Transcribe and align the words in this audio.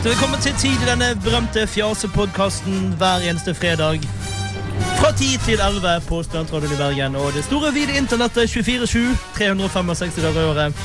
Hjertelig 0.00 0.16
velkommen 0.16 0.40
til 0.40 0.54
tid 0.56 0.80
i 0.80 0.86
denne 0.88 1.06
berømte 1.20 1.66
fjasepodkasten 1.68 2.94
hver 2.96 3.20
eneste 3.28 3.52
fredag. 3.52 4.00
Fra 4.96 5.10
10 5.12 5.26
til 5.44 5.60
11 5.60 6.06
på 6.06 6.22
Studentradioen 6.24 6.72
i 6.72 6.78
Bergen 6.78 7.18
og 7.20 7.34
det 7.36 7.42
store 7.44 7.68
vide 7.74 7.98
internettet 8.00 8.48
24-7. 8.48 9.02
365 9.36 10.16
dager 10.24 10.40
i 10.40 10.46
året. 10.54 10.80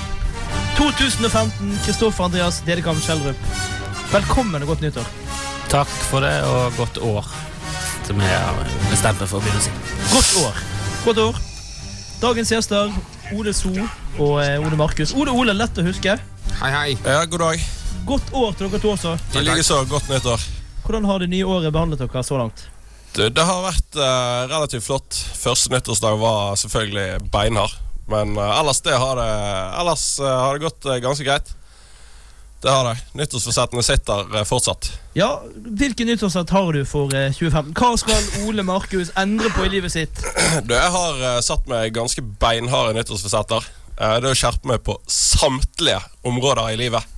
2015. 0.76 1.78
Kristoffer 1.86 2.26
Andreas 2.28 2.60
Dedekam 2.68 3.00
Schjelderup. 3.00 3.40
Velkommen 4.12 4.68
og 4.68 4.74
godt 4.74 4.84
nyttår. 4.84 5.08
Takk 5.72 5.96
for 6.10 6.20
det, 6.28 6.34
og 6.44 6.76
godt 6.76 6.98
år. 6.98 7.32
Som 8.04 8.20
jeg 8.20 8.36
har 8.36 8.60
bestemt 8.90 9.24
meg 9.24 9.32
for 9.32 9.40
å 9.40 9.46
begynne 9.46 9.64
å 9.64 9.68
si. 9.70 9.78
Godt 10.12 10.34
år. 10.44 10.60
Godt 11.06 11.24
år. 11.30 11.42
Dagens 12.20 12.52
gjester 12.52 12.92
Ole 13.32 13.56
So 13.56 13.72
og 13.72 14.36
Ode 14.44 14.60
Ole 14.60 14.84
Markus. 14.84 15.16
Ole 15.16 15.32
Ole, 15.32 15.56
lett 15.56 15.80
å 15.80 15.88
huske. 15.88 16.20
Hei, 16.60 16.76
hei. 16.76 17.00
Ja, 17.08 17.24
god 17.24 17.48
dag. 17.48 17.68
Godt 18.06 18.34
år 18.38 18.54
til 18.54 18.70
dere 18.70 18.82
to 18.84 18.92
også. 18.94 19.16
I 19.34 19.42
likeså 19.42 19.80
godt 19.90 20.10
nyttår. 20.12 20.42
Hvordan 20.86 21.08
har 21.10 21.24
det 21.24 21.30
nye 21.32 21.46
året 21.50 21.74
behandlet 21.74 22.04
dere 22.04 22.22
så 22.24 22.38
langt? 22.38 22.68
Det, 23.16 23.32
det 23.34 23.46
har 23.48 23.64
vært 23.64 23.98
uh, 23.98 24.46
relativt 24.52 24.86
flott. 24.86 25.18
Første 25.40 25.72
nyttårsdag 25.74 26.20
var 26.22 26.58
selvfølgelig 26.62 27.32
beinhard. 27.34 27.74
Men 28.12 28.36
uh, 28.38 28.60
ellers, 28.60 28.84
det 28.86 28.98
har 29.02 29.18
det, 29.18 29.30
ellers 29.82 30.04
uh, 30.22 30.28
har 30.28 30.54
det 30.54 30.68
gått 30.68 30.90
ganske 31.02 31.26
greit. 31.26 31.50
Det 32.62 32.70
har 32.70 32.92
det. 32.92 32.94
Nyttårsforsettene 33.18 33.82
sitter 33.86 34.46
fortsatt. 34.46 34.92
Ja, 35.18 35.32
Hvilken 35.56 36.10
nyttårsforsett 36.10 36.54
har 36.54 36.70
du 36.74 36.86
for 36.90 37.14
eh, 37.14 37.34
2015? 37.34 37.74
Hva 37.78 37.92
skal 38.02 38.46
Ole 38.46 38.66
Markus 38.66 39.12
endre 39.22 39.52
på 39.54 39.66
i 39.66 39.74
livet 39.76 39.94
sitt? 39.94 40.22
Du, 40.66 40.74
jeg 40.74 40.94
har 40.94 41.42
satt 41.46 41.66
meg 41.70 41.94
ganske 41.98 42.22
beinharde 42.42 42.96
nyttårsforsetter. 42.98 43.68
Det 43.96 44.08
er 44.18 44.32
å 44.32 44.38
skjerpe 44.38 44.70
meg 44.72 44.82
på 44.86 44.98
samtlige 45.10 46.02
områder 46.26 46.74
i 46.74 46.80
livet. 46.86 47.15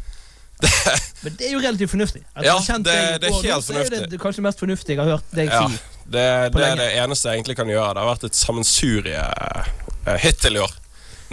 Det, 0.62 0.72
Men 1.24 1.36
det 1.38 1.48
er 1.48 1.52
jo 1.54 1.60
relativt 1.62 1.92
fornuftig. 1.92 2.24
Altså, 2.34 2.48
Ja, 2.50 2.78
det- 2.78 3.22
det 3.22 3.30
er 3.30 3.34
helt 3.44 3.66
så 3.66 3.74
er. 3.78 4.08
Det 4.10 4.20
kanskje 4.22 4.42
mest 4.46 4.60
fornuftige 4.60 4.96
jeg 4.96 5.04
har 5.04 5.12
hørt 5.18 5.32
deg 5.38 5.52
ja, 5.54 5.68
si. 5.68 5.80
det, 6.06 6.26
det 6.56 6.66
er 6.72 6.76
det 6.80 6.88
eneste 7.04 7.30
jeg 7.30 7.40
egentlig 7.42 7.58
kan 7.60 7.70
gjøre. 7.70 7.94
Det 7.94 8.04
har 8.04 8.10
vært 8.16 8.24
et 8.30 8.38
sammensurie 8.40 9.22
uh, 9.22 10.16
hittil 10.24 10.58
i 10.58 10.64
år. 10.64 10.74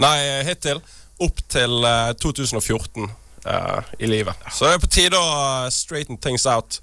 Nei, 0.03 0.15
eh, 0.27 0.41
hittil 0.49 0.81
opp 1.25 1.39
til 1.49 1.85
uh, 1.87 2.11
2014 2.19 3.05
uh, 3.47 3.81
i 3.99 4.09
livet. 4.11 4.35
Så 4.51 4.67
det 4.67 4.73
er 4.75 4.81
på 4.83 4.89
tide 4.91 5.17
å 5.21 5.29
eh, 5.65 5.69
straighten 5.71 6.17
things 6.21 6.45
out. 6.45 6.81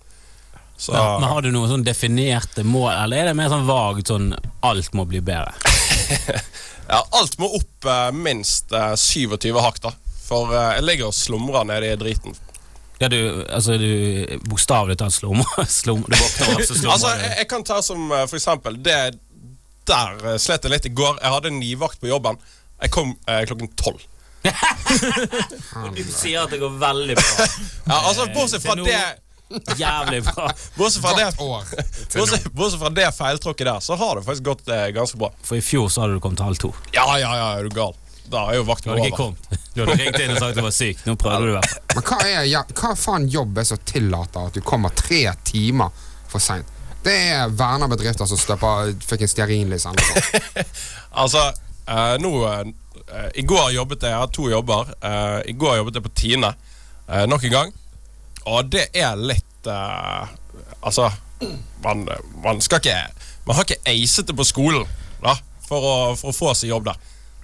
Så 0.79 0.95
Ja, 0.97 1.19
men 1.21 1.29
Har 1.31 1.43
du 1.45 1.51
noen 1.55 1.69
sånn 1.71 1.85
definerte 1.87 2.65
mål, 2.67 2.91
eller 3.05 3.17
er 3.23 3.29
det 3.31 3.37
mer 3.39 3.53
sånn 3.53 3.67
vagt 3.69 4.09
sånn 4.11 4.33
alt 4.67 4.95
må 4.99 5.05
bli 5.07 5.21
bedre? 5.23 5.53
ja, 6.89 7.03
alt 7.13 7.37
må 7.39 7.53
opp 7.61 7.87
minst 8.17 8.73
eh, 8.75 8.95
27 8.99 9.53
hakk, 9.63 9.79
da. 9.85 9.93
For 10.33 10.55
eh, 10.57 10.71
jeg 10.79 10.87
ligger 10.89 11.11
og 11.13 11.17
slumrer 11.17 11.69
nede 11.69 11.93
i 11.93 11.99
driten. 12.01 12.35
Ja, 13.03 13.09
du, 13.11 13.19
altså 13.51 13.75
du 13.83 13.89
bokstavelig 14.47 14.95
talt 15.01 15.17
slumrer. 15.17 15.67
Slum, 15.81 16.05
du 16.07 16.15
våkner 16.15 16.53
opp, 16.55 16.63
så 16.69 16.77
slumrer 16.77 16.93
Altså, 16.95 17.13
jeg, 17.19 17.33
jeg 17.43 17.49
kan 17.51 17.65
ta 17.67 17.81
som 17.83 18.05
eh, 18.15 18.25
for 18.31 18.39
eksempel 18.39 18.77
det 18.87 18.99
Der 19.91 20.21
eh, 20.33 20.39
slet 20.39 20.63
jeg 20.69 20.71
litt 20.77 20.87
i 20.87 20.93
går. 20.95 21.19
Jeg 21.19 21.35
hadde 21.35 21.51
nivakt 21.57 21.99
på 22.03 22.09
jobben. 22.13 22.39
Jeg 22.83 22.93
kom 22.95 23.13
eh, 23.27 23.43
klokken 23.51 23.73
tolv. 23.79 24.01
Du 25.97 26.03
sier 26.11 26.45
at 26.45 26.51
det 26.55 26.59
går 26.63 26.79
veldig 26.81 27.19
bra. 27.19 27.47
Ja, 27.91 27.99
altså, 28.09 28.29
bortsett 28.35 28.63
fra 28.65 28.79
nå- 28.79 28.87
det 28.87 29.03
Jævlig 29.77 30.23
bra. 30.25 30.47
Bortsett 30.79 31.03
fra 31.05 31.13
det, 31.19 31.27
bortsett, 31.37 32.47
bortsett 32.57 32.81
fra 32.81 32.91
det 32.97 33.09
feiltråkket 33.19 33.69
der, 33.69 33.83
så 33.85 33.99
har 34.01 34.17
det 34.17 34.23
faktisk 34.25 34.47
gått 34.47 34.71
eh, 34.73 34.87
ganske 34.97 35.19
bra. 35.21 35.29
For 35.45 35.59
i 35.59 35.65
fjor 35.65 35.91
så 35.93 36.05
hadde 36.07 36.17
du 36.17 36.23
kommet 36.25 36.41
til 36.41 36.49
halv 36.49 36.61
to. 36.63 36.71
Ja, 36.97 37.05
ja, 37.21 37.35
ja, 37.37 37.51
er 37.59 37.69
du 37.69 37.75
gal? 37.77 37.93
Da 38.33 38.47
har 38.49 38.57
jo 38.57 38.63
vakten 38.65 38.93
over. 38.95 39.35
Du 39.75 39.83
hadde 39.83 39.97
ringt 40.01 40.21
inn 40.21 40.33
og 40.33 40.39
sagt 40.41 40.57
du 40.57 40.63
var 40.65 40.73
syk. 40.75 41.01
Nå 41.05 41.17
prøvde 41.21 41.49
du 41.49 41.51
i 41.53 41.57
hvert 41.59 41.69
fall. 41.69 41.83
Men 41.93 42.07
hva, 42.09 42.19
er, 42.29 42.47
ja, 42.49 42.63
hva 42.79 42.93
faen 42.97 43.27
jobb 43.33 43.61
er 43.61 43.67
som 43.69 43.81
tillater 43.89 44.49
at 44.49 44.57
du 44.57 44.63
kommer 44.65 44.95
tre 44.97 45.27
timer 45.49 45.93
for 46.33 46.41
seint? 46.41 46.69
Det 47.03 47.13
er 47.35 47.53
vernerbedrifter 47.59 48.29
som 48.31 48.39
støper 48.39 48.93
en 48.95 49.29
stearinlys. 49.29 49.87
eller 49.91 50.01
noe. 50.01 50.65
Altså, 51.23 51.43
eh, 51.85 52.15
nå 52.23 52.31
eh, 52.49 53.29
I 53.37 53.45
går 53.45 53.73
jobbet 53.75 54.07
jeg, 54.07 54.15
jeg 54.15 54.21
har 54.23 54.31
to 54.33 54.49
jobber. 54.49 54.95
Eh, 55.03 55.39
I 55.53 55.57
går 55.59 55.81
jobbet 55.83 55.99
jeg 55.99 56.07
på 56.07 56.15
Tine 56.23 56.55
eh, 56.55 57.27
nok 57.29 57.45
en 57.45 57.57
gang. 57.59 57.75
Og 58.49 58.71
det 58.73 58.89
er 58.97 59.19
litt 59.21 59.69
eh, 59.71 60.39
Altså, 60.83 61.11
man, 61.85 62.07
man 62.43 62.61
skal 62.65 62.81
ikke 62.81 62.97
Man 63.47 63.59
har 63.59 63.67
ikke 63.67 63.93
acet 63.93 64.27
det 64.31 64.35
på 64.39 64.47
skolen 64.47 64.87
da, 65.23 65.37
for 65.69 65.85
å, 65.87 65.93
for 66.19 66.33
å 66.33 66.35
få 66.35 66.55
seg 66.59 66.73
jobb 66.73 66.89
der. 66.89 66.97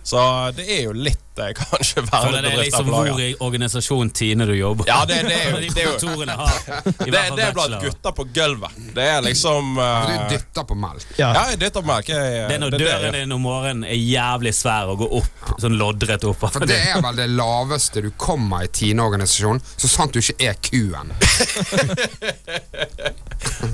Så 0.02 0.20
det 0.56 0.68
er 0.78 0.82
jo 0.86 0.92
litt 0.96 1.27
eh, 1.44 1.52
kanskje 1.58 2.04
Føler 2.08 2.42
det 2.44 2.52
er 2.52 2.60
liksom 2.62 2.90
hvor 2.90 3.20
i 3.22 3.28
organisasjonen 3.44 4.10
Tine 4.14 4.46
du 4.48 4.54
jobber. 4.56 4.88
Ja, 4.88 5.04
det, 5.08 5.20
det, 5.28 5.36
er 5.36 5.50
jo, 5.54 5.60
De 5.62 5.68
det 5.74 5.82
er 5.82 5.88
jo 5.88 5.94
kontorene 5.96 6.36
det, 7.04 7.22
det 7.36 7.44
er 7.46 7.52
blant 7.56 7.78
gutter 7.82 8.16
på 8.16 8.26
gulvet. 8.34 8.78
Det 8.96 9.06
er 9.14 9.22
liksom 9.26 9.78
uh, 9.78 10.08
Du 10.08 10.34
dytter 10.34 10.68
på 10.68 10.78
melk. 10.78 11.06
Ja. 11.18 11.30
Ja, 11.36 11.44
jeg 11.52 11.60
dytter 11.64 11.86
melk. 11.86 12.10
Jeg, 12.12 12.44
Det 12.48 12.56
er 12.56 12.62
når 12.64 12.74
det 12.74 12.80
det 12.82 12.88
jeg 12.88 13.02
døren 13.02 13.18
din 13.20 13.36
om 13.36 13.44
morgenen 13.48 13.84
er 13.88 13.98
jævlig 13.98 14.54
svær 14.56 14.92
og 14.94 15.04
går 15.04 15.16
opp 15.20 15.54
sånn 15.62 15.78
loddrett 15.80 16.26
opp. 16.28 16.48
For 16.48 16.68
det 16.68 16.78
er 16.92 17.02
vel 17.04 17.18
det 17.18 17.28
laveste 17.32 18.04
du 18.04 18.10
kommer 18.16 18.66
i 18.66 18.72
Tine-organisasjonen, 18.78 19.62
så 19.76 19.90
sant 19.90 20.14
du 20.14 20.22
ikke 20.22 20.50
er 20.50 20.58
kuen. 20.70 21.14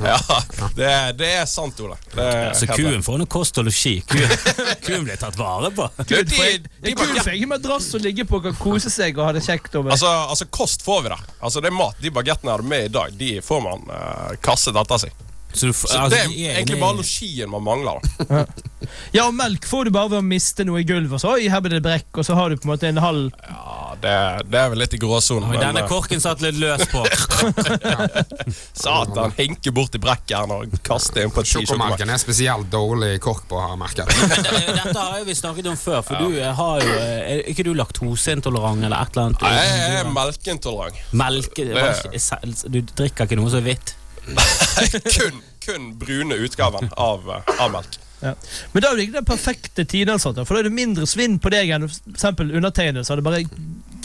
Ja, 0.04 0.18
det, 0.76 1.12
det 1.18 1.28
er 1.38 1.46
sant, 1.48 1.78
Ole. 1.80 1.96
Det 2.12 2.24
er 2.24 2.52
Så 2.56 2.66
kuen 2.68 3.02
får 3.04 3.18
noe 3.20 3.30
kost 3.30 3.58
og 3.60 3.66
losji. 3.68 3.94
Kuen, 4.08 4.32
kuen 4.84 5.06
blir 5.06 5.18
tatt 5.20 5.36
vare 5.38 5.70
på. 5.74 5.86
Du, 6.04 6.14
de, 6.14 6.24
Det 6.24 6.92
de 6.92 6.94
madrass 7.54 7.90
å 7.94 8.00
ligge 8.02 8.26
på 8.28 8.40
og 8.40 8.48
kan 8.48 8.56
kose 8.58 8.92
seg 8.92 9.18
og 9.18 9.28
ha 9.28 9.34
det 9.36 9.44
kjekt. 9.46 9.74
Over. 9.78 9.94
altså, 9.94 10.10
altså, 10.34 10.48
kost 10.52 10.84
får 10.84 11.06
vi 11.06 11.14
da. 11.14 11.20
Altså, 11.40 11.62
det 11.62 11.70
er 11.70 11.78
mat. 11.78 12.00
De 12.02 12.12
bagettene 12.14 12.50
jeg 12.50 12.58
hadde 12.58 12.72
med 12.74 12.88
i 12.88 12.92
dag, 12.98 13.14
de 13.20 13.30
får 13.44 13.62
man 13.64 13.86
uh, 13.90 14.34
kastet 14.44 14.76
etter 14.80 15.06
seg. 15.06 15.24
Så 15.54 15.68
du, 15.68 15.72
f- 15.72 15.86
Så 15.86 15.98
altså, 16.00 16.10
det 16.10 16.20
er 16.20 16.30
er 16.50 16.56
egentlig 16.58 16.76
inne 16.76 16.82
bare 16.82 16.96
losjien 16.98 17.50
man 17.52 17.62
mangler. 17.62 17.98
Ja, 19.14 19.24
og 19.28 19.34
melk 19.38 19.64
får 19.70 19.86
du 19.88 19.90
bare 19.94 20.10
ved 20.12 20.18
å 20.18 20.24
miste 20.26 20.64
noe 20.66 20.82
i 20.82 20.84
gulvet. 20.84 21.14
og 21.16 21.20
Så, 21.22 21.30
Oi, 21.38 21.46
her 21.48 21.62
blir 21.64 21.76
det 21.78 21.84
brekk, 21.86 22.10
og 22.20 22.26
så 22.26 22.34
har 22.36 22.50
du 22.52 22.58
på 22.58 22.66
en 22.68 22.72
måte 22.74 22.88
en 22.90 22.98
halv 23.00 23.30
Ja, 23.46 23.94
det, 24.02 24.14
det 24.50 24.58
er 24.60 24.68
vel 24.74 24.82
litt 24.82 24.96
i 24.98 25.00
gråsonen. 25.00 25.46
Ja, 25.46 25.52
Men 25.54 25.62
Denne 25.62 25.84
eh, 25.84 25.88
korken 25.88 26.20
satt 26.20 26.42
litt 26.44 26.58
løs 26.60 26.82
på. 26.90 27.04
satan, 28.84 29.32
hinke 29.38 29.72
bort 29.74 29.94
i 29.94 30.00
brekkjern 30.02 30.52
og 30.58 30.74
kaste 30.86 31.22
inn 31.24 31.32
på 31.34 31.40
et. 31.44 31.50
Sjokomelken 31.54 32.10
er 32.12 32.20
spesielt 32.22 32.68
dårlig 32.72 33.14
kork 33.24 33.46
på, 33.50 33.60
har 33.62 33.74
jeg 33.74 33.80
merket. 33.80 34.14
Dette 34.74 34.98
har 34.98 35.18
jo 35.22 35.24
vi 35.30 35.38
snakket 35.38 35.70
om 35.70 35.78
før, 35.80 36.02
for 36.06 36.20
du 36.26 36.38
har 36.42 36.84
jo 36.84 36.94
Er 36.98 37.42
ikke 37.54 37.64
du 37.66 37.72
laktoseintolerant 37.78 38.84
eller 38.84 39.00
et 39.06 39.14
eller 39.16 39.30
annet? 39.30 39.44
Nei, 39.46 39.54
Jeg 39.64 39.98
er 40.02 40.12
melkeintolerant. 40.14 41.02
Melke 41.14 41.68
Du 42.74 42.80
drikker 42.96 43.28
ikke 43.28 43.38
noe 43.40 43.52
så 43.52 43.62
vidt? 43.64 43.94
kun, 45.18 45.42
kun 45.64 45.90
brune 45.98 46.34
utgaven 46.46 46.90
av, 46.96 47.28
eh, 47.30 47.54
av 47.60 47.72
melk. 47.72 47.98
ja. 48.24 48.34
Men 48.72 48.82
da 48.84 48.90
er 48.92 48.96
det 49.00 49.06
ikke 49.08 49.18
den 49.20 49.28
perfekte 49.28 49.84
tideansatte, 49.84 50.44
for 50.48 50.56
da 50.56 50.64
er 50.64 50.70
det 50.70 50.76
mindre 50.76 51.06
svinn 51.10 51.38
på 51.42 51.52
deg 51.52 51.72
enn 51.76 51.88
eksempel 51.88 52.54
undertegnede, 52.56 53.04
så 53.04 53.16
det 53.20 53.26
bare 53.26 53.44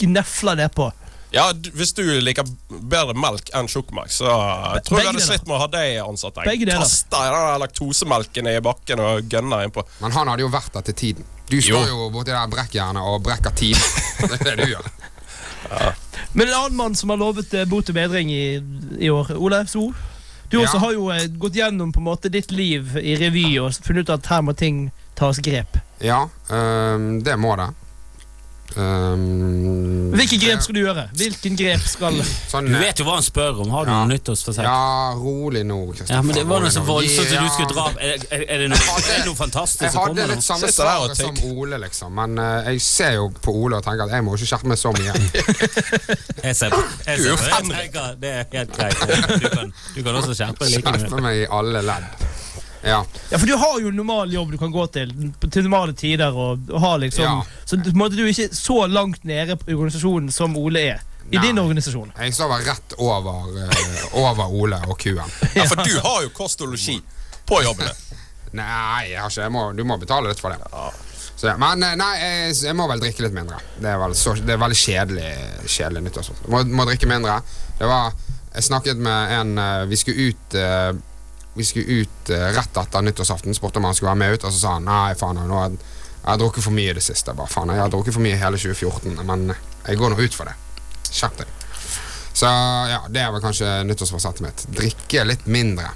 gnefla 0.00 0.54
nedpå. 0.60 0.90
Ja, 1.30 1.52
Hvis 1.54 1.92
du 1.94 2.02
liker 2.02 2.42
bedre 2.90 3.14
melk 3.14 3.52
enn 3.54 3.68
sjokomelk, 3.70 4.10
så 4.10 4.26
Be 4.26 4.80
tror 4.82 4.98
jeg 4.98 5.04
jeg 5.06 5.12
hadde 5.12 5.26
slitt 5.28 5.44
med 5.46 5.54
å 5.54 5.60
ha 5.62 5.68
deg 5.70 6.00
ansatt. 6.02 6.40
Jeg 6.42 6.64
der 6.66 7.58
laktosemelken 7.62 8.48
i 8.50 8.56
bakken 8.66 8.98
og 9.04 9.30
gønner 9.30 9.62
innpå. 9.68 9.84
Men 10.02 10.10
han 10.16 10.26
hadde 10.32 10.42
jo 10.42 10.50
vært 10.50 10.74
der 10.74 10.88
til 10.90 10.96
tiden. 10.98 11.28
Du 11.46 11.54
står 11.62 11.86
Jo. 11.86 12.00
jo 12.00 12.08
borti 12.10 12.34
der 12.34 12.50
brekkjernet 12.50 13.06
og 13.06 13.22
brekker 13.22 13.54
tiden. 13.54 13.78
Det 14.26 14.40
er 14.40 14.56
det 14.56 14.56
du 14.58 14.72
gjør. 14.72 14.90
Men 16.32 16.48
en 16.48 16.54
annen 16.54 16.76
mann 16.76 16.94
som 16.94 17.10
har 17.10 17.16
lovet 17.20 17.54
eh, 17.54 17.64
bot 17.68 17.88
og 17.90 17.94
bedring 17.96 18.30
i, 18.32 18.62
i 19.02 19.10
år, 19.10 19.32
Ole 19.36 19.64
So. 19.66 19.92
Du 20.50 20.56
Ja. 20.58 20.64
også 20.66 20.78
har 20.82 20.92
jo 20.92 21.08
eh, 21.10 21.26
gått 21.38 21.54
gjennom 21.58 21.92
på 21.94 22.00
en 22.02 22.06
måte 22.08 22.30
ditt 22.30 22.50
liv 22.50 22.96
i 22.98 23.16
revy 23.18 23.58
og 23.62 23.72
funnet 23.82 24.08
ut 24.08 24.14
at 24.16 24.26
her 24.30 24.42
må 24.42 24.54
ting 24.58 24.90
tas 25.18 25.38
grep. 25.42 25.78
Ja, 26.02 26.24
øh, 26.50 27.22
det 27.22 27.36
må 27.38 27.56
det. 27.58 27.68
Øhm, 28.76 30.12
Hvilke 30.14 30.36
grep 30.38 30.60
skal 30.62 30.74
du 30.76 30.80
gjøre? 30.80 31.04
Hvilken 31.18 31.56
grep 31.58 31.82
skal 31.90 32.18
Sånn, 32.50 32.68
Du 32.70 32.76
vet 32.78 32.98
jo 33.00 33.04
hva 33.08 33.16
han 33.18 33.24
spør 33.26 33.60
om. 33.64 33.70
Har 33.74 33.84
du 33.84 33.90
Ja. 33.90 33.96
noe 34.04 34.10
nyttårsforsett? 34.12 34.62
Ja, 34.64 35.12
rolig 35.18 35.64
nå, 35.66 35.78
Kristoffer. 35.90 36.14
Ja, 36.14 36.22
men 36.22 36.34
det 36.34 36.44
var 36.46 36.60
noe 36.60 36.70
så 36.70 36.82
voldsomt 36.86 37.30
ja. 37.32 37.40
du 37.42 37.48
skulle 37.50 37.68
dra 37.74 37.86
Er, 38.00 38.18
er, 38.30 38.44
er, 38.48 38.58
det, 38.64 38.68
noe, 38.70 38.78
er 38.78 39.18
det 39.18 39.26
noe 39.26 39.36
fantastisk 39.38 39.82
Jeg 39.82 39.92
som 39.92 40.02
hadde 40.02 40.14
kommer 40.14 40.28
nå? 40.30 40.34
litt 40.34 40.44
samme 40.46 40.70
svaret 40.72 41.16
som. 41.16 41.42
Ole, 41.50 41.78
liksom. 41.86 42.14
Men 42.14 42.38
uh, 42.38 42.70
jeg 42.70 42.80
ser 42.86 43.12
jo 43.18 43.28
på 43.42 43.54
Ole 43.64 43.76
og 43.80 43.84
tenker 43.84 44.06
at 44.06 44.14
jeg 44.14 44.24
må 44.24 44.36
ikke 44.38 44.50
skjerpe 44.52 44.70
meg 44.70 44.78
så 44.78 44.92
mye. 44.94 45.12
Jeg 46.44 46.56
ser 46.56 46.70
på. 46.72 46.80
Jeg 47.06 47.14
er 47.14 47.22
ser 47.22 47.36
på. 47.36 47.44
Jeg 47.50 47.70
tenker, 47.70 48.14
det 48.20 48.30
er 48.30 48.44
helt 48.52 48.76
greit. 48.76 49.40
Du 49.42 49.48
kan, 49.52 49.72
du 49.96 50.02
kan 50.02 50.14
også 50.14 50.34
skjerpe 50.34 50.64
deg 50.64 50.76
like 50.78 50.90
mye. 50.90 51.00
Skjerpe 51.04 51.22
meg 51.26 51.42
i 51.42 51.46
alle 51.50 51.82
ledd. 51.84 52.29
Ja. 52.82 53.04
Ja, 53.30 53.38
for 53.38 53.46
du 53.46 53.54
har 53.60 53.80
jo 53.80 53.90
normal 53.92 54.32
jobb 54.32 54.52
du 54.54 54.58
kan 54.58 54.72
gå 54.72 54.86
til 54.94 55.12
til 55.50 55.66
normale 55.66 55.92
tider. 55.92 56.32
Og, 56.32 56.70
og 56.70 56.80
har 56.80 56.98
liksom 57.02 57.24
Ja. 57.24 57.36
Så 57.64 57.76
måtte 57.94 58.16
du 58.16 58.24
ikke 58.26 58.48
så 58.56 58.86
langt 58.86 59.24
nede 59.24 59.56
på 59.56 59.70
organisasjonen 59.76 60.30
som 60.32 60.56
Ole 60.56 60.80
er. 60.94 61.02
I 61.30 61.36
Nei. 61.36 61.46
din 61.46 61.58
organisasjon. 61.62 62.12
Jeg 62.18 62.34
sover 62.34 62.64
rett 62.66 62.94
over, 62.98 63.44
eh, 63.62 64.16
over 64.18 64.48
Ole 64.50 64.80
og 64.88 64.96
kuen. 64.98 65.28
Ja, 65.54 65.68
For 65.68 65.76
du 65.84 66.00
har 66.02 66.22
jo 66.24 66.32
kost 66.34 66.60
og 66.64 66.72
losji 66.72 66.96
på 67.46 67.60
jobben. 67.62 67.86
Nei, 68.58 69.12
jeg 69.12 69.20
har 69.20 69.30
ikke, 69.30 69.44
jeg 69.44 69.52
må, 69.54 69.68
du 69.76 69.84
må 69.86 69.98
betale 70.00 70.32
litt 70.32 70.40
for 70.42 70.50
det. 70.50 70.58
Så, 71.40 71.52
men 71.56 71.84
eh, 71.86 71.94
nei, 71.96 72.08
jeg, 72.18 72.56
jeg 72.66 72.76
må 72.76 72.88
vel 72.90 73.00
drikke 73.00 73.22
litt 73.24 73.36
mindre. 73.36 73.60
Det 73.78 73.88
er, 73.92 74.00
vel 74.02 74.16
så, 74.18 74.34
det 74.34 74.56
er 74.56 74.58
veldig 74.60 74.76
kjedelig, 74.76 75.28
kjedelig 75.70 76.02
nyttårsaften. 76.08 76.50
Må, 76.52 76.64
må 76.80 76.84
drikke 76.88 77.08
mindre. 77.08 77.38
Det 77.78 77.88
var 77.88 78.10
Jeg 78.50 78.66
snakket 78.66 78.98
med 78.98 79.32
en 79.38 79.58
eh, 79.62 79.84
Vi 79.88 79.96
skulle 79.96 80.32
ut 80.32 80.54
eh, 80.58 80.90
Vi 81.54 81.66
skulle 81.66 82.02
ut 82.02 82.30
eh, 82.30 82.50
rett 82.56 82.76
etter 82.76 83.02
nyttårsaften. 83.02 83.54
Spurte 83.54 83.80
om 83.80 83.88
han 83.88 83.96
skulle 83.96 84.12
være 84.12 84.22
med 84.22 84.36
ut, 84.36 84.44
og 84.44 84.52
så 84.54 84.58
sa 84.58 84.74
han 84.78 84.86
nei, 84.88 85.14
faen, 85.18 85.40
nå 85.48 85.56
har 85.58 85.70
jeg, 85.70 85.80
har 86.24 86.40
drukket 86.40 86.66
for 86.66 86.76
mye 86.76 86.92
i 86.92 86.98
det 86.98 87.04
siste. 87.04 87.34
Bare, 87.36 87.50
faen, 87.50 87.72
jeg 87.74 87.82
har 87.82 87.92
drukket 87.92 88.16
for 88.16 88.24
mye 88.24 88.38
hele 88.38 88.60
2014, 88.60 89.24
men 89.26 89.54
jeg 89.54 90.00
går 90.00 90.12
nå 90.12 90.20
ut 90.20 90.36
for 90.36 90.50
det. 90.50 90.54
Skjerp 91.10 91.40
deg. 91.40 91.56
Så 92.32 92.46
ja, 92.46 93.00
det 93.10 93.24
vel 93.34 93.42
kanskje 93.42 93.72
nyttårsforsettet 93.84 94.44
mitt. 94.44 94.62
Drikke 94.76 95.24
litt 95.26 95.48
mindre. 95.50 95.90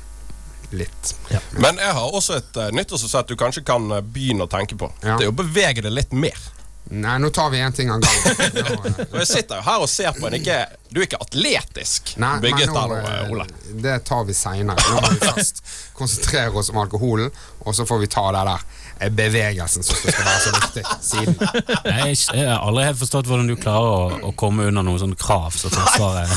Litt. 0.74 1.14
Men 1.62 1.78
jeg 1.78 1.94
har 1.94 2.16
også 2.18 2.40
et 2.40 2.56
uh, 2.58 2.70
nyttårsforsett 2.74 3.30
du 3.30 3.36
kanskje 3.38 3.62
kan 3.66 3.84
eh, 3.94 4.02
begynne 4.02 4.48
å 4.48 4.50
tenke 4.50 4.74
på. 4.80 4.88
Ja. 5.04 5.14
Det 5.20 5.28
er 5.28 5.30
å 5.30 5.36
bevege 5.36 5.84
deg 5.84 5.94
litt 5.94 6.12
mer. 6.16 6.40
Nei, 6.84 7.18
nå 7.18 7.30
tar 7.30 7.50
vi 7.50 7.58
én 7.64 7.72
ting 7.72 7.90
av 7.90 8.00
gangen. 8.00 8.50
Nå, 9.10 9.18
jeg 9.18 9.26
sitter 9.26 9.60
jo 9.60 9.64
her 9.64 9.84
og 9.84 9.88
ser 9.88 10.12
på 10.18 10.28
ikke, 10.36 10.58
Du 10.92 11.00
er 11.00 11.06
ikke 11.06 11.20
atletisk 11.24 12.12
Nei, 12.20 12.34
bygget 12.44 12.74
nå, 12.74 12.82
eh, 12.98 13.32
Ole. 13.32 13.46
Det 13.80 13.96
tar 14.04 14.26
vi 14.28 14.36
seinere. 14.36 14.84
Nå 14.92 15.00
må 15.00 15.14
vi 15.14 15.30
først 15.32 15.62
konsentrere 15.96 16.52
oss 16.60 16.68
om 16.74 16.82
alkoholen, 16.84 17.32
og 17.64 17.76
så 17.76 17.86
får 17.88 18.04
vi 18.04 18.10
ta 18.12 18.26
det 18.36 18.44
der 18.50 18.66
bevegelsen 19.10 19.84
som 19.84 19.96
skal 19.98 20.14
være 20.24 20.40
så 20.40 20.52
viktig 20.54 20.84
siden. 21.04 21.36
Jeg, 21.84 22.16
jeg 22.34 22.48
har 22.48 22.62
aldri 22.64 22.84
helt 22.88 23.00
forstått 23.00 23.28
hvordan 23.28 23.50
du 23.50 23.56
klarer 23.60 23.90
å, 23.90 24.20
å 24.30 24.32
komme 24.38 24.68
under 24.70 24.86
noen 24.86 25.00
sånne 25.02 25.18
krav 25.20 25.56
som 25.58 25.72
Forsvaret 25.74 26.30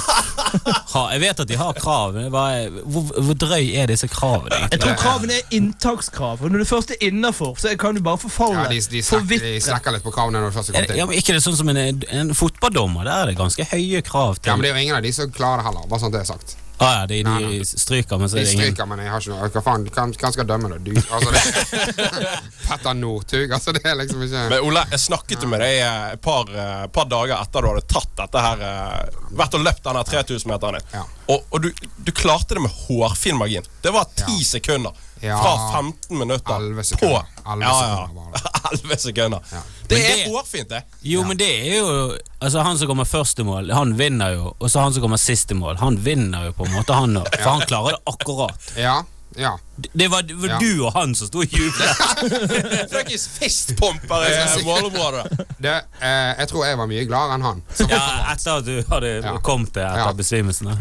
har. 0.93 1.07
Jeg 1.13 1.21
vet 1.23 1.41
at 1.43 1.49
de 1.49 1.59
har 1.59 1.77
krav, 1.77 2.15
men 2.17 2.29
hva 2.33 2.43
er, 2.57 2.77
hvor, 2.83 3.07
hvor 3.13 3.39
drøy 3.39 3.71
er 3.79 3.89
disse 3.91 4.09
kravene? 4.11 4.59
Jeg 4.71 4.81
tror 4.83 4.99
kravene 4.99 5.39
er 5.39 5.57
inntakskrav. 5.57 6.43
Og 6.43 6.53
når 6.53 6.63
du 6.63 6.69
først 6.69 6.93
er 6.95 7.07
innafor, 7.09 7.55
så 7.61 7.73
kan 7.79 7.97
du 7.97 8.03
bare 8.05 8.21
forfalle. 8.21 8.67
Ja, 8.67 8.69
de, 8.71 8.81
de, 8.99 9.41
de 9.47 9.55
slekker 9.63 9.97
litt 9.97 10.05
på 10.05 10.13
kravene 10.15 10.41
når 10.41 10.51
du 10.51 10.59
først 10.59 10.73
er 10.73 10.77
Er 10.77 10.85
kommet 10.85 10.93
det, 10.95 11.01
ja, 11.01 11.09
men 11.09 11.19
ikke 11.19 11.35
det 11.37 11.43
sånn 11.45 11.57
som 11.59 11.73
en, 11.73 11.81
en 12.21 12.35
fotballdommer? 12.37 13.07
Der 13.07 13.23
er 13.23 13.31
det 13.33 13.39
ganske 13.39 13.67
høye 13.73 14.03
krav 14.05 14.39
til 14.39 14.51
Ja, 14.51 14.57
men 14.59 14.67
det 14.67 14.71
er 14.73 14.79
jo 14.79 14.87
ingen 14.87 14.99
av 14.99 15.05
de 15.05 15.13
som 15.15 15.31
klarer 15.33 15.63
det 15.63 15.69
heller. 15.71 15.89
Bare 15.91 16.03
sånn 16.05 16.15
det 16.15 16.23
er 16.23 16.31
sagt. 16.35 16.57
Ah, 16.79 16.93
ja, 16.99 17.05
de, 17.09 17.17
Nei, 17.25 17.37
de 17.59 17.65
stryker, 17.65 18.17
men 18.21 18.29
så 18.29 18.37
De 18.37 18.41
er 18.41 18.45
det 18.45 18.53
ingen 18.53 18.65
stryker, 18.67 18.85
men 18.91 18.99
jeg 19.03 19.11
har 19.13 19.23
ikke 19.23 19.33
noe 19.33 19.49
Hva 19.55 19.63
faen, 19.65 19.85
hvem 19.89 20.13
hvem 20.17 20.33
skal 20.35 20.47
dømme 20.49 20.69
det? 20.73 20.79
Du, 20.85 20.91
altså 21.17 21.31
det 21.33 22.11
Petter 22.67 22.93
Northug, 22.99 23.51
altså 23.57 23.73
det 23.77 23.81
er 23.87 23.97
liksom 24.01 24.23
ikke 24.27 24.43
Men 24.51 24.65
Ole, 24.67 24.83
jeg 24.91 25.01
snakket 25.07 25.45
jo 25.45 25.49
med 25.51 25.63
deg 25.63 25.79
eh, 25.81 26.13
et 26.17 26.21
par, 26.23 26.51
eh, 26.51 26.85
par 26.93 27.09
dager 27.11 27.35
etter 27.39 27.65
du 27.65 27.71
hadde 27.71 27.85
tatt 27.89 28.13
dette 28.21 28.43
her 28.47 28.63
eh, 28.69 29.19
Vært 29.41 29.57
og 29.57 29.65
løpt 29.65 29.83
denne 29.87 30.03
3000-meteren 30.07 30.77
din. 30.79 30.87
Ja. 30.93 31.03
Og, 31.33 31.43
og 31.51 31.65
du, 31.65 31.71
du 32.07 32.11
klarte 32.15 32.55
det 32.57 32.63
med 32.63 32.71
hårfin 32.87 33.37
margin. 33.39 33.65
Det 33.83 33.91
var 33.93 34.07
ti 34.15 34.37
Ja. 34.39 34.45
sekunder. 34.57 34.95
Ja. 35.21 35.37
Fra 35.41 35.71
15 35.81 36.17
minutter 36.19 36.55
11 36.55 36.75
på 36.77 36.83
sekunder. 36.83 37.25
11 37.47 37.65
ja, 37.65 37.73
sekunder 37.81 38.31
ja. 38.33 38.71
11 38.71 38.97
sekunder. 39.07 39.39
Ja. 39.51 39.61
Det 39.87 39.99
er 40.05 40.23
hårfint, 40.29 40.69
det. 40.69 40.81
Jo, 41.01 41.23
men 41.23 41.37
det 41.39 41.47
er 41.71 41.77
jo 41.79 42.17
Altså 42.39 42.59
Han 42.61 42.77
som 42.77 42.87
kommer 42.87 43.05
først 43.07 43.39
i 43.39 43.43
mål, 43.47 43.71
han 43.73 43.95
vinner 43.97 44.33
jo. 44.35 44.55
Og 44.59 44.69
så 44.71 44.79
han 44.83 44.93
som 44.93 45.01
kommer 45.01 45.17
sist 45.17 45.51
i 45.51 45.55
mål, 45.57 45.77
han 45.81 45.97
vinner 46.05 46.45
jo 46.49 46.51
på 46.57 46.65
en 46.67 46.73
måte, 46.75 46.93
han 46.93 47.17
òg. 47.17 47.29
For 47.43 47.49
han 47.55 47.61
klarer 47.69 47.95
det 47.97 48.01
akkurat. 48.13 48.67
Ja, 48.77 48.99
ja. 49.37 49.55
Det 49.93 50.07
var, 50.09 50.21
det 50.25 50.33
var 50.41 50.47
Ja. 50.49 50.59
du 50.59 50.83
og 50.85 50.93
han 50.93 51.15
som 51.15 51.27
sto 51.27 51.41
og 51.43 51.53
jublet. 51.53 51.97
Fuckings 52.93 53.27
fistpumper 53.39 54.23
i 54.27 54.63
målområdet. 54.65 55.25
Det, 55.61 55.73
eh, 56.01 56.31
jeg 56.39 56.47
tror 56.49 56.65
jeg 56.65 56.77
var 56.79 56.87
mye 56.89 57.03
gladere 57.09 57.35
enn 57.37 57.45
han. 57.45 57.61
Ja, 57.89 57.99
etter 58.33 58.59
at 58.61 58.65
du 58.65 58.75
hadde 58.89 59.11
Ja. 59.23 59.35
kommet 59.45 59.73
til 59.73 59.81
etter 59.85 60.05
Ja. 60.07 60.13
besvimelsen. 60.13 60.71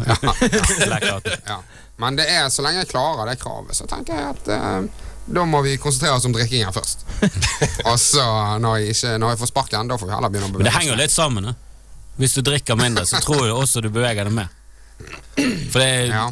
Ja. 1.46 1.58
Men 2.02 2.16
det 2.18 2.26
er 2.28 2.48
så 2.52 2.64
lenge 2.64 2.82
jeg 2.82 2.90
klarer 2.92 3.30
det 3.30 3.38
kravet, 3.40 3.76
så 3.76 3.86
tenker 3.88 4.18
jeg 4.18 4.34
at 4.34 4.50
eh, 4.52 5.04
da 5.26 5.44
må 5.48 5.62
vi 5.64 5.74
konsentrere 5.80 6.18
oss 6.18 6.26
om 6.28 6.34
drikkingen 6.34 6.74
først. 6.74 7.06
Og 7.90 7.96
så, 7.98 8.24
når 8.62 8.82
jeg, 8.82 8.94
ikke, 8.94 9.14
når 9.18 9.32
jeg 9.32 9.40
får 9.40 9.50
sparken, 9.50 9.88
da 9.90 9.98
får 9.98 10.10
vi 10.10 10.14
heller 10.14 10.32
begynne 10.34 10.50
å 10.52 10.58
Men 10.60 10.68
det 10.68 10.74
henger 10.76 10.92
jo 10.92 10.98
litt 11.00 11.14
sammen. 11.14 11.48
Da. 11.50 11.56
Hvis 12.20 12.36
du 12.36 12.44
drikker 12.46 12.78
mindre, 12.78 13.06
så 13.08 13.20
tror 13.24 13.46
jeg 13.48 13.56
også 13.56 13.82
du 13.84 13.90
beveger 13.90 14.28
deg 14.28 14.36
mer. 14.36 14.52
For 15.70 15.78
det 15.82 16.06
Ja. 16.08 16.30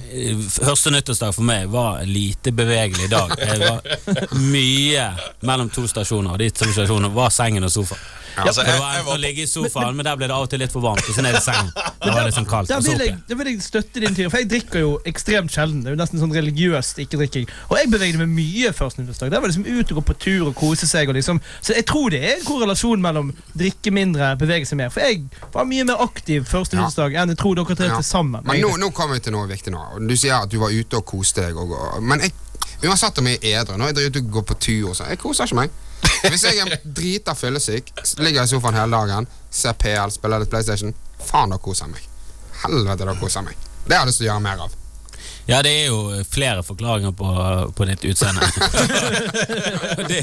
Første 0.49 0.91
nyttårsdag 0.95 1.35
for 1.37 1.43
meg 1.45 1.69
var 1.69 1.99
en 2.01 2.09
lite 2.09 2.53
bevegelig 2.53 3.11
dag. 3.13 3.35
Det 3.37 3.59
var 3.61 3.81
mye 4.41 5.09
mellom 5.45 5.71
to 5.71 5.85
stasjoner, 5.91 6.33
og 6.33 6.39
de 6.41 6.51
to 6.51 6.71
stasjonene 6.73 7.13
var 7.15 7.31
sengen 7.35 7.65
og 7.69 7.71
sofaen. 7.75 8.01
Altså, 8.35 8.65
For 8.65 8.67
det 8.67 8.73
jeg, 8.73 8.81
var 8.81 8.89
jeg 8.91 8.99
enten 8.99 9.07
var 9.07 9.15
å 9.15 9.23
ligge 9.23 9.43
i 9.45 9.47
sofaen, 9.47 9.95
men 9.95 10.07
der 10.09 10.17
ble 10.19 10.27
det 10.27 10.35
av 10.35 10.43
og 10.43 10.49
til 10.51 10.59
litt 10.59 10.73
for 10.75 10.83
varmt. 10.83 11.07
Og 11.07 11.15
så 11.15 11.23
ned 11.23 11.37
i 11.39 11.43
sengen. 11.45 11.69
Da 12.05 12.13
var 12.13 12.27
det 12.27 12.35
sånn 12.37 12.45
kaldt. 12.45 12.69
Der 12.69 12.83
vil, 12.85 12.99
jeg, 13.01 13.13
der 13.31 13.37
vil 13.41 13.49
jeg 13.49 13.61
støtte 13.65 14.01
din 14.03 14.13
tid 14.13 14.27
for 14.29 14.37
jeg 14.43 14.49
drikker 14.51 14.83
jo 14.83 14.89
ekstremt 15.09 15.55
sjelden. 15.55 15.79
Det 15.81 15.89
er 15.89 15.95
jo 15.95 16.01
nesten 16.03 16.21
sånn 16.21 16.35
religiøst 16.37 16.99
ikke-drikking. 17.01 17.47
Og 17.71 17.79
jeg 17.79 17.89
beveget 17.95 18.19
meg 18.21 18.29
mye 18.35 18.73
første 18.77 19.01
nyttårsdag. 19.01 19.31
Der 19.33 19.41
var 19.41 19.49
det 19.49 19.55
liksom 19.55 19.79
ut 19.79 19.93
og 19.95 20.01
gå 20.01 20.03
på 20.11 20.17
tur 20.21 20.51
og 20.51 20.55
kose 20.59 20.85
seg. 20.91 21.09
Og 21.09 21.17
liksom. 21.17 21.41
Så 21.65 21.73
jeg 21.79 21.87
tror 21.89 22.11
det 22.13 22.21
er 22.21 22.35
en 22.35 22.45
korrelasjon 22.45 23.01
mellom 23.01 23.31
drikke 23.57 23.95
mindre, 23.95 24.35
bevege 24.37 24.69
seg 24.69 24.83
mer. 24.83 24.91
For 24.93 25.01
jeg 25.07 25.23
var 25.55 25.65
mye 25.71 25.87
mer 25.89 26.03
aktiv 26.05 26.45
første 26.51 26.77
Ja. 26.77 26.83
nyttårsdag 26.83 27.17
enn 27.23 27.33
jeg 27.33 27.41
tror 27.41 27.55
dere 27.63 27.79
tre 27.79 27.89
Ja. 27.89 27.97
til 28.03 28.05
sammen. 28.11 28.45
Men 28.55 28.65
nå, 28.65 28.77
nå 28.85 28.91
kommer 28.95 29.19
vi 29.19 29.25
til 29.27 29.35
noe 29.35 29.49
viktig 29.51 29.73
nå. 29.75 29.83
Du 30.07 30.15
sier 30.17 30.37
at 30.39 30.51
du 30.53 30.59
var 30.63 30.75
ute 30.75 31.01
og 31.01 31.07
koste 31.09 31.47
deg. 31.47 31.59
Og, 31.59 31.75
og, 31.75 32.05
men 32.05 32.23
jeg, 32.25 32.35
uansett 32.85 33.19
om 33.21 33.31
jeg 33.31 33.41
er 33.43 33.63
edru, 33.63 33.79
nå 33.81 33.89
er 33.89 33.99
jeg 33.99 34.13
ute 34.13 34.23
og 34.23 34.31
går 34.39 34.47
på 34.53 34.59
tur 34.69 34.93
og 34.93 34.99
sånn, 34.99 35.11
jeg 35.13 35.21
koser 35.23 35.51
ikke 35.51 35.61
meg. 35.65 35.81
Hvis 36.25 36.45
jeg 36.45 36.61
er 36.61 36.79
drita 36.85 37.35
fyllesyk, 37.37 37.91
ligger 38.21 38.45
i 38.45 38.51
sofaen 38.51 38.79
hele 38.79 38.97
dagen, 38.97 39.29
ser 39.53 39.77
PL, 39.81 40.13
spiller 40.13 40.43
litt 40.43 40.53
PlayStation, 40.53 40.95
faen, 41.25 41.53
da 41.53 41.61
koser 41.61 41.89
jeg 41.89 41.97
meg. 41.97 42.09
Helvete, 42.65 43.05
da 43.09 43.19
koser 43.21 43.43
jeg 43.43 43.51
meg. 43.51 43.69
Det 43.85 43.97
har 43.97 44.05
jeg 44.05 44.13
lyst 44.13 44.23
til 44.23 44.29
å 44.29 44.33
gjøre 44.33 44.45
mer 44.47 44.65
av. 44.65 44.81
Ja, 45.47 45.59
det 45.63 45.73
er 45.83 45.91
jo 45.91 46.25
flere 46.31 46.63
forklaringer 46.65 47.13
på, 47.13 47.31
på 47.77 47.85
ditt 47.85 48.05
utseende. 48.09 48.47
det, 50.09 50.23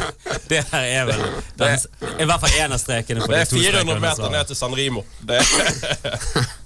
det 0.50 0.64
her 0.72 0.88
er 0.88 1.06
vel 1.12 1.22
den, 1.62 1.86
I 2.18 2.26
hvert 2.26 2.42
fall 2.42 2.56
én 2.58 2.74
av 2.74 2.82
strekene 2.82 3.22
på 3.22 3.30
det 3.30 3.44
er 3.44 3.52
400 3.52 4.02
meter 4.02 4.34
ned 4.34 4.50
til 4.50 4.58
San 4.58 4.74
Rimo. 4.78 5.06
Det, 5.22 5.38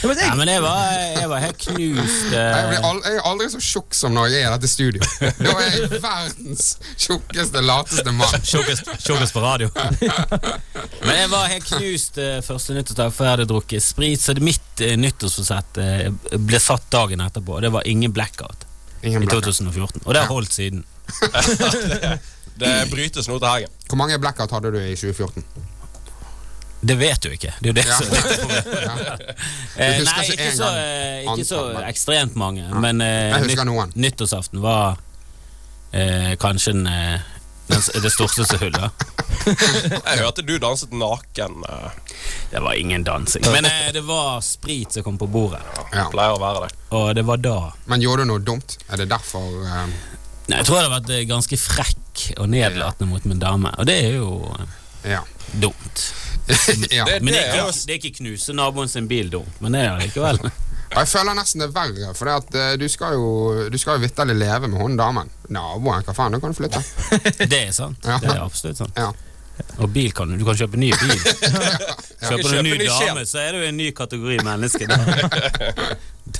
Ja, 0.00 0.08
men 0.08 0.16
Ja, 0.16 0.26
jeg, 0.30 0.36
men 0.38 0.48
jeg 0.48 0.62
var, 0.64 0.92
jeg 1.20 1.28
var 1.28 1.42
helt 1.44 1.58
knust. 1.60 2.22
Jeg, 2.32 2.40
Eh, 2.40 2.70
jeg 2.72 3.16
er 3.18 3.26
aldri 3.28 3.48
så 3.52 3.60
tjukk 3.60 3.96
som 3.96 4.14
når 4.16 4.30
jeg 4.32 4.44
er 4.44 4.48
i 4.48 4.52
dette 4.54 4.70
studio. 4.70 5.02
Da 5.20 5.52
er 5.52 5.74
jeg 5.76 6.00
verdens 6.00 6.70
tjukkeste, 6.96 7.60
lateste 7.64 8.14
mann. 8.16 8.46
Tjukkest 9.04 9.34
på 9.36 9.42
radio. 9.44 9.68
Men 11.06 11.14
jeg 11.18 11.28
var 11.32 11.50
helt 11.52 11.68
knust 11.68 12.20
eh, 12.22 12.40
første 12.46 12.76
nyttårsdag 12.78 13.12
før 13.16 13.28
jeg 13.28 13.36
hadde 13.36 13.48
drukket 13.52 13.84
sprit, 13.84 14.24
så 14.24 14.36
mitt 14.40 14.84
eh, 14.84 14.96
nyttårsforsett 15.00 15.82
ble 16.48 16.62
satt 16.62 16.88
dagen 16.92 17.24
etterpå. 17.26 17.58
Og 17.58 17.66
det 17.66 17.72
var 17.74 17.88
ingen 17.88 18.14
blackout 18.16 18.66
Ingen 19.02 19.24
i 19.24 19.28
2014. 19.30 20.02
Og 20.04 20.14
det 20.14 20.20
har 20.20 20.28
holdt 20.28 20.52
siden. 20.52 20.84
det 22.60 22.72
brytes 22.90 23.28
nå 23.28 23.38
til 23.38 23.48
helgen. 23.48 23.76
Hvor 23.88 24.00
mange 24.00 24.18
blackout 24.20 24.52
hadde 24.52 24.72
du 24.74 24.80
i 24.80 24.96
2014? 24.96 25.44
Det 26.80 26.94
vet 26.96 27.20
du 27.20 27.28
ikke. 27.34 27.52
Det 27.60 27.68
er 27.68 27.72
jo 27.72 27.76
det 27.76 27.84
Ja. 27.86 27.96
som 27.98 28.14
er 28.14 28.22
problemet. 28.24 28.66
Ja. 29.80 29.84
Eh, 29.84 29.98
Nei, 30.04 30.22
ikke 30.32 30.52
så, 30.56 30.68
eh, 30.76 31.26
ikke 31.28 31.44
så 31.48 31.58
ekstremt 31.88 32.34
mange. 32.40 32.64
Men 32.80 33.00
uh, 33.00 33.36
nytt, 33.44 33.94
nyttårsaften 33.96 34.60
var 34.64 34.96
uh, 35.94 36.32
kanskje 36.40 36.72
en, 36.74 36.86
eh, 36.90 37.20
den, 37.70 37.84
det 38.02 38.10
største 38.12 38.58
hullet. 38.60 39.04
Jeg 40.10 40.18
hørte 40.20 40.42
du 40.44 40.56
danset 40.60 40.92
naken. 40.92 41.62
eh, 41.68 42.16
Det 42.50 42.60
var 42.64 42.74
ingen 42.80 43.04
dansing. 43.06 43.44
Men 43.52 43.64
uh, 43.68 43.92
det 43.94 44.02
var 44.08 44.40
sprit 44.44 44.92
som 44.96 45.04
kom 45.06 45.18
på 45.20 45.28
bordet. 45.30 45.60
Ja. 45.94 46.08
Pleier 46.12 46.34
å 46.36 46.40
være 46.42 46.66
det. 46.66 46.74
Og 46.96 47.12
det 47.14 47.24
var 47.28 47.38
da 47.44 47.58
Men 47.86 48.02
gjorde 48.02 48.24
du 48.26 48.32
noe 48.32 48.42
dumt? 48.42 48.76
Er 48.90 48.96
det 49.04 49.08
derfor 49.12 49.46
eh, 49.64 49.86
Nei, 50.50 50.58
Jeg 50.58 50.66
tror 50.66 50.80
jeg 50.80 50.88
hadde 50.88 50.96
vært 50.96 51.10
eh, 51.14 51.24
ganske 51.30 51.56
frekk 51.60 52.24
og 52.40 52.48
nedlatende 52.50 53.06
mot 53.12 53.24
min 53.30 53.38
dame, 53.38 53.70
og 53.78 53.86
det 53.86 53.94
er 54.08 54.16
jo 54.18 54.32
eh, 54.58 54.76
Ja. 55.04 55.22
dumt. 55.52 56.02
ja. 56.90 57.04
Men 57.20 57.30
det 57.30 57.38
er 57.38 57.54
ikke, 57.54 57.70
det 57.86 57.94
er 57.94 57.98
ikke 58.00 58.16
knuse 58.18 58.52
naboen 58.56 58.88
sin 58.90 59.06
bil 59.10 59.30
dumt, 59.30 59.60
men 59.62 59.72
det 59.76 59.84
er 59.86 59.94
det 59.98 60.08
likevel. 60.10 60.40
Jeg 60.90 61.06
føler 61.06 61.36
nesten 61.38 61.62
det 61.62 61.68
er 61.68 61.74
verre, 61.76 62.08
for 62.18 62.26
det 62.26 62.32
at, 62.40 62.54
eh, 62.58 62.72
du 62.80 62.88
skal 62.90 63.14
jo 63.14 63.26
Du 63.70 63.76
skal 63.78 63.94
jo 63.94 64.02
vitterlig 64.02 64.34
leve 64.40 64.66
med 64.66 64.80
hun 64.82 64.96
damen. 64.98 65.28
Naboen, 65.54 66.02
hva 66.02 66.14
faen, 66.16 66.34
da 66.34 66.40
kan 66.42 66.50
du 66.50 66.58
flytte. 66.58 66.80
Det 67.52 67.60
er 67.68 67.70
sant. 67.76 68.02
Ja. 68.02 68.16
Det 68.18 68.32
er 68.32 68.42
absolutt 68.42 68.80
sant. 68.82 68.98
Ja. 68.98 69.12
Og 69.78 69.90
bil 69.94 70.10
kan 70.16 70.32
du 70.32 70.38
Du 70.40 70.42
kan 70.48 70.56
kjøpe 70.58 70.80
ny 70.80 70.88
bil. 70.90 71.14
Kjøper 71.20 72.42
du 72.42 72.58
en 72.58 72.66
ny 72.66 72.74
dame, 72.82 73.22
så 73.28 73.38
er 73.44 73.54
du 73.54 73.62
en 73.68 73.76
ny 73.78 73.90
kategori 73.94 74.40
menneske. 74.42 74.88
Da, 74.90 74.98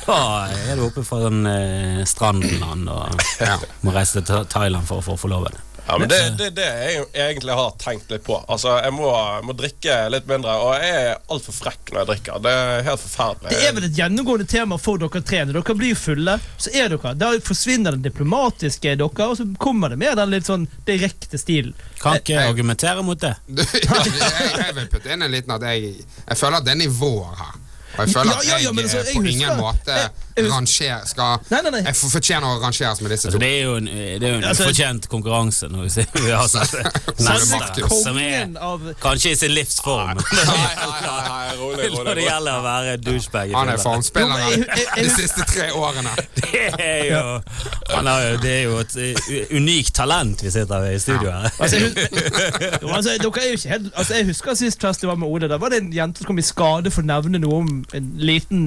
da 0.01 0.19
er 0.51 0.81
du 0.81 0.87
oppe 0.89 1.05
fra 1.07 1.29
en 1.29 1.45
uh, 1.47 2.03
stranden 2.09 2.89
og 2.91 3.23
Ja. 3.39 3.55
må 3.87 3.95
reise 3.95 4.23
til 4.25 4.47
Thailand 4.51 4.89
for 4.89 4.99
å 4.99 5.05
få 5.13 5.19
forlovede. 5.21 5.63
Ja, 5.87 5.97
men 5.99 6.09
det, 6.09 6.19
det, 6.39 6.49
det 6.57 6.65
er 6.67 6.91
jo 6.99 7.05
egentlig 7.15 7.55
har 7.59 7.71
tenkt 7.83 8.11
litt 8.13 8.25
på. 8.27 8.37
Altså, 8.49 8.77
Jeg 8.85 8.93
må, 8.95 9.09
må 9.47 9.55
drikke 9.59 9.97
litt 10.13 10.27
mindre, 10.31 10.55
og 10.63 10.75
jeg 10.79 10.91
er 11.01 11.19
altfor 11.33 11.57
frekk 11.57 11.93
når 11.93 12.01
jeg 12.03 12.09
drikker. 12.13 12.43
Det 12.45 12.53
er 12.57 12.83
helt 12.87 13.03
forferdelig. 13.05 13.55
det 13.55 13.69
er 13.69 13.75
vel 13.79 13.87
et 13.89 13.97
gjennomgående 13.99 14.47
tema 14.51 14.79
for 14.79 15.01
dere 15.03 15.23
tre. 15.27 15.43
Når 15.49 15.59
dere 15.61 15.77
blir 15.81 15.99
fulle, 15.99 16.37
så 16.61 16.71
er 16.77 16.93
dere 16.95 17.15
Da 17.19 17.33
forsvinner 17.47 17.97
den 17.99 18.05
diplomatiske 18.07 18.95
dere, 19.01 19.27
og 19.31 19.37
så 19.41 19.47
kommer 19.59 19.91
det 19.95 19.99
med 20.05 20.17
den 20.21 20.31
litt 20.37 20.47
sånn 20.51 20.69
direkte 20.87 21.39
stilen. 21.41 21.75
Kan 22.01 22.21
ikke 22.21 22.37
jeg, 22.37 22.53
argumentere 22.55 23.03
mot 23.05 23.21
det. 23.21 23.35
Du, 23.49 23.63
jeg, 23.73 24.15
jeg 24.61 24.77
vil 24.79 24.87
putte 24.93 25.11
inn 25.13 25.23
en 25.27 25.33
liten 25.35 25.53
at 25.57 25.67
jeg 25.71 25.97
Jeg 26.05 26.37
føler 26.39 26.61
at 26.61 26.65
det 26.69 26.77
er 26.77 26.81
nivåer 26.85 27.35
her. 27.41 27.59
Og 27.91 28.05
jeg 28.05 28.13
føler 28.15 28.31
Ja, 28.31 28.41
ja, 28.47 28.59
ja, 28.63 28.71
at 28.71 28.77
jeg 28.77 28.85
altså, 28.85 28.99
eh, 29.01 29.15
på 29.15 29.23
husker- 29.25 29.33
ingen 29.35 29.57
måte 29.59 29.97
jeg- 29.99 30.11
ranger, 30.49 31.05
skal 31.11 31.39
Nei, 31.51 31.61
nei, 31.67 31.73
nei. 31.77 31.83
Jeg 31.91 31.99
fortjener 32.01 32.47
å 32.49 32.61
rangeres 32.63 33.03
med 33.05 33.15
disse 33.15 33.29
Altså, 33.31 33.39
to. 33.39 33.43
det 33.45 33.51
er 33.59 33.63
jo 33.63 33.77
en, 33.81 33.91
det 33.91 34.29
er 34.29 34.35
jo 34.35 34.41
en 34.41 34.49
Altså- 34.51 34.69
fortjent 34.71 35.09
konkurranse 35.13 35.69
når 35.71 35.87
vi, 35.87 35.91
ser, 35.97 36.07
vi 36.25 36.31
har 36.31 36.49
sett 36.49 36.71
Selve 37.21 37.91
som 38.05 38.19
er 38.19 38.57
av 38.61 38.87
kanskje 39.03 39.35
i 39.35 39.41
sin 39.43 39.55
livsform 39.55 40.21
Nei, 40.21 40.71
nei, 40.81 41.41
rolig, 41.61 41.91
når 41.95 42.15
det 42.19 42.25
gjelder 42.25 42.59
å 42.59 42.63
være 42.65 42.97
douchebag. 43.03 43.53
Han 43.57 43.71
er 43.73 43.81
formspilleren 43.83 44.65
de 44.97 45.07
siste 45.13 45.47
tre 45.51 45.71
årene. 45.77 46.13
Det 46.51 46.87
er 46.87 47.05
jo, 47.11 47.23
han 47.91 48.07
har 48.09 48.37
det 48.41 48.51
er 48.51 48.63
jo 48.65 48.79
et 48.81 48.95
uh, 48.97 49.31
unikt 49.57 49.93
talent 49.97 50.43
vi 50.43 50.51
sitter 50.53 50.83
ved 50.83 50.97
i 50.97 51.01
studio 51.03 51.31
her. 51.31 51.49
Altså, 51.61 51.77
jeg, 51.77 51.91
husker, 51.91 52.79
jo, 52.83 52.89
altså, 52.95 53.81
altså, 53.95 54.15
jeg 54.15 54.27
husker 54.31 54.59
sist 54.59 54.83
fest 54.83 55.05
jeg 55.05 55.11
var 55.11 55.19
med 55.21 55.29
Ole. 55.29 55.49
Da 55.51 55.59
var 55.61 55.73
det 55.73 55.83
en 55.83 55.93
jente 55.95 56.23
som 56.23 56.31
kom 56.31 56.41
i 56.41 56.47
skade 56.47 56.93
for 56.95 57.05
å 57.05 57.11
nevne 57.11 57.41
noe 57.43 57.61
om 57.63 57.71
en 57.97 58.11
liten 58.21 58.65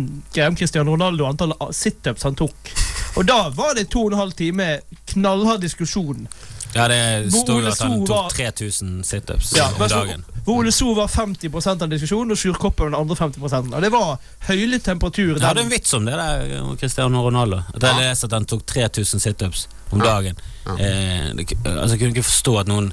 om 0.48 0.58
Cristiano 0.60 0.94
Ronaldo 0.96 1.26
og 1.26 1.34
antall 1.34 1.56
situps 1.72 2.24
han 2.28 2.36
tok. 2.36 2.74
Og 3.16 3.28
da 3.30 3.50
var 3.54 3.76
det 3.78 3.88
to 3.94 4.08
og 4.08 4.12
en 4.14 4.18
halv 4.24 4.34
time 4.34 4.80
knallhard 5.14 5.62
diskusjon. 5.62 6.28
Ja, 6.74 6.88
det 6.90 7.30
står 7.30 7.60
jo 7.62 7.68
at 7.70 7.82
han 7.86 8.00
tok 8.10 8.32
3000 8.34 9.04
situps 9.06 9.52
Ja, 9.54 9.68
om 9.78 9.84
dagen. 9.92 10.24
Hvor 10.44 10.58
Ole 10.64 10.72
So 10.74 10.96
var 10.98 11.08
50% 11.08 11.84
av 11.86 11.92
diskusjonen, 11.92 12.34
og 12.34 12.40
Sjurkoppen 12.42 12.90
den 12.90 12.98
andre 12.98 13.16
50% 13.16 13.76
Og 13.78 13.82
det 13.86 13.92
var 13.94 14.16
høylig 14.48 14.80
temperatur. 14.84 15.36
Jeg 15.38 15.46
hadde 15.46 15.62
en 15.68 15.70
vits 15.72 15.94
om 15.94 16.10
det 16.10 16.18
der 16.18 16.58
om 16.64 16.74
Cristiano 16.82 17.22
Ronaldo. 17.28 17.62
At 17.78 17.86
jeg 17.86 18.00
leste 18.02 18.26
at 18.26 18.34
han 18.40 18.50
tok 18.50 18.66
3000 18.74 19.22
situps 19.24 19.68
om 19.94 20.02
dagen. 20.02 20.36
Ja. 20.66 20.74
Eh, 20.74 21.30
det, 21.38 21.46
altså, 21.62 21.94
jeg 21.94 22.00
kunne 22.02 22.16
ikke 22.18 22.26
forstå 22.32 22.58
at 22.64 22.68
noen 22.74 22.90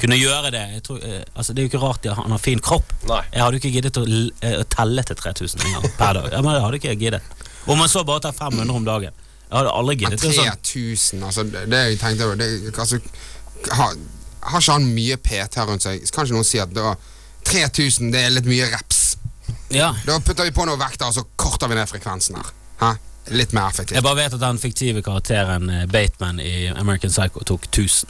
kunne 0.00 0.18
gjøre 0.18 0.50
det. 0.50 0.64
Jeg 0.74 0.82
tror, 0.88 0.98
eh, 1.06 1.22
altså, 1.36 1.54
det 1.54 1.62
er 1.62 1.68
jo 1.68 1.70
ikke 1.70 1.84
rart 1.86 2.06
at 2.10 2.18
han 2.18 2.34
har 2.34 2.42
fin 2.42 2.58
kropp. 2.58 2.90
Nei. 3.08 3.22
Jeg 3.32 3.44
hadde 3.46 3.62
ikke 3.62 3.72
giddet 3.78 4.00
å, 4.00 4.04
l- 4.08 4.32
eh, 4.42 4.58
å 4.58 4.66
telle 4.74 5.06
til 5.06 5.16
3000 5.22 5.64
en 5.70 5.88
per 5.96 6.18
dag. 6.18 6.28
Ja, 6.34 6.42
men 6.42 6.56
det 6.58 6.62
hadde 6.66 6.82
ikke 6.82 6.92
jeg 6.96 7.00
giddet. 7.06 7.22
Om 7.66 7.78
man 7.78 7.88
så 7.88 8.04
bare 8.04 8.20
tar 8.20 8.32
500 8.36 8.76
om 8.76 8.86
dagen. 8.86 9.12
Jeg 9.50 9.58
hadde 9.58 9.74
aldri 9.74 9.96
giddet. 9.98 10.22
Det 10.22 10.30
er 10.30 10.36
sånn, 10.38 10.62
3000, 10.70 11.24
altså 11.26 11.44
det, 11.48 11.64
det 11.72 11.80
jeg 11.88 11.98
tenkte 12.00 12.28
det, 12.38 12.48
altså, 12.78 13.00
har, 13.74 13.96
har 14.46 14.62
ikke 14.62 14.76
han 14.76 14.86
mye 14.94 15.18
PT 15.18 15.64
rundt 15.66 15.86
seg? 15.86 16.04
Kan 16.14 16.28
ikke 16.28 16.38
noen 16.38 16.46
si 16.46 16.62
at 16.62 16.72
da, 16.76 16.94
3000 17.50 18.12
det 18.14 18.24
er 18.28 18.34
litt 18.36 18.48
mye 18.50 18.70
reps? 18.70 19.00
ja. 19.74 19.90
Da 20.06 20.20
putter 20.22 20.46
vi 20.46 20.54
på 20.54 20.66
noe 20.68 20.78
vekter, 20.78 21.10
og 21.10 21.16
så 21.18 21.26
korter 21.36 21.70
vi 21.70 21.78
ned 21.78 21.90
frekvensen 21.90 22.38
her. 22.38 22.52
Hæ? 22.80 22.92
Litt 23.36 23.52
mer 23.54 23.68
effektivt. 23.68 23.98
Jeg 23.98 24.06
bare 24.06 24.18
vet 24.22 24.34
at 24.34 24.42
den 24.42 24.58
fiktive 24.58 25.02
karakteren 25.06 25.70
eh, 25.70 25.84
Bateman 25.90 26.40
i 26.42 26.70
American 26.72 27.12
Psycho 27.12 27.44
tok 27.46 27.66
1000 27.68 28.08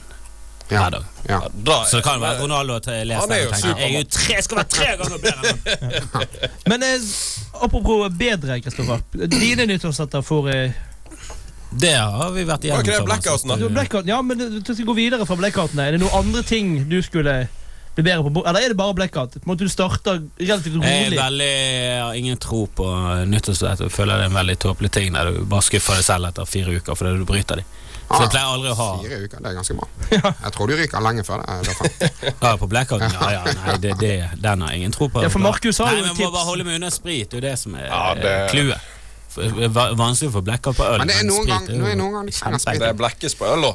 Ja. 0.70 0.82
hver 0.84 0.90
dag. 0.90 1.04
Ja. 1.28 1.40
Da, 1.52 1.84
Så 1.86 1.96
det 2.00 2.04
kan 2.06 2.20
være 2.22 2.42
Ronaldo 2.42 2.78
til 2.84 2.92
jeg 2.94 3.06
leser 3.10 3.20
Han 3.20 3.30
er 3.30 3.34
det 3.34 3.44
jo 3.44 3.50
tenker 3.50 3.80
jeg 3.80 3.94
er 3.94 3.98
jo 3.98 4.10
tre, 4.16 4.42
skal 4.42 4.60
være 4.60 4.70
tre 4.76 4.90
ganger 5.00 5.22
bedre 5.24 5.52
enn 5.52 6.08
han. 6.14 6.26
men 6.72 6.86
eh, 6.86 7.08
apropos 7.66 8.06
bedre, 8.18 8.60
Kristoffer. 8.64 9.02
Dine 9.34 9.66
nyttårsetter 9.70 10.24
får 10.26 10.50
eh, 10.54 10.78
Det 11.70 11.94
har 11.94 12.34
vi 12.34 12.44
vært 12.48 12.66
igjennom. 12.66 12.82
Var 12.82 12.90
ikke 12.90 12.98
det 12.98 13.08
blackouten, 13.08 13.54
da? 13.54 14.02
Ja, 14.10 14.20
men 14.22 14.44
du 14.60 14.74
skal 14.74 14.86
gå 14.88 14.96
videre 14.98 15.26
fra 15.26 15.38
blackoutene. 15.38 15.86
Er 15.88 15.96
det 15.96 16.02
noen 16.02 16.16
andre 16.24 16.42
ting 16.46 16.72
du 16.90 16.98
skulle 17.06 17.36
bli 17.94 18.06
bedre 18.06 18.30
på? 18.30 18.42
Eller 18.46 18.64
er 18.64 18.72
det 18.74 18.78
bare 18.78 18.94
blackout? 18.94 19.36
På 19.36 19.44
en 19.44 19.52
måte 19.52 19.66
Du 19.66 19.72
starter 19.72 20.22
relativt 20.38 20.82
Jeg 20.82 21.06
er 21.10 21.16
veldig, 21.18 21.50
jeg 21.50 22.02
har 22.02 22.14
ingen 22.18 22.38
tro 22.42 22.64
på 22.66 22.86
nyttårsforsett 23.26 23.86
Jeg 23.86 23.94
føler 23.94 24.18
det 24.18 24.26
er 24.28 24.32
en 24.32 24.38
veldig 24.40 24.58
tåpelig 24.62 24.90
ting 24.94 25.14
der 25.14 25.30
du 25.30 25.44
bare 25.50 25.66
skuffer 25.66 25.98
deg 25.98 26.06
selv 26.06 26.30
etter 26.30 26.48
fire 26.48 26.78
uker 26.78 26.98
fordi 26.98 27.18
du 27.18 27.26
bryter 27.28 27.62
dem. 27.62 27.78
Så 28.10 28.20
jeg 28.24 28.30
pleier 28.32 28.48
aldri 28.50 28.70
å 28.72 28.74
ha 28.74 28.86
Fire 28.98 29.18
uker, 29.24 29.38
det 29.44 29.50
er 29.50 29.54
ganske 29.54 29.74
bra. 29.78 29.86
Jeg 30.44 30.52
tror 30.56 30.66
du 30.70 30.72
ryker 30.80 31.02
lenge 31.04 31.22
før 31.24 31.42
det. 31.46 31.74
Ja, 32.42 32.56
på 32.58 32.66
blackout? 32.70 33.04
Ja, 33.06 33.28
ja, 33.36 33.42
nei, 33.54 33.76
det, 33.84 33.92
det, 34.00 34.14
den 34.42 34.64
har 34.66 34.72
ingen 34.74 34.90
tro 34.96 35.06
på. 35.08 35.22
Ja, 35.22 35.28
for 35.30 35.38
Markus 35.44 35.78
har 35.78 35.92
jo 35.94 36.02
tips. 36.08 36.18
jeg 36.18 36.26
må 36.26 36.32
bare 36.34 36.48
holde 36.48 36.66
meg 36.66 36.80
unna 36.80 36.90
sprit. 36.90 37.30
Det 37.30 37.38
er 37.38 37.42
jo 37.42 37.44
det 37.46 37.58
som 37.60 37.76
er 37.78 37.86
det- 38.18 38.32
eh, 38.32 38.48
clouet. 38.50 38.88
Ja, 39.36 39.46
det 39.54 39.68
er 39.70 39.94
Vanskelig 39.94 40.32
å 40.32 40.34
få 40.40 40.42
blackout 40.42 40.74
på 40.80 40.88
øl. 40.90 40.98
Men 41.04 41.12
det 41.12 41.20
er 41.20 41.28
noen 41.28 41.46
ganger 41.46 41.70
gang- 41.70 41.86
er 41.92 42.00
noen 42.00 42.16
gang 42.18 42.26
de 42.26 42.34
trenger 42.34 42.58
sprit. 42.64 42.80
det 42.82 42.88
er 42.90 42.98
blekkes 42.98 43.36
på 43.38 43.46
øl, 43.46 43.62
da. 43.68 43.72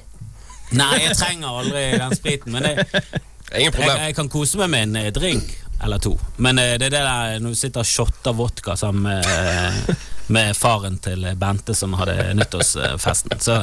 Nei, 0.75 0.97
jeg 1.05 1.15
trenger 1.21 1.61
aldri 1.61 1.83
den 2.01 2.15
spriten. 2.19 2.51
Men 2.57 2.63
jeg, 2.67 2.85
Ingen 3.61 3.71
problem. 3.71 4.01
jeg 4.03 4.15
kan 4.17 4.27
kose 4.33 4.57
meg 4.65 4.69
med 4.73 4.83
en 4.89 4.95
eh, 5.05 5.11
drink 5.15 5.53
eller 5.85 5.99
to. 6.03 6.17
Men 6.43 6.59
eh, 6.59 6.73
det 6.81 6.89
er 6.89 6.95
det 6.97 7.03
der 7.07 7.39
når 7.39 7.55
du 7.55 7.59
sitter 7.61 7.85
og 7.85 7.87
shotter 7.87 8.35
vodka 8.35 8.75
sammen 8.75 9.03
med, 9.07 9.25
eh, 9.31 9.95
med 10.27 10.57
faren 10.57 10.97
til 11.03 11.27
Bente 11.37 11.75
som 11.77 11.93
hadde 11.99 12.33
nyttårsfesten. 12.39 13.39
Så, 13.39 13.61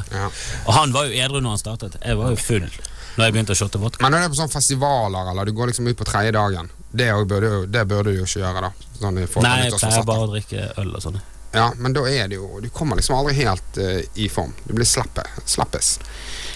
og 0.67 0.73
han 0.77 0.95
var 0.95 1.09
jo 1.09 1.17
edru 1.19 1.41
når 1.41 1.57
han 1.57 1.63
startet. 1.63 1.99
Jeg 2.05 2.19
var 2.21 2.35
jo 2.35 2.41
full 2.41 2.69
når 3.13 3.27
jeg 3.27 3.35
begynte 3.35 3.53
å 3.53 3.59
shotte 3.59 3.81
vodka. 3.81 4.01
Men 4.05 4.15
når 4.15 4.23
det 4.23 4.29
er 4.29 4.33
på 4.33 4.39
sånne 4.39 4.55
festivaler, 4.55 5.31
eller 5.33 5.49
du 5.49 5.53
går 5.57 5.73
liksom 5.73 5.89
ut 5.91 5.99
på 5.99 6.07
tredje 6.09 6.33
dagen, 6.33 6.71
det, 6.93 7.11
burde, 7.29 8.03
du 8.09 8.13
jo 8.15 8.25
ikke 8.25 8.41
gjøre, 8.41 8.63
da. 8.65 8.89
Sånn 9.01 9.19
Nei, 9.19 9.57
jeg 9.67 9.77
pleier 9.77 10.07
bare 10.09 10.25
å 10.25 10.31
drikke 10.33 10.65
øl 10.81 10.95
og 10.97 11.05
sånn. 11.05 11.21
Ja, 11.53 11.73
men 11.77 11.93
da 11.93 12.07
er 12.09 12.29
det 12.29 12.39
jo 12.39 12.61
Du 12.65 12.69
kommer 12.73 12.97
liksom 12.97 13.17
aldri 13.19 13.35
helt 13.43 13.79
uh, 13.79 14.01
i 14.15 14.29
form. 14.33 14.55
Du 14.65 14.73
blir 14.75 14.89
slappe, 14.89 15.25
slappes. 15.45 15.99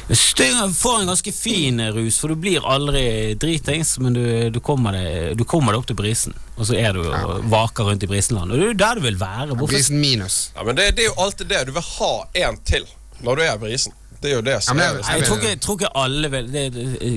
Du 0.09 0.15
får 0.75 1.01
en 1.01 1.07
ganske 1.07 1.33
fin 1.33 1.81
eh, 1.81 1.91
rus, 1.93 2.19
for 2.21 2.31
du 2.31 2.37
blir 2.39 2.63
aldri 2.63 3.35
dritings, 3.35 3.99
men 3.99 4.15
du, 4.15 4.51
du, 4.51 4.61
kommer 4.61 4.95
deg, 4.95 5.35
du 5.35 5.43
kommer 5.45 5.75
deg 5.75 5.83
opp 5.83 5.89
til 5.91 5.99
brisen, 5.99 6.37
og 6.55 6.69
så 6.69 6.77
er 6.79 6.95
du 6.95 7.03
og 7.03 7.49
vaker 7.51 7.91
rundt 7.91 8.07
i 8.07 8.11
brisenland. 8.11 8.55
Og 8.55 8.61
det 8.61 8.69
er 8.69 8.71
jo 8.71 8.79
der 8.85 9.01
du 9.01 9.07
vil 9.09 9.19
være. 9.19 9.49
Hvorfor 9.57 9.75
Brisen 9.75 9.99
minus. 9.99 10.39
Ja, 10.55 10.63
men 10.63 10.79
det, 10.79 10.93
det 10.95 11.09
er 11.09 11.11
jo 11.11 11.19
alltid 11.27 11.51
det. 11.51 11.65
Du 11.67 11.75
vil 11.75 11.89
ha 11.91 12.13
en 12.47 12.61
til 12.63 12.87
når 13.27 13.37
du 13.41 13.43
er 13.49 13.57
i 13.57 13.63
brisen. 13.67 13.99
Det 14.23 14.31
er 14.31 14.35
jo 14.39 14.43
det 14.47 14.57
som 14.65 14.79
Ja, 14.79 14.93
men 14.93 15.03
Nei, 15.03 15.17
jeg 15.19 15.27
tror 15.29 15.39
ikke, 15.41 15.51
jeg 15.53 15.61
tror 15.65 15.79
ikke 15.79 15.91
alle 16.03 16.31
vil 16.33 16.51
det, 16.53 16.65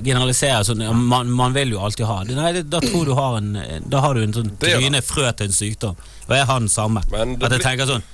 generaliserer 0.05 0.67
sånn 0.67 0.83
ja, 0.83 0.91
man, 0.93 1.31
man 1.31 1.55
vil 1.55 1.73
jo 1.75 1.81
alltid 1.85 2.07
ha 2.09 2.17
det. 2.27 2.37
Nei, 2.37 2.51
det, 2.57 2.63
da 2.73 2.81
tror 2.83 3.07
du 3.07 3.13
har 3.17 3.37
en 3.39 3.49
Da 3.89 4.03
har 4.03 4.17
du 4.17 4.23
en 4.23 4.35
sånn 4.35 4.53
Det 4.59 4.73
er 4.73 4.83
tryne 4.83 5.01
frø 5.05 5.25
til 5.39 5.49
en 5.49 5.55
sykdom. 5.55 5.99
Og 6.27 6.33
jeg 6.35 6.47
har 6.51 6.63
den 6.63 6.71
samme. 6.71 7.03
At 7.09 7.55
jeg 7.57 7.65
tenker 7.65 7.89
sånn 7.89 8.05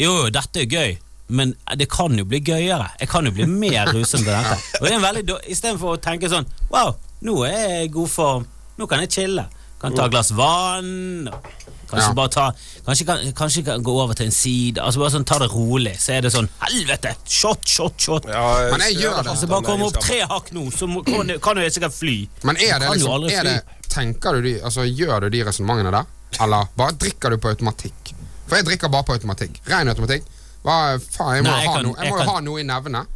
Jo, 0.00 0.12
jo, 0.22 0.28
dette 0.34 0.64
er 0.64 0.70
gøy. 0.70 0.96
Men 1.32 1.54
det 1.80 1.86
kan 1.92 2.12
jo 2.18 2.26
bli 2.28 2.42
gøyere. 2.44 2.90
Jeg 3.00 3.08
kan 3.08 3.24
jo 3.24 3.32
bli 3.32 3.46
mer 3.48 3.92
rusen 3.94 4.24
til 4.24 4.32
dette. 4.32 4.58
Og 4.80 4.86
det 4.86 4.90
er 4.92 4.98
en 4.98 5.06
veldig 5.06 5.38
Istedenfor 5.54 5.96
å 5.96 6.00
tenke 6.02 6.28
sånn 6.32 6.48
Wow, 6.72 6.96
nå 7.24 7.38
er 7.48 7.58
jeg 7.60 7.90
i 7.90 7.92
god 7.94 8.10
form. 8.12 8.48
Nå 8.80 8.88
kan 8.90 9.04
jeg 9.04 9.12
chille. 9.20 9.46
Kan 9.82 9.96
ta 9.96 10.06
et 10.06 10.14
glass 10.14 10.30
vann. 10.36 11.28
og 11.32 11.81
Kanskje 11.92 12.08
Ja. 12.08 12.14
bare 12.16 12.32
ta 12.32 12.46
Kanskje 12.86 13.04
kan, 13.06 13.26
kanskje 13.36 13.62
gå 13.84 13.92
over 14.02 14.14
til 14.18 14.26
en 14.26 14.32
side. 14.32 14.80
Altså 14.80 14.98
bare 15.02 15.12
sånn 15.14 15.26
Ta 15.28 15.38
det 15.42 15.50
rolig. 15.52 15.92
Så 16.00 16.14
er 16.16 16.24
det 16.24 16.32
sånn 16.32 16.48
Helvete! 16.64 17.12
Shot, 17.28 17.62
shot, 17.68 17.94
shot. 18.00 18.24
Ja, 18.32 18.70
Men 18.72 18.80
jeg 18.88 18.96
gjør 19.04 19.22
det. 19.22 19.30
Altså 19.36 19.46
bare 19.52 19.62
komme 19.68 19.86
opp 19.90 20.00
tre 20.00 20.22
hakk 20.24 20.50
nå, 20.56 20.64
så 20.72 20.88
må, 20.88 21.04
kan, 21.06 21.28
kan 21.44 21.56
du 21.56 21.62
jeg 21.62 21.76
sikkert 21.76 21.94
fly. 21.94 22.16
Men 22.48 22.56
er 22.56 22.78
det 22.80 22.88
liksom 22.96 23.28
er 23.30 23.44
det, 23.50 23.62
Tenker 23.92 24.32
du 24.38 24.42
de 24.48 24.54
Altså, 24.64 24.86
gjør 24.88 25.26
du 25.26 25.30
de 25.36 25.44
resonnementene 25.44 25.92
der? 25.92 26.06
Eller 26.40 26.68
bare 26.76 26.92
drikker 26.96 27.30
du 27.30 27.36
på 27.38 27.52
automatikk? 27.52 28.14
For 28.48 28.56
jeg 28.56 28.64
drikker 28.64 28.88
bare 28.92 29.04
på 29.04 29.12
automatikk. 29.18 29.60
Ren 29.68 29.88
automatikk. 29.92 30.24
Hva 30.64 30.98
faen, 30.98 31.34
jeg 31.36 31.44
må, 31.44 31.50
Nei, 31.50 31.58
jeg 31.60 31.66
jo 31.66 31.70
ha, 31.70 31.76
kan- 31.76 31.84
jeg 31.84 32.04
jeg 32.04 32.12
må 32.12 32.18
jo 32.18 32.30
ha 32.30 32.40
noe 32.40 32.60
i 32.60 32.62
nevene. 32.62 33.06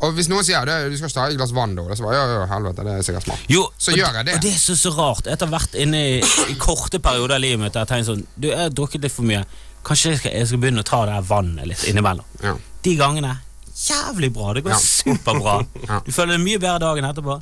Og 0.00 0.14
hvis 0.16 0.28
noen 0.32 0.44
sier 0.46 0.64
det, 0.64 0.76
du 0.88 0.96
skal 0.96 1.10
ikke 1.10 1.18
ta 1.18 1.24
et 1.28 1.36
glass 1.36 1.50
vann 1.52 1.74
da, 1.76 1.82
så 1.94 2.06
bare 2.06 2.16
ja, 2.16 2.22
ja, 2.32 2.44
helvete, 2.54 2.84
det 2.86 2.92
er 2.96 3.02
sikkert 3.04 3.26
smart. 3.26 3.42
Jo, 3.52 3.66
Så 3.76 3.92
gjør 3.92 4.14
jeg 4.20 4.26
det. 4.30 4.34
Og 4.38 4.44
det 4.46 4.52
er 4.54 4.58
så, 4.62 4.76
så 4.80 4.92
rart. 4.96 5.26
Etter 5.28 5.50
hvert 5.52 5.74
inne 5.76 6.00
i, 6.14 6.14
i 6.48 6.56
korte 6.62 7.00
perioder 7.04 7.36
av 7.36 7.42
livet 7.44 7.60
mitt 7.60 7.76
har 7.76 7.84
jeg 7.84 7.90
tenkt 7.92 8.08
sånn 8.08 8.22
Du, 8.36 8.48
jeg 8.48 8.58
har 8.62 8.72
drukket 8.72 9.04
litt 9.04 9.12
for 9.12 9.28
mye. 9.28 9.42
Kanskje 9.84 10.14
jeg 10.14 10.20
skal, 10.22 10.32
jeg 10.40 10.48
skal 10.48 10.62
begynne 10.62 10.80
å 10.84 10.88
ta 10.88 11.02
det 11.08 11.14
her 11.18 11.26
vannet 11.28 11.68
litt 11.68 11.84
innimellom. 11.92 12.24
Ja. 12.44 12.54
De 12.84 12.96
gangene 12.96 13.34
jævlig 13.80 14.28
bra. 14.36 14.52
Det 14.56 14.64
går 14.66 14.72
Ja. 14.74 14.80
superbra. 14.80 15.58
Ja. 15.88 16.00
Du 16.04 16.12
føler 16.12 16.36
deg 16.36 16.44
mye 16.44 16.58
bedre 16.60 16.78
dagen 16.82 17.04
etterpå. 17.08 17.36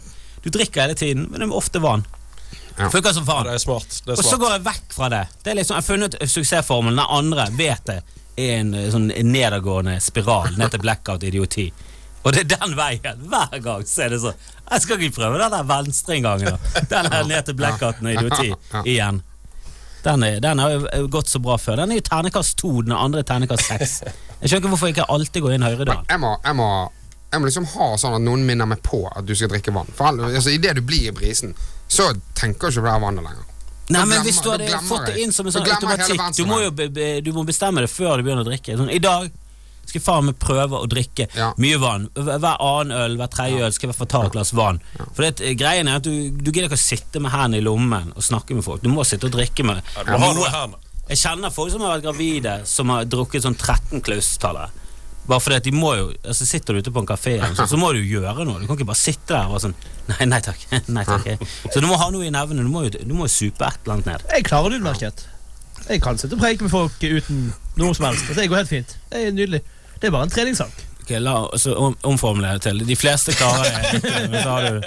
Du 0.45 0.51
drikker 0.55 0.85
hele 0.87 0.95
tiden, 0.99 1.27
men 1.31 1.41
det 1.43 1.49
er 1.49 1.55
ofte 1.59 1.81
vann. 1.83 2.05
Ja. 2.79 2.87
Funker 2.95 3.13
som 3.15 3.25
Ja, 3.27 3.33
faen. 3.33 3.47
det 3.49 3.55
er 3.55 3.63
smart. 3.63 3.89
Det 4.07 4.13
er 4.15 4.19
Og 4.23 4.25
så 4.27 4.39
går 4.39 4.53
jeg 4.57 4.65
vekk 4.69 4.95
fra 4.95 5.09
det. 5.15 5.23
Det 5.43 5.51
er 5.51 5.57
liksom, 5.59 5.75
Jeg 5.79 5.83
har 5.83 5.89
funnet 5.89 6.15
suksessformelen. 6.31 6.99
Den 7.01 7.17
andre 7.19 7.47
vet 7.59 7.85
det 7.91 7.97
er 8.39 8.53
en 8.61 8.75
eh, 8.75 8.91
sånn 8.95 9.09
nedadgående 9.11 9.97
spiral 10.03 10.55
ned 10.59 10.71
til 10.71 10.83
blackout-idioti. 10.85 11.73
Og 12.27 12.33
det 12.35 12.41
er 12.45 12.49
den 12.57 12.75
veien. 12.77 13.21
Hver 13.31 13.61
gang 13.63 13.85
så 13.87 14.03
er 14.05 14.11
det 14.15 14.19
sånn. 14.25 14.35
Jeg 14.69 14.83
skal 14.85 14.99
ikke 15.01 15.15
prøve 15.21 15.39
den 15.41 15.53
der 15.55 15.67
venstreinngangen. 15.69 16.57
da. 16.59 16.83
Den 16.91 17.11
der 17.13 17.25
ned 17.31 17.45
til 17.47 17.55
blackouten 17.57 18.07
og 18.11 18.13
idioti 18.19 18.51
igjen. 18.85 19.23
Den, 20.05 20.23
er, 20.23 20.39
den 20.41 20.61
har 20.63 20.71
jo 20.75 21.07
gått 21.11 21.29
så 21.31 21.41
bra 21.43 21.57
før. 21.59 21.77
Den 21.83 21.93
er 21.95 22.01
jo 22.01 22.05
ternekast 22.07 22.57
to, 22.61 22.71
den 22.87 22.93
andre 22.95 23.21
er 23.25 23.29
ternekast 23.29 23.67
seks. 23.71 23.95
Jeg 24.41 24.51
skjønner 24.51 24.61
ikke 24.63 24.71
hvorfor 24.75 24.91
jeg 24.91 24.97
ikke 24.99 25.09
alltid 25.15 25.43
går 25.47 25.55
inn 25.57 25.67
høyredalen. 25.67 26.05
Jeg 26.11 26.21
må, 26.23 26.35
jeg, 26.45 26.55
må, 26.61 26.69
jeg 27.33 27.41
må 27.43 27.49
liksom 27.51 27.67
ha 27.75 27.89
sånn 27.99 28.15
at 28.19 28.23
noen 28.27 28.45
minner 28.47 28.69
meg 28.71 28.83
på 28.87 29.01
at 29.11 29.27
du 29.27 29.35
skal 29.39 29.51
drikke 29.55 29.75
vann. 29.75 29.91
For 29.99 30.11
all- 30.13 30.23
altså, 30.29 30.53
Idet 30.55 30.77
du 30.79 30.83
blir 30.87 31.09
i 31.11 31.15
brisen, 31.17 31.55
så 31.91 32.13
tenker 32.39 32.69
du 32.69 32.77
ikke 32.79 32.85
på 32.85 32.87
det 32.91 32.95
her 32.95 33.03
vannet 33.09 33.27
lenger. 33.27 33.45
Nei, 33.89 34.05
men 34.05 34.09
glemmer- 34.09 34.25
Hvis 34.29 34.41
du 34.45 34.51
hadde 34.53 34.79
fått 34.87 35.07
det 35.09 35.19
inn 35.25 35.33
som 35.33 35.47
en 35.49 35.53
sånn 35.57 35.65
automatikk 35.65 36.37
Du 36.37 36.45
må 36.45 36.59
jo 36.61 36.71
du 37.25 37.31
må 37.33 37.45
bestemme 37.49 37.81
det 37.81 37.89
før 37.91 38.19
du 38.21 38.27
begynner 38.27 38.45
å 38.45 38.49
drikke. 38.51 38.77
Sånn, 38.77 38.91
I 38.93 38.99
dag 39.01 39.31
skal 39.89 39.99
jeg 40.01 40.05
faen 40.07 40.27
meg 40.29 40.39
prøve 40.43 40.79
å 40.79 40.89
drikke 40.91 41.27
Ja. 41.35 41.51
mye 41.59 41.79
vann. 41.83 42.09
Hver 42.15 42.57
annen 42.61 42.93
øl, 42.97 43.17
hver 43.21 43.31
tredje 43.33 43.65
øl 43.67 43.73
skal 43.73 43.91
jeg 43.93 43.99
få 43.99 44.09
ta 44.09 44.23
et 44.27 44.33
glass 44.37 44.53
vann. 44.57 44.81
For 45.15 45.25
det, 45.25 45.41
eh, 45.41 45.55
greien 45.59 45.89
er 45.89 45.97
at 46.03 46.07
du, 46.07 46.13
du 46.31 46.51
gidder 46.53 46.69
ikke 46.69 46.79
å 46.79 46.85
sitte 46.85 47.21
med 47.25 47.33
hendene 47.33 47.63
i 47.63 47.65
lommen 47.65 48.13
og 48.15 48.23
snakke 48.23 48.55
med 48.59 48.65
folk. 48.67 48.83
Du 48.85 48.91
må 48.93 49.05
sitte 49.09 49.27
og 49.31 49.33
drikke 49.35 49.65
med 49.65 49.81
noe 50.07 50.51
her. 50.53 50.77
Jeg 51.09 51.23
kjenner 51.23 51.51
folk 51.51 51.73
som 51.73 51.81
har 51.87 51.97
vært 51.97 52.05
gravide, 52.05 52.59
som 52.69 52.91
har 52.93 53.07
drukket 53.09 53.43
sånn 53.47 53.57
13 53.57 54.03
klaustalere. 54.05 54.69
Bare 55.29 55.41
fordi 55.45 55.57
at 55.61 55.65
de 55.65 55.73
må 55.77 55.91
jo 55.97 56.05
altså 56.25 56.47
Sitter 56.49 56.73
du 56.73 56.79
ute 56.81 56.93
på 56.93 57.03
en 57.03 57.09
kafé, 57.09 57.35
så, 57.57 57.67
så 57.69 57.77
må 57.77 57.91
du 57.93 57.99
jo 58.01 58.21
gjøre 58.21 58.47
noe. 58.49 58.61
Du 58.63 58.67
kan 58.67 58.79
ikke 58.79 58.87
bare 58.89 58.97
sitte 59.01 59.35
der 59.35 59.45
og 59.49 59.57
være 59.59 59.67
sånn 59.67 59.75
Nei, 60.09 60.25
nei 60.31 60.39
takk. 60.41 60.63
nei 60.97 61.03
takk 61.05 61.43
Så 61.69 61.83
du 61.85 61.87
må 61.89 61.99
ha 62.01 62.07
noe 62.15 62.25
i 62.25 62.31
nevene. 62.33 62.65
Du 62.65 62.71
må 62.73 62.87
jo, 62.87 62.93
du 62.97 63.13
må 63.17 63.27
jo 63.29 63.33
supe 63.35 63.67
et 63.67 63.77
eller 63.85 63.99
annet 63.99 64.09
ned. 64.09 64.25
Jeg 64.33 64.47
klarer 64.49 64.73
det 64.73 64.79
utmerket. 64.81 65.27
Jeg 65.89 66.01
kan 66.05 66.17
sitte 66.21 66.37
og 66.37 66.41
preike 66.41 66.65
med 66.65 66.73
folk 66.73 66.97
uten 67.05 67.43
noe 67.77 67.93
som 67.97 68.09
helst. 68.09 68.25
Altså, 68.29 68.39
det 68.41 68.49
går 68.53 68.63
helt 68.63 68.73
fint. 68.73 68.95
Det 69.13 69.21
er 69.27 69.37
nydelig. 69.37 69.61
Det 70.01 70.09
er 70.09 70.15
bare 70.15 70.29
en 70.29 70.31
treningssak. 70.35 70.85
Ok, 71.09 71.15
la 71.25 71.33
oss 71.47 71.65
om, 71.67 71.95
omformulere 72.05 72.59
det 72.59 72.67
til. 72.67 72.83
De 72.85 72.97
fleste 73.01 73.33
klarer 73.33 73.71
det. 73.73 74.29
Men 74.29 74.43
så 74.45 74.49
har 74.51 74.67
du, 74.67 74.83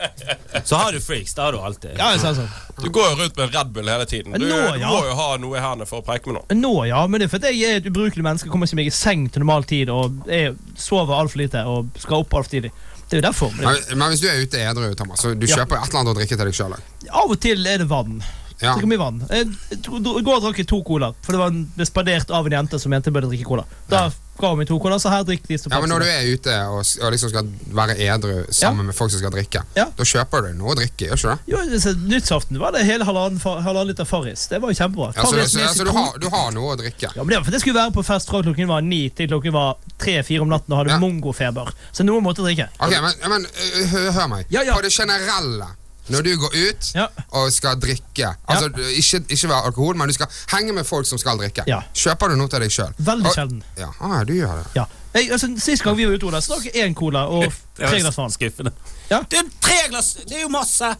så 0.69 0.75
har 0.77 0.91
du 0.93 0.99
freaks. 1.01 1.33
Det 1.33 1.41
har 1.41 1.55
du 1.55 1.57
alltid. 1.65 1.95
Ja, 1.97 2.11
sa 2.21 2.35
sånn. 2.37 2.51
Du 2.77 2.89
går 2.93 3.07
jo 3.09 3.15
rundt 3.23 3.39
med 3.41 3.55
Red 3.55 3.71
Bull 3.73 3.89
hele 3.89 4.05
tiden. 4.05 4.35
Du, 4.37 4.45
Nå, 4.45 4.59
du 4.77 4.85
må 4.85 4.99
jo 5.07 5.15
ha 5.17 5.25
noe 5.41 5.57
i 5.57 5.63
hendene 5.63 5.87
for 5.89 6.03
å 6.03 6.05
preke 6.05 6.29
med 6.29 6.37
noen. 6.37 6.61
Nå, 6.61 6.73
ja, 6.91 7.01
men 7.09 7.23
det 7.23 7.25
er 7.25 7.33
fordi 7.33 7.55
jeg 7.57 7.73
er 7.73 7.81
et 7.81 7.89
ubrukelig 7.89 8.21
menneske, 8.27 8.51
kommer 8.53 8.69
ikke 8.69 8.77
meg 8.83 8.91
i 8.91 8.93
seng 8.93 9.25
til 9.33 9.41
normal 9.41 9.65
tid 9.71 9.89
og 9.89 10.21
jeg 10.29 10.53
sover 10.77 11.17
altfor 11.23 11.41
lite 11.41 11.65
og 11.73 11.89
skal 12.05 12.21
opp 12.21 12.37
altfor 12.37 12.53
tidlig. 12.53 12.71
Det 13.09 13.17
er 13.17 13.23
jo 13.23 13.25
derfor. 13.31 13.49
Men 13.57 13.65
Men, 13.73 13.97
men 14.03 14.13
hvis 14.13 14.21
du 14.21 14.29
er 14.29 14.45
ute 14.45 14.61
edru, 14.61 14.85
Thomas, 14.95 15.25
så 15.25 15.33
du 15.33 15.47
Ja. 15.49 15.57
kjøper 15.57 15.81
et 15.81 15.89
eller 15.89 16.03
annet 16.03 16.13
å 16.13 16.19
drikke 16.21 16.37
til 16.37 16.45
deg 16.47 16.53
sjøl? 16.61 16.77
av 17.09 17.33
og 17.33 17.39
til 17.43 17.65
er 17.67 17.81
det 17.81 17.89
vann. 17.89 18.21
Ja. 18.61 18.75
Drikker 18.77 18.87
mye 18.93 19.01
vann. 19.01 19.23
I 19.33 20.21
går 20.21 20.41
drakk 20.45 20.59
jeg 20.61 20.67
to 20.69 20.83
cola, 20.85 21.09
for 21.25 21.33
det 21.33 21.41
var 21.41 21.85
spandert 21.89 22.29
av 22.29 22.45
en 22.45 22.53
jente 22.61 22.77
som 22.79 22.93
mente 22.93 23.09
jeg 23.09 23.15
burde 23.17 23.31
drikke 23.33 23.47
cola. 23.49 23.65
Da 23.89 24.03
ga 24.41 24.51
om 24.55 24.61
i 24.63 24.65
to 24.69 24.77
cola, 24.81 24.97
så 25.01 25.11
her 25.13 25.23
drikker 25.27 25.47
de 25.53 25.57
som 25.61 25.71
Ja, 25.73 25.79
men 25.83 25.89
Når 25.93 26.03
du 26.03 26.09
er 26.11 26.27
ute 26.33 26.55
og, 26.73 26.81
og 27.05 27.13
liksom 27.15 27.29
skal 27.33 27.47
være 27.77 27.95
edru 28.07 28.33
sammen 28.53 28.89
med 28.89 28.95
folk 28.97 29.11
som 29.13 29.21
skal 29.21 29.33
drikke, 29.33 29.63
Ja. 29.77 29.85
da 29.97 30.03
kjøper 30.07 30.47
du 30.47 30.53
noe 30.59 30.73
å 30.73 30.77
drikke, 30.81 31.07
gjør 31.11 31.21
ikke 31.21 31.35
det? 31.35 31.53
Jo, 31.53 31.95
nyttsaften 32.11 32.59
var 32.61 32.75
det 32.75 32.83
hele 32.87 33.05
halvannen, 33.07 33.39
halvannen 33.39 33.91
liter 33.93 34.05
Farris. 34.09 34.47
Det 34.51 34.59
var 34.61 34.73
jo 34.73 34.79
kjempebra. 34.81 35.11
Ja, 35.15 35.23
så, 35.25 35.31
Farris 35.35 35.51
så, 35.53 35.59
med 35.59 35.75
så 35.77 35.87
du, 35.87 35.91
har, 35.95 36.11
du 36.21 36.27
har 36.33 36.51
noe 36.55 36.73
å 36.75 36.79
drikke? 36.79 37.11
Ja, 37.15 37.23
men 37.23 37.29
det 37.33 37.39
var 37.41 37.47
for 37.49 37.55
det 37.55 37.61
skulle 37.63 37.79
være 37.79 37.95
på 37.95 38.03
fest 38.07 38.29
fra 38.31 38.41
klokken 38.45 38.67
var 38.71 38.81
ni 38.85 39.03
til 39.15 39.29
klokken 39.31 39.53
var 39.55 39.77
tre-fire 40.01 40.41
om 40.45 40.49
natten 40.51 40.73
og 40.73 40.81
hadde 40.83 40.95
Ja. 40.95 40.99
mongofeber. 41.01 41.71
Så 41.95 42.03
noe 42.07 42.21
måtte 42.23 42.43
drikke. 42.45 42.67
Ok, 42.79 42.95
men, 43.01 43.13
men 43.29 43.45
hør, 43.93 44.09
hør 44.17 44.27
meg. 44.35 44.45
Ja, 44.51 44.63
ja. 44.67 44.73
På 44.75 44.81
det 44.85 44.91
generelle, 44.95 45.67
når 46.09 46.21
du 46.25 46.31
går 46.37 46.55
ut 46.55 46.91
Ja. 46.95 47.07
og 47.31 47.51
skal 47.53 47.75
drikke 47.79 48.31
Altså, 48.47 48.69
ja. 48.77 48.87
ikke, 48.97 49.21
ikke 49.29 49.49
være 49.49 49.65
alkohol, 49.65 49.95
men 49.97 50.07
du 50.07 50.13
skal 50.13 50.27
henge 50.55 50.73
med 50.73 50.83
folk 50.87 51.05
som 51.07 51.17
skal 51.21 51.37
drikke. 51.37 51.63
Ja. 51.67 51.81
Kjøper 51.93 52.29
du 52.29 52.35
noe 52.35 52.47
til 52.51 52.59
deg 52.65 52.71
sjøl? 52.71 52.93
Veldig 52.97 53.33
sjelden. 53.35 53.63
Ja, 53.77 53.91
ah, 53.99 54.23
du 54.25 54.33
gjør 54.33 54.55
det. 54.63 54.65
Ja. 54.75 54.85
Jeg, 55.13 55.31
altså, 55.31 55.51
Sist 55.59 55.83
gang 55.83 55.97
vi 55.97 56.05
var 56.07 56.13
ute, 56.15 56.25
Ola, 56.25 56.39
jeg 56.63 56.75
én 56.87 56.93
cola 56.95 57.25
og 57.27 57.45
tre 57.77 57.99
glass 57.99 58.17
vann. 58.17 58.31
skuffende. 58.31 58.71
Ja. 59.09 59.21
Det 59.29 59.39
er 59.39 59.49
tre 59.61 59.79
glass! 59.89 60.13
Det 60.27 60.37
er 60.37 60.41
jo 60.41 60.49
masse! 60.49 60.95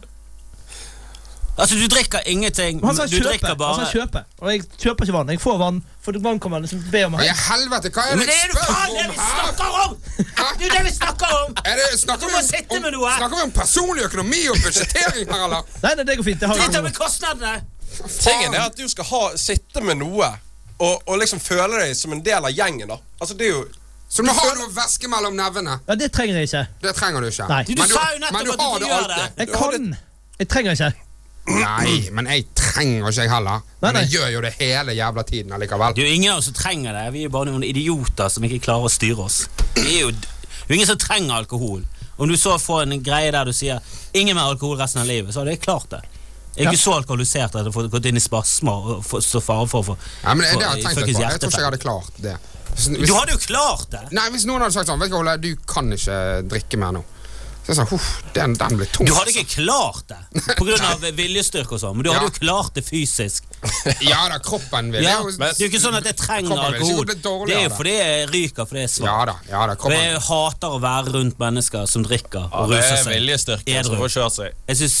Altså, 1.58 1.76
du 1.76 1.86
drikker 1.86 2.20
ingenting. 2.26 2.80
Han 2.84 2.96
sa 2.96 3.04
Du 3.06 3.18
kjøpe. 3.20 3.50
Han 3.64 3.80
sa 3.84 3.88
kjøpe. 3.92 4.22
Og 4.40 4.52
jeg 4.52 4.62
kjøper 4.80 5.04
ikke 5.04 5.16
vann. 5.18 5.28
Jeg 5.34 5.40
får 5.40 5.58
vann, 5.60 5.80
for 6.00 6.16
vann 6.24 6.40
kan 6.40 6.50
man 6.54 6.62
liksom 6.64 6.80
be 6.92 7.02
om. 7.04 7.16
Hva 7.18 7.26
i 7.26 7.34
helvete, 7.36 7.90
hva 7.92 8.06
er 8.08 8.16
Men 8.16 8.24
det 8.24 8.32
det 8.32 8.38
er 8.38 8.48
du 8.48 8.54
jo 8.56 8.62
faen 8.70 8.94
det 8.96 9.04
vi 9.10 9.18
snakker 9.26 9.76
om! 9.82 9.96
Det 10.58 10.68
er 10.68 10.72
det 10.76 10.84
vi 10.86 10.94
snakker 10.96 11.34
om! 11.40 11.52
Er 11.64 11.76
det, 11.76 11.88
snakker, 12.00 12.24
Du 12.26 12.32
må 12.32 12.38
om, 12.40 12.46
sitte 12.46 12.76
om, 12.78 12.82
med 12.86 12.96
noe. 12.96 13.12
snakker 13.18 13.36
vi 13.36 13.42
om 13.42 13.52
personlig 13.58 14.06
økonomi 14.08 14.40
og 14.48 14.56
budsjettering 14.64 15.28
her, 15.28 15.44
eller? 15.44 15.68
Nei, 15.82 15.92
nei, 16.00 16.06
det 16.08 16.16
går 16.22 16.28
fint. 16.30 16.40
Det 16.40 16.48
har 16.48 16.62
Drit 16.62 16.80
jeg 16.80 16.86
med 16.88 16.96
kostnadene! 16.96 17.54
Tingen 18.08 18.56
er 18.56 18.64
at 18.70 18.80
du 18.80 18.88
skal 18.88 19.10
ha, 19.12 19.22
sitte 19.36 19.84
med 19.84 20.00
noe 20.00 20.32
og, 20.80 21.02
og 21.04 21.18
liksom 21.20 21.40
føle 21.44 21.84
deg 21.84 21.92
som 21.96 22.16
en 22.16 22.24
del 22.24 22.48
av 22.48 22.50
gjengen. 22.56 22.88
da 22.88 22.96
Altså 23.20 23.36
det 23.38 23.50
er 23.50 23.52
jo 23.58 23.62
Så 24.08 24.24
du 24.24 24.28
må 24.30 24.34
ha 24.40 24.48
noe 24.56 24.72
væske 24.72 25.08
mellom 25.12 25.36
nevene. 25.36 25.78
Ja, 25.86 25.94
det 26.00 26.08
trenger 26.16 26.40
jeg 26.40 26.48
ikke. 26.48 26.64
Det 26.82 26.96
trenger 26.96 27.20
du 27.20 27.28
ikke. 27.28 27.46
Nei. 27.52 27.62
Du, 27.68 27.76
Men 27.76 27.92
jo 27.92 28.02
men 28.32 28.44
du 28.44 28.52
at 28.52 28.58
du 28.58 28.64
har 28.64 28.78
det 28.80 28.92
alltid. 28.96 29.38
Jeg 29.38 29.52
kan. 29.52 29.96
Jeg 30.40 30.48
trenger 30.48 30.72
ikke. 30.80 31.11
Nei, 31.46 32.08
men 32.14 32.28
jeg 32.30 32.44
trenger 32.54 33.08
ikke 33.08 33.24
jeg 33.24 33.30
heller. 33.32 33.64
Men 33.82 33.96
nei. 33.96 34.04
jeg 34.04 34.12
gjør 34.14 34.28
jo 34.36 34.42
det 34.44 34.52
hele 34.60 34.94
jævla 34.94 35.24
tiden 35.26 35.56
allikevel. 35.56 35.96
Det 35.96 36.04
er 36.04 36.08
jo 36.12 36.18
ingen 36.20 36.34
av 36.34 36.38
oss 36.42 36.48
som 36.50 36.54
trenger 36.54 36.94
det. 36.94 37.06
Vi 37.16 37.24
er 37.26 37.32
bare 37.34 37.50
noen 37.50 37.66
idioter 37.66 38.30
som 38.30 38.46
ikke 38.46 38.60
klarer 38.68 38.86
å 38.86 38.92
styre 38.92 39.26
oss. 39.26 39.40
Er 39.74 39.90
jo, 40.04 40.12
det 40.14 40.30
er 40.68 40.70
jo 40.70 40.78
ingen 40.78 40.90
som 40.92 41.00
trenger 41.02 41.42
alkohol. 41.42 41.82
Om 42.16 42.30
du 42.30 42.36
så 42.38 42.54
får 42.62 42.84
en 42.86 43.02
greie 43.02 43.32
der 43.34 43.48
du 43.48 43.52
sier 43.56 43.80
'ingen 44.12 44.36
mer 44.36 44.52
alkohol 44.52 44.78
resten 44.78 45.02
av 45.02 45.08
livet', 45.08 45.32
så 45.32 45.42
hadde 45.42 45.56
jeg 45.56 45.64
klart 45.64 45.90
det. 45.90 46.02
Jeg 46.56 46.66
er 46.66 46.72
ikke 46.72 46.82
så 46.82 46.94
alkoholisert 47.00 47.54
at 47.56 47.64
jeg 47.64 47.72
har 47.72 47.88
gått 47.88 48.06
inn 48.06 48.16
i 48.16 48.20
spasmer 48.20 48.88
og 48.98 49.22
står 49.24 49.40
fare 49.40 49.68
for 49.70 49.80
å 49.80 49.86
få 49.86 49.96
Ja, 50.22 50.34
men 50.34 50.44
det, 50.44 50.58
det 50.60 50.66
har 50.68 50.76
jeg 50.76 50.84
tenkt 50.84 51.00
på. 51.00 51.22
Jeg 51.22 51.40
tror 51.40 51.48
ikke 51.48 51.62
jeg 51.62 51.70
hadde 51.70 51.80
klart 51.80 52.18
det. 52.20 52.36
Hvis, 52.74 52.86
Du 53.08 53.14
hadde 53.14 53.32
jo 53.32 53.40
klart 53.40 53.88
det! 53.90 54.02
nei, 54.12 54.28
hvis 54.30 54.44
noen 54.48 54.64
hadde 54.64 54.76
sagt 54.76 54.88
sånn 54.88 55.00
Vet 55.00 55.10
du 55.12 55.16
hva, 55.16 55.22
Ole, 55.24 55.36
du 55.40 55.56
kan 55.68 55.88
ikke 55.92 56.18
drikke 56.48 56.80
mer 56.80 56.92
nå. 56.96 57.02
Så 57.62 57.70
jeg 57.70 57.76
sa 57.78 57.84
huff, 57.86 58.06
den, 58.34 58.56
den 58.58 58.76
ble 58.80 58.86
tung. 58.90 59.06
Du 59.06 59.12
hadde 59.14 59.30
ikke 59.30 59.62
klart 59.62 60.08
det 60.10 60.16
av 60.82 61.04
viljestyrke 61.14 61.76
og 61.76 61.80
sånn, 61.82 61.94
men 61.94 62.02
du 62.06 62.10
hadde 62.10 62.26
jo 62.26 62.34
klart 62.40 62.74
det 62.74 62.82
fysisk. 62.86 63.44
Ja 64.02 64.24
da, 64.30 64.38
kroppen 64.42 64.88
vil 64.90 65.04
Ja, 65.06 65.20
det 65.22 65.46
er 65.52 65.60
jo 65.62 65.68
ikke 65.70 65.80
sånn 65.82 65.94
at 65.94 66.06
jeg 66.10 66.16
trenger 66.18 66.58
alkohol. 66.58 67.06
Det 67.06 67.54
er 67.54 67.62
jo 67.68 67.70
fordi 67.76 67.92
jeg 67.94 68.26
ryker 68.32 68.66
fordi 68.66 68.80
jeg 68.82 68.88
er 68.88 68.92
svak. 68.96 69.06
Ja 69.06 69.26
da, 69.30 69.34
ja 69.52 69.60
da, 69.70 69.76
kroppen 69.78 70.00
jeg 70.02 70.22
hater 70.26 70.74
å 70.74 70.80
være 70.82 71.14
rundt 71.14 71.38
mennesker 71.38 71.86
som 71.90 72.02
drikker 72.06 72.48
ja, 72.48 72.50
og 72.64 72.72
Det 72.72 72.80
ruser 72.80 72.96
er 72.96 73.04
seg. 73.04 73.14
viljestyrke 73.20 73.68
som 73.76 73.92
Edru. 73.94 74.00
får 74.02 74.12
kjørt 74.16 74.36
seg. 74.40 74.58
Jeg 74.72 74.80
syns 74.82 74.98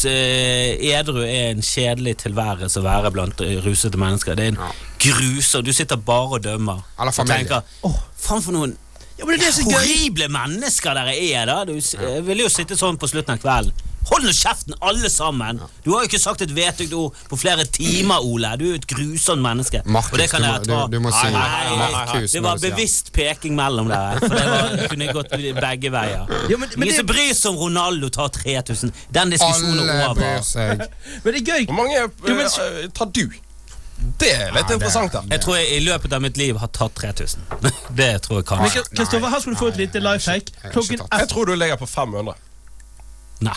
edru 0.92 1.22
er 1.26 1.50
en 1.50 1.62
kjedelig 1.66 2.14
tilværelse 2.22 2.78
å 2.80 2.86
være 2.86 3.10
blant 3.14 3.42
eh, 3.44 3.58
rusete 3.64 3.98
mennesker. 4.00 4.38
Det 4.38 4.44
er 4.46 4.54
en 4.54 4.62
Ja. 4.62 4.70
gruser. 5.02 5.62
Du 5.66 5.72
sitter 5.74 5.96
bare 5.98 6.38
og 6.38 6.42
dømmer. 6.46 6.82
Eller 6.98 7.10
Og 7.10 7.14
familie. 7.14 7.42
tenker 7.42 7.98
Faen 8.22 8.42
for 8.42 8.52
noen 8.54 8.76
Ja, 9.18 9.24
men 9.28 9.38
det 9.38 9.46
er 9.48 9.52
så 9.52 9.62
gøy. 9.66 9.72
horrible 9.76 10.28
mennesker 10.32 10.94
dere 10.98 11.14
er, 11.16 11.46
da. 11.46 11.64
Du 11.68 11.74
jeg 11.78 12.22
ville 12.26 12.42
jo 12.46 12.48
sitte 12.52 12.76
sånn 12.78 12.96
på 12.98 13.08
slutten 13.10 13.34
av 13.36 13.42
kvelden. 13.42 13.72
Hold 14.10 14.24
nå 14.26 14.32
kjeften, 14.34 14.74
alle 14.82 15.08
sammen! 15.08 15.60
Du 15.84 15.92
har 15.94 16.02
jo 16.02 16.08
ikke 16.08 16.18
sagt 16.18 16.42
et 16.42 16.50
vetugt 16.50 16.90
ord 16.98 17.14
på 17.30 17.36
flere 17.38 17.62
timer, 17.70 18.18
Ole. 18.26 18.48
Du 18.58 18.64
er 18.72 18.74
et 18.80 18.86
grusomt 18.90 19.40
menneske. 19.44 19.78
Markus, 19.86 20.10
Og 20.12 20.18
det 20.18 20.26
kan 20.32 20.42
du 20.42 20.48
må- 20.48 20.52
dere 20.58 20.64
ta. 20.66 20.86
du- 20.86 20.96
du 20.96 21.00
må 21.04 21.12
si 21.14 21.30
Nei, 21.30 21.76
nei, 21.78 22.26
Det 22.26 22.42
var 22.42 22.58
bevisst 22.58 23.12
peking 23.12 23.54
mellom 23.54 23.86
dere. 23.88 24.18
For 24.18 24.34
det, 24.34 24.48
var, 24.50 24.76
det 24.76 24.88
kunne 24.90 25.12
gått 25.12 25.30
begge 25.60 25.90
veier. 25.94 26.26
Ja, 26.50 26.56
men, 26.58 26.68
men, 26.76 26.88
Ingen 26.88 26.96
som 26.96 27.06
bryr 27.06 27.32
seg 27.32 27.52
om 27.52 27.56
Ronaldo 27.62 28.08
tar 28.10 28.28
3000. 28.28 28.92
Den 29.12 29.30
diskusjonen 29.30 29.86
er 29.86 29.92
Alle 29.92 30.10
over. 30.10 30.20
bryr 30.20 30.42
seg. 30.50 30.78
men 31.24 31.34
det 31.34 31.48
er 31.48 31.54
gøy. 31.54 31.66
Hvor 31.66 31.74
mange 31.78 32.10
men- 32.26 32.82
eh, 32.82 32.88
tar 32.92 33.06
du? 33.06 33.28
Det 34.18 34.30
er 34.34 34.52
litt 34.54 34.68
Ja, 34.68 34.74
interessant. 34.74 35.12
da 35.12 35.20
Jeg 35.30 35.40
tror 35.44 35.56
jeg 35.56 35.76
i 35.76 35.80
løpet 35.84 36.12
av 36.12 36.22
mitt 36.22 36.36
liv 36.36 36.56
har 36.58 36.68
tatt 36.74 36.94
3000. 36.98 37.40
Det 38.00 38.22
tror 38.22 38.40
jeg 38.40 38.46
kanskje. 38.46 38.82
Kristoffer, 38.96 39.28
her 39.28 39.40
skal 39.44 39.52
du 39.54 39.58
få 39.58 39.68
et 39.72 39.76
lite 39.76 40.00
life 40.02 40.30
hack. 40.30 40.50
jeg 40.64 41.28
tror 41.28 41.44
du 41.46 41.54
ligger 41.54 41.76
på 41.76 41.86
500. 41.86 42.34
Nei. 43.42 43.54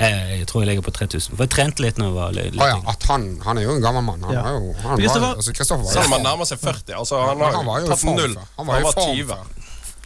Jeg, 0.00 0.46
tror 0.48 0.62
jeg 0.62 0.68
ligger 0.70 0.82
på 0.86 0.90
3000. 0.96 1.36
For 1.36 1.44
jeg 1.44 1.50
trente 1.52 1.82
litt 1.84 1.98
når 2.00 2.06
jeg 2.08 2.14
var 2.16 2.30
liten. 2.32 2.60
Ah, 2.64 2.70
ja, 2.72 2.78
at 2.88 3.02
han, 3.10 3.26
han 3.44 3.58
er 3.60 3.66
jo 3.66 3.74
en 3.76 3.82
gammel 3.84 4.02
mann. 4.06 4.22
Han 4.24 4.32
Ja. 4.32 4.42
var 4.46 4.52
jo 4.56 4.72
han 4.80 5.02
var, 5.02 5.34
altså, 5.36 5.52
Kristoffer 5.52 5.84
var 5.84 5.92
Selv 5.92 6.06
om 6.06 6.12
han 6.16 6.22
nærmer 6.24 6.48
seg 6.48 6.58
40. 6.62 6.94
Altså 7.02 7.18
Han 7.20 7.40
har 7.44 7.52
han 7.58 7.66
var 7.66 7.80
jo 7.80 7.90
tatt 7.90 8.00
form 8.00 8.16
null. 8.16 8.36
Han 8.56 8.66
var 8.70 8.80
jo 8.80 8.88
i 8.88 8.92
form 8.92 9.16
20. 9.16 9.26
før. 9.28 9.44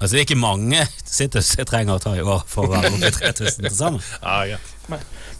Altså, 0.00 0.10
det 0.16 0.18
er 0.18 0.24
ikke 0.26 0.40
mange 0.40 0.80
sitter 1.06 1.44
jeg 1.58 1.66
trenger 1.70 1.94
å 1.94 2.02
ta 2.02 2.14
i 2.18 2.24
år 2.26 2.42
for 2.50 2.66
å 2.66 2.72
være 2.74 2.90
oppe 2.90 3.06
i 3.06 3.14
3000 3.20 3.68
til 3.68 3.76
sammen. 3.76 4.02
Ja, 4.22 4.58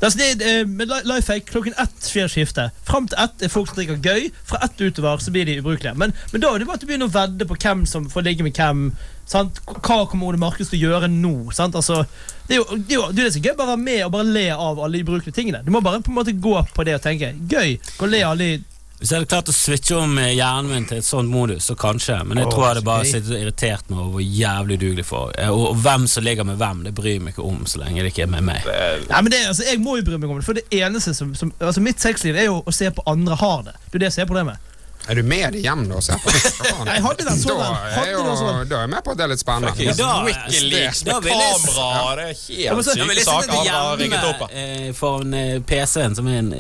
Altså, 0.01 0.21
eh, 0.21 0.65
life 1.05 1.33
hack, 1.33 1.47
klokken 1.51 1.75
ett 1.79 2.09
skjer 2.09 2.29
skifte. 2.29 2.69
Fram 2.85 3.09
til 3.09 3.19
ett 3.21 3.43
er 3.43 3.53
folk 3.53 3.71
som 3.71 3.79
drikker 3.79 4.03
gøy. 4.05 4.31
Fra 4.45 4.61
ett 4.65 4.81
utover 4.81 5.23
så 5.23 5.33
blir 5.33 5.47
de 5.47 5.59
ubrukelige. 5.61 5.95
Men, 5.97 6.13
men 6.33 6.43
da 6.43 6.53
er 6.53 6.59
det 6.59 6.69
bare 6.69 6.81
at 6.81 6.85
du 6.85 6.89
begynner 6.91 7.11
å 7.11 7.15
vedde 7.15 7.49
på 7.49 7.57
hvem 7.57 7.87
som 7.89 8.11
får 8.11 8.27
ligge 8.27 8.47
med 8.47 8.59
hvem. 8.59 8.91
Sant? 9.31 9.63
Hva 9.65 10.03
kommer 10.11 10.29
Ole 10.29 10.41
Markus 10.41 10.73
til 10.73 10.83
å 10.83 10.91
gjøre 10.91 11.09
nå? 11.13 11.35
Altså, 11.55 12.03
det, 12.49 12.59
er 12.59 12.61
jo, 12.61 12.67
det, 12.77 12.93
er 12.93 12.99
jo, 12.99 13.09
det 13.15 13.25
er 13.25 13.33
så 13.37 13.45
gøy, 13.45 13.55
bare 13.57 13.73
være 13.73 13.85
med 13.87 14.05
og 14.05 14.13
bare 14.19 14.29
le 14.37 14.47
av 14.53 14.83
alle 14.85 14.99
de 14.99 15.07
ubrukelige 15.07 15.39
tingene. 15.39 15.65
Du 15.65 15.73
må 15.73 15.81
bare 15.85 16.03
på 16.05 16.13
en 16.13 16.19
måte 16.21 16.37
gå 16.37 16.59
på 16.75 16.87
det 16.87 16.99
og 16.99 17.05
tenke 17.07 17.33
gøy. 17.49 17.79
Gå 17.97 18.09
og 18.09 18.13
le 18.13 18.25
av 18.25 18.35
alle 18.35 18.51
de 18.53 18.63
Hvis 19.05 19.11
jeg 19.13 19.21
hadde 19.21 19.29
klart 19.29 19.49
å 19.53 19.53
switche 19.53 19.97
om 20.01 20.15
eh, 20.17 20.31
hjernen 20.33 20.71
min 20.73 20.85
til 20.89 21.03
et 21.03 21.05
sånt 21.05 21.29
modus, 21.29 21.67
så 21.69 21.75
kanskje. 21.77 22.15
Men 22.25 22.39
jeg 22.41 22.47
oh, 22.49 22.53
tror 22.55 22.63
jeg 22.63 22.71
hadde 22.71 22.83
bare 22.87 23.05
sittet 23.05 23.35
og 23.35 23.43
irritert 23.43 23.91
meg 23.91 23.99
over 24.01 24.15
hvor 24.15 24.23
jævlig 24.25 24.79
dugelig 24.81 25.05
for. 25.05 25.35
Eh, 25.37 25.51
Og, 25.53 25.65
og 25.75 25.83
hvem 25.85 26.07
som 26.09 26.25
ligger 26.25 26.47
med 26.49 26.57
hvem, 26.57 26.81
det 26.87 26.95
bryr 26.97 27.19
meg 27.21 27.35
ikke 27.35 27.45
om 27.45 27.67
så 27.69 27.83
lenge 27.83 28.01
det 28.01 28.15
ikke 28.15 28.25
er 28.25 28.31
med 28.33 28.47
meg. 28.49 28.65
Nei, 29.11 29.19
men 29.21 29.29
det, 29.35 29.43
altså, 29.51 29.67
Jeg 29.69 29.83
må 29.85 29.99
jo 29.99 30.07
bry 30.09 30.17
meg 30.17 30.33
om 30.33 30.41
det, 30.41 30.47
for 30.49 30.57
det 30.57 30.65
eneste 30.73 31.13
som, 31.21 31.35
som 31.37 31.53
altså 31.59 31.85
Mitt 31.85 32.01
sexliv 32.01 32.41
er 32.41 32.49
jo 32.49 32.63
å 32.65 32.73
se 32.73 32.89
på 32.97 33.05
andre 33.13 33.37
har 33.45 33.69
det. 33.69 33.77
Det 33.91 34.01
er 34.01 34.07
det 34.07 34.13
som 34.17 34.25
er 34.25 34.33
problemet. 34.33 34.73
Er 35.05 35.21
du 35.21 35.23
med 35.35 35.53
det 35.53 35.61
hjem 35.67 35.85
da? 35.93 36.01
Jeg 36.89 37.05
hadde 37.05 37.29
den 37.29 37.45
sånn. 37.45 37.61
Da 37.61 37.71
er, 37.77 38.09
den 38.09 38.41
sånn. 38.41 38.51
jo, 38.57 38.67
da 38.73 38.81
er 38.81 38.87
jeg 38.87 38.93
med 38.97 39.05
på 39.05 39.13
at 39.13 39.21
det 39.21 39.29
er 39.29 39.35
litt 39.35 39.45
spennende. 39.45 39.77
Fuck, 39.77 40.01
Da- 40.01 40.25
Wikileaks 40.25 41.05
med 41.05 41.29
kamera. 41.29 42.17
Det 42.17 42.25
er 42.25 42.61
Ja, 42.65 42.73
men 42.73 42.89
helt 42.89 43.09
vil 43.13 43.21
syke 43.21 43.29
saker 43.29 43.57
han 43.61 43.73
har 43.77 43.97
ringet 44.01 44.29
opp. 44.33 44.47
hjemme 44.49 44.89
eh, 44.89 44.93
foran 44.97 45.41
PC-en, 45.69 46.17
som 46.17 46.33
er 46.33 46.41
en 46.41 46.55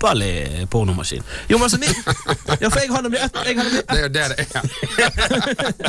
ypperlig 0.00 0.70
pornomaskin. 0.70 1.22
Jo, 1.48 1.58
men 1.58 1.62
altså, 1.62 1.78
min 1.78 1.88
ja, 2.60 2.68
for 2.70 2.80
jeg 2.80 2.90
har 2.90 3.02
nemlig 3.02 3.20
ett 3.20 3.32
Det 3.32 3.96
er 3.96 4.02
jo 4.02 4.08
det 4.08 4.28
det 4.28 4.46
er. 4.54 4.62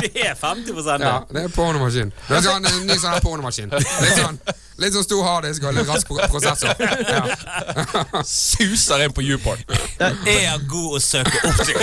Det 0.02 0.28
er 0.28 0.34
50 0.34 1.02
Ja, 1.02 1.22
det 1.30 1.44
er 1.44 1.48
pornomaskin. 1.48 2.12
Det 2.28 2.36
er 2.36 2.42
sånn, 2.44 2.66
en 2.66 2.86
ny 2.86 2.98
sånn 2.98 3.14
her 3.14 3.20
pornomaskin. 3.24 3.72
Litt 3.72 4.18
sånn, 4.18 4.38
litt 4.78 4.94
sånn 4.96 5.04
stor 5.04 5.22
harddisk 5.26 5.64
og 5.68 5.74
litt 5.76 5.88
rask 5.88 6.06
prosessor. 6.32 6.72
Ja. 7.08 8.22
Suser 8.24 9.04
inn 9.04 9.12
på 9.16 9.24
Uport. 9.34 9.60
Er 10.00 10.58
god 10.70 10.96
å 10.96 11.02
søke 11.02 11.36
opp 11.48 11.58
til? 11.66 11.76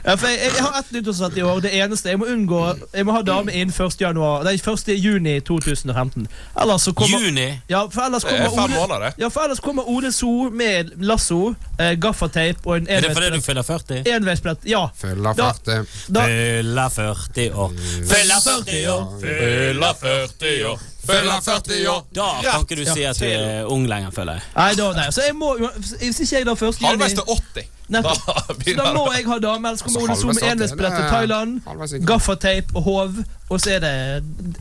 Ja, 0.00 0.14
for 0.16 0.30
jeg, 0.32 0.38
jeg 0.56 0.62
har 0.64 0.76
ett 0.78 0.92
nyttårsforsett 0.94 1.36
i 1.38 1.42
år. 1.44 1.58
Det 1.60 1.70
eneste 1.76 2.08
Jeg 2.08 2.18
må 2.20 2.24
unngå 2.32 2.60
Jeg 2.96 3.04
må 3.04 3.12
ha 3.12 3.20
dame 3.26 3.52
inn 3.52 3.68
1. 3.68 3.96
januar 4.00 4.46
Nei, 4.46 4.54
1. 4.56 4.88
juni 4.96 5.34
2015. 5.44 6.24
Ellers 6.62 6.86
så 6.88 6.94
kommer 6.96 7.20
Juni? 7.20 7.44
Ja, 7.68 7.82
for 7.92 8.06
ellers 8.06 8.24
Det 8.24 8.32
er 8.32 8.46
kommer 8.46 8.56
fem 8.62 8.72
måneder, 8.78 9.04
det. 9.04 9.10
Ja, 9.20 9.28
for 9.28 9.44
ellers 9.44 9.60
kommer 9.60 9.88
Ole 9.92 10.12
So 10.16 10.48
med 10.50 10.94
lasso, 11.04 11.52
eh, 11.78 11.92
gaffateip 12.00 12.64
og 12.66 12.78
en 12.78 12.88
Er 12.88 13.04
det 13.04 13.12
fordi 13.16 13.28
du 13.34 13.44
fyller 13.44 13.66
40? 13.68 14.00
Enveisbillett, 14.14 14.64
Ja. 14.72 14.86
Fyller 15.02 15.36
40. 15.36 15.84
Da, 16.08 16.24
Fyller 16.26 16.88
40 16.96 17.46
år. 17.52 17.76
Fyller 18.14 18.40
40 18.46 18.80
år. 18.94 19.04
Fyller 19.20 19.94
40 20.00 20.49
år. 20.70 20.86
Fyller 21.06 21.40
40 21.44 21.88
år. 21.88 22.00
Da 22.14 22.28
kan 22.44 22.64
ikke 22.64 22.78
du 22.78 22.84
si 22.86 23.04
at 23.08 23.20
du 23.20 23.26
er 23.26 23.68
ung 23.72 23.86
lenger, 23.88 24.10
føler 24.14 24.38
jeg. 24.38 24.48
Nei, 24.56 24.70
da, 24.78 24.88
nei. 24.96 25.06
Så 25.14 25.26
jeg 25.26 25.36
må, 25.38 25.54
hvis 25.76 26.20
ikke 26.24 26.36
jeg 26.36 26.48
da 26.48 26.56
først 26.58 26.84
Halvveis 26.84 27.16
til 27.18 27.36
80. 27.36 27.70
Nei, 27.90 28.02
Da 28.02 28.14
Så 28.14 28.74
da 28.78 28.90
må 28.98 29.06
jeg 29.16 29.26
ha 29.26 29.38
dame, 29.42 29.68
ellers 29.72 29.82
kommer 29.82 30.04
Ole 30.04 30.16
So 30.16 30.26
med 30.30 30.68
til 30.68 31.08
Thailand, 31.10 31.60
gaffateip 32.06 32.74
og 32.74 32.82
hov, 32.82 33.16
og 33.48 33.60
så 33.60 33.78
er 33.78 33.80
det 33.82 33.94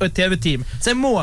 et 0.02 0.16
TV-team. 0.18 0.66
Så 0.82 0.96
jeg 0.96 0.98
må 0.98 1.14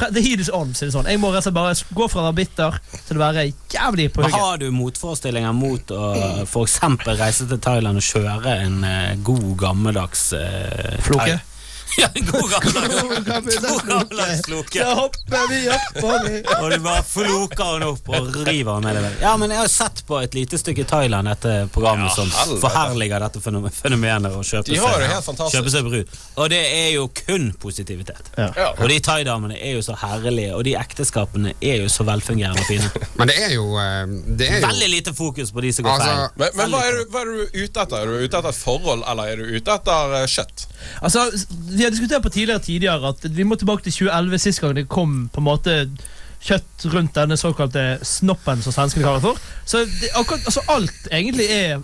The 0.00 0.22
heat 0.22 0.40
is 0.40 0.48
on, 0.54 0.70
sier 0.72 0.88
det 0.88 0.94
sånn. 0.94 1.08
Jeg 1.10 1.18
må 1.20 1.32
rett 1.32 1.42
og 1.42 1.48
slett 1.48 1.56
bare 1.56 1.74
gå 1.98 2.06
fra 2.08 2.22
å 2.22 2.26
være 2.28 2.36
bitter 2.38 2.76
til 3.08 3.18
å 3.18 3.20
være 3.20 3.42
jævlig 3.74 4.06
på 4.14 4.22
hugget. 4.22 4.38
har 4.38 4.60
du 4.62 4.70
motforestillinger 4.72 5.52
mot 5.56 5.92
å 5.92 6.04
eksempel 6.62 7.18
reise 7.18 7.48
til 7.50 7.60
Thailand 7.60 8.00
og 8.00 8.06
kjøre 8.06 8.54
en 8.64 8.84
eh, 8.86 9.18
god 9.26 9.50
gammeldags 9.60 10.30
uh, 10.38 10.94
Floke? 11.04 11.40
Ja, 11.98 12.08
god 12.14 12.50
gammeldags 12.50 14.46
floke. 14.46 14.78
Så 14.84 14.94
hopper 14.94 15.48
vi 15.50 15.60
opp 15.70 15.98
og 16.04 16.24
den 16.24 16.36
Og 16.60 16.70
du 16.70 16.76
bare 16.84 17.02
floker 17.06 17.72
den 17.78 17.86
opp 17.88 18.10
og 18.14 18.36
river 18.46 18.80
den 18.84 18.98
veien. 19.02 19.16
Ja, 19.22 19.32
men 19.40 19.50
jeg 19.52 19.60
har 19.62 19.70
sett 19.72 20.02
på 20.06 20.20
et 20.22 20.34
lite 20.36 20.58
stykke 20.60 20.84
Thailand, 20.88 21.28
dette 21.30 21.54
programmet 21.74 22.10
Ja, 22.10 22.14
som 22.14 22.30
helvete. 22.30 22.60
forherliger 22.62 23.24
dette 23.24 23.42
fenomenet 23.42 24.36
å 24.36 24.42
kjøpe 24.46 24.76
seg, 24.76 25.36
kjøpe 25.54 25.72
seg 25.74 25.88
brud. 25.88 26.14
Og 26.40 26.50
det 26.52 26.60
er 26.62 26.90
jo 26.94 27.08
kun 27.22 27.50
positivitet. 27.60 28.30
Ja. 28.38 28.48
Ja. 28.56 28.68
Og 28.78 28.86
de 28.92 29.00
thaidamene 29.04 29.58
er 29.58 29.76
jo 29.78 29.82
så 29.84 29.96
herlige, 30.00 30.54
og 30.56 30.64
de 30.66 30.76
ekteskapene 30.80 31.54
er 31.60 31.82
jo 31.84 31.90
så 31.92 32.06
velfungerende 32.08 32.62
og 32.64 32.68
fine. 32.70 32.90
Men 33.18 33.30
det 33.32 33.36
er 33.44 33.54
jo 33.56 33.66
eh, 33.80 34.06
Det 34.38 34.46
er 34.48 34.60
jo 34.60 34.66
Veldig 34.70 34.90
lite 34.94 35.12
fokus 35.16 35.50
på 35.52 35.60
de 35.64 35.72
som 35.74 35.84
går 35.84 35.96
Altså, 35.98 36.10
feil. 36.10 36.38
Men, 36.40 36.54
men 36.56 36.72
hva, 36.72 36.80
er 36.86 36.96
du, 36.96 37.02
hva 37.12 37.20
er 37.24 37.30
du 37.30 37.58
ute 37.64 37.82
etter? 37.84 37.96
Er 38.00 38.06
du 38.06 38.24
ute 38.24 38.38
etter 38.38 38.48
et 38.52 38.60
forhold, 38.60 39.02
eller 39.10 39.32
er 39.34 39.40
du 39.42 39.50
ute 39.58 39.74
etter 39.74 40.14
eh, 40.20 40.26
kjøtt? 40.30 40.66
Altså, 41.04 41.26
Vi 41.80 41.84
har 41.84 41.90
diskutert 41.90 42.22
på 42.22 42.28
tidligere 42.28 42.60
tidligere 42.60 43.08
at 43.08 43.22
vi 43.24 43.44
må 43.48 43.56
tilbake 43.56 43.86
til 43.86 43.92
2011, 43.92 44.38
sist 44.38 44.60
gang 44.60 44.74
det 44.76 44.82
kom 44.92 45.30
på 45.32 45.40
en 45.40 45.46
måte 45.46 45.74
kjøtt 46.44 46.84
rundt 46.92 47.14
denne 47.16 47.38
såkalte 47.40 47.84
snoppen, 48.04 48.60
som 48.60 48.74
svenskene 48.74 49.06
kaller 49.06 49.22
for. 49.24 49.38
Så 49.64 49.86
det, 49.88 50.10
akkurat, 50.12 50.44
altså, 50.44 50.60
alt 50.68 51.06
egentlig 51.08 51.46
er 51.48 51.80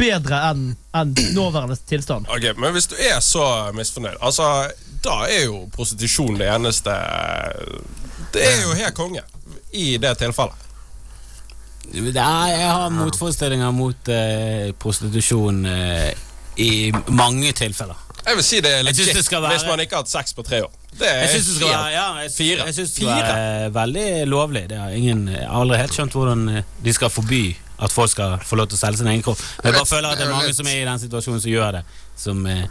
bedre 0.00 0.40
enn 0.48 0.64
en 0.98 1.12
nåværende 1.36 1.76
tilstand. 1.86 2.26
Ok, 2.26 2.48
Men 2.58 2.74
hvis 2.74 2.90
du 2.90 2.96
er 2.98 3.20
så 3.22 3.44
misfornøyd, 3.76 4.18
altså 4.18 4.48
da 5.06 5.14
er 5.30 5.44
jo 5.44 5.60
prostitusjon 5.76 6.40
det 6.40 6.48
eneste 6.50 6.96
Det 8.34 8.42
er 8.42 8.64
jo 8.64 8.74
helt 8.80 8.98
konge 8.98 9.22
i 9.78 9.92
det 10.02 10.10
tilfellet. 10.24 10.64
Nei, 11.94 12.50
jeg 12.50 12.66
har 12.66 12.90
motforestillinger 12.90 13.70
mot 13.70 14.10
eh, 14.10 14.74
prostitusjon 14.74 15.62
eh, 15.70 16.10
i 16.58 16.90
mange 17.14 17.54
tilfeller. 17.54 18.05
Jeg 18.26 18.36
vil 18.38 18.44
si 18.44 18.60
det 18.60 18.72
er 18.78 18.82
legit 18.82 19.12
det 19.14 19.22
være- 19.30 19.52
hvis 19.52 19.66
man 19.66 19.80
ikke 19.80 19.94
har 19.96 20.02
hatt 20.02 20.10
sex 20.10 20.34
på 20.34 20.42
tre 20.42 20.62
år. 20.64 20.72
Det 20.98 21.06
er 21.08 21.20
Jeg 21.20 21.30
syns 21.30 21.46
det 21.46 21.56
skal 21.56 21.68
være, 21.68 21.92
ja, 21.92 22.06
jeg, 22.22 22.32
Fire. 22.32 22.66
Jeg 22.66 22.74
synes 22.74 22.92
det 22.94 23.08
er 23.08 23.22
være 23.22 23.74
veldig 23.74 24.26
lovlig. 24.26 24.68
Det 24.68 24.78
har 24.78 24.90
ingen, 24.90 25.28
jeg 25.28 25.48
har 25.48 25.60
aldri 25.60 25.78
helt 25.78 25.92
skjønt 25.92 26.12
hvordan 26.12 26.48
eh, 26.48 26.62
de 26.84 26.92
skal 26.92 27.10
forby 27.10 27.56
at 27.78 27.92
folk 27.92 28.10
skal 28.10 28.38
få 28.42 28.56
lov 28.56 28.66
til 28.70 28.78
å 28.78 28.80
selge 28.80 28.98
sin 29.02 29.10
egen 29.12 29.22
kropp. 29.22 29.40
Men 29.62 29.72
jeg 29.72 29.78
bare 29.80 29.90
føler 29.90 30.08
at 30.08 30.18
det 30.18 30.26
er 30.26 30.32
mange 30.32 30.54
som 30.56 30.66
er 30.66 30.78
i 30.80 30.86
den 30.88 31.02
situasjonen 31.02 31.42
som 31.44 31.50
gjør 31.50 31.72
det. 31.78 31.82
Som 32.16 32.46
eh, 32.46 32.64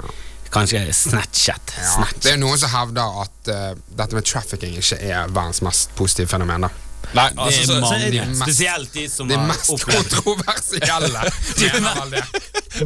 kanskje 0.52 0.82
er 0.82 0.92
snatchet. 0.92 1.76
ja. 1.78 2.08
Det 2.24 2.34
er 2.34 2.42
noen 2.42 2.58
som 2.58 2.72
hevder 2.72 3.22
at 3.26 3.52
uh, 3.52 3.82
dette 3.98 4.18
med 4.18 4.26
trafficking 4.26 4.78
ikke 4.80 4.98
er 5.04 5.28
verdens 5.30 5.62
mest 5.66 5.94
positive 6.00 6.32
fenomen. 6.32 6.68
da 6.68 6.70
Nei, 7.14 7.30
Det 7.30 7.40
altså, 7.40 7.62
er 7.62 7.66
så, 7.66 7.80
mange, 7.82 8.12
de 8.12 8.20
mest- 8.26 8.42
spesielt 8.46 8.94
de 8.94 9.06
som 9.10 9.30
har 9.30 9.38
opplevd 9.76 10.10
det. 10.10 11.34
Det 11.60 11.70
det. 12.12 12.24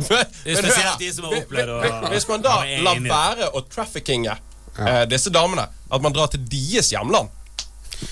men, 0.09 0.25
Det 0.43 0.53
er 0.53 0.61
spesielt 0.63 0.99
de 0.99 1.09
som 1.15 1.25
har 1.29 1.37
opplevd 1.41 1.69
å 1.69 1.79
Hvis- 2.13 2.27
man 2.29 2.41
da 2.45 2.57
lar 2.85 2.99
være 3.09 3.49
å 3.53 3.63
traffickinge 3.69 4.35
eh, 4.79 5.05
disse 5.09 5.29
damene, 5.33 5.67
at 5.91 6.01
man 6.01 6.13
drar 6.13 6.27
til 6.27 6.43
deres 6.51 6.91
hjemland 6.93 7.29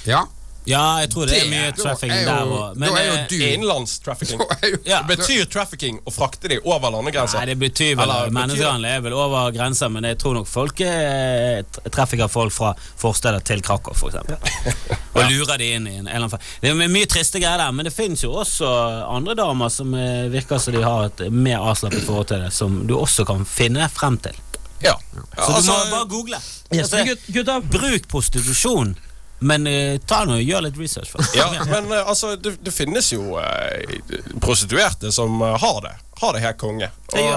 Ja, 0.05 0.25
Ja, 0.67 0.99
jeg 0.99 1.09
tror 1.13 1.29
det 1.29 1.37
er 1.41 1.47
mye 1.51 1.71
trafficking 1.77 2.11
er 2.11 2.21
jo- 2.21 2.27
der 2.27 2.51
òg. 2.57 2.79
da 2.81 2.87
er 2.99 3.05
jo 3.07 3.13
eh, 3.13 3.27
du- 3.29 3.35
Innenlandstrafficking. 3.47 4.39
trafficking 4.43 4.73
jo 4.75 4.91
Ja. 4.91 5.01
Betyr 5.07 5.45
trafficking 5.53 5.99
å 6.05 6.11
frakte 6.13 6.49
de 6.51 6.57
over 6.63 6.91
landegrenser? 6.91 7.39
Nei, 7.39 7.45
det 7.53 7.57
betyr 7.61 7.95
vel 7.99 8.11
Menneskehandel 8.35 8.85
er 8.91 9.01
vel 9.05 9.13
over 9.15 9.51
grensa, 9.55 9.87
men 9.89 10.03
jeg 10.03 10.17
tror 10.19 10.33
nok 10.41 10.47
folk 10.51 10.81
eh, 10.83 11.61
trafficker 11.93 12.27
folk 12.27 12.51
fra 12.53 12.73
forsteder 12.99 13.39
til 13.47 13.61
Krakow, 13.63 13.95
for 13.95 14.11
eksempel. 14.11 14.37
Og 15.17 15.23
lurer 15.31 15.57
de 15.57 15.71
inn 15.77 15.87
i 15.87 15.95
en 15.97 16.05
eller 16.07 16.15
annen 16.19 16.29
fall 16.29 16.43
Det 16.61 16.69
er 16.69 16.91
mye 16.91 17.07
triste 17.09 17.39
greier 17.41 17.57
der, 17.63 17.71
men 17.73 17.87
det 17.87 17.93
finnes 17.95 18.21
jo 18.23 18.33
også 18.43 18.67
andre 19.07 19.33
damer 19.39 19.71
som 19.73 19.93
eh, 19.97 20.27
virker 20.33 20.59
som 20.61 20.75
de 20.75 20.83
har 20.83 21.07
et 21.07 21.23
mer 21.31 21.63
avslappet 21.63 22.03
forhold 22.05 22.27
til 22.33 22.43
det, 22.43 22.51
som 22.53 22.81
du 22.87 22.93
også 22.99 23.25
kan 23.25 23.45
finne 23.47 23.87
frem 23.89 24.19
til. 24.21 24.35
Ja. 24.83 24.93
Så 25.15 25.53
Altså, 25.55 25.61
du 25.63 25.71
må 25.71 25.77
bare 25.95 26.05
google. 26.11 26.37
Yes, 26.75 26.91
Altså, 26.93 27.15
gutta, 27.33 27.55
bruk 27.63 28.05
prostitusjon, 28.11 28.91
men 29.39 29.67
uh, 29.67 29.97
ta 30.09 30.23
nå 30.25 30.39
gjør 30.41 30.65
litt 30.65 30.77
research 30.79 31.11
først. 31.13 31.35
ja, 31.37 31.47
men 31.69 31.91
uh, 31.91 32.09
altså, 32.09 32.35
det, 32.35 32.57
det 32.65 32.73
finnes 32.73 33.11
jo 33.13 33.37
uh, 33.37 34.37
prostituerte 34.41 35.11
som 35.13 35.41
har 35.41 35.81
det. 35.85 35.95
Har 36.17 36.33
det 36.33 36.41
helt 36.41 36.57
konge. 36.57 36.87
Eh, 37.13 37.33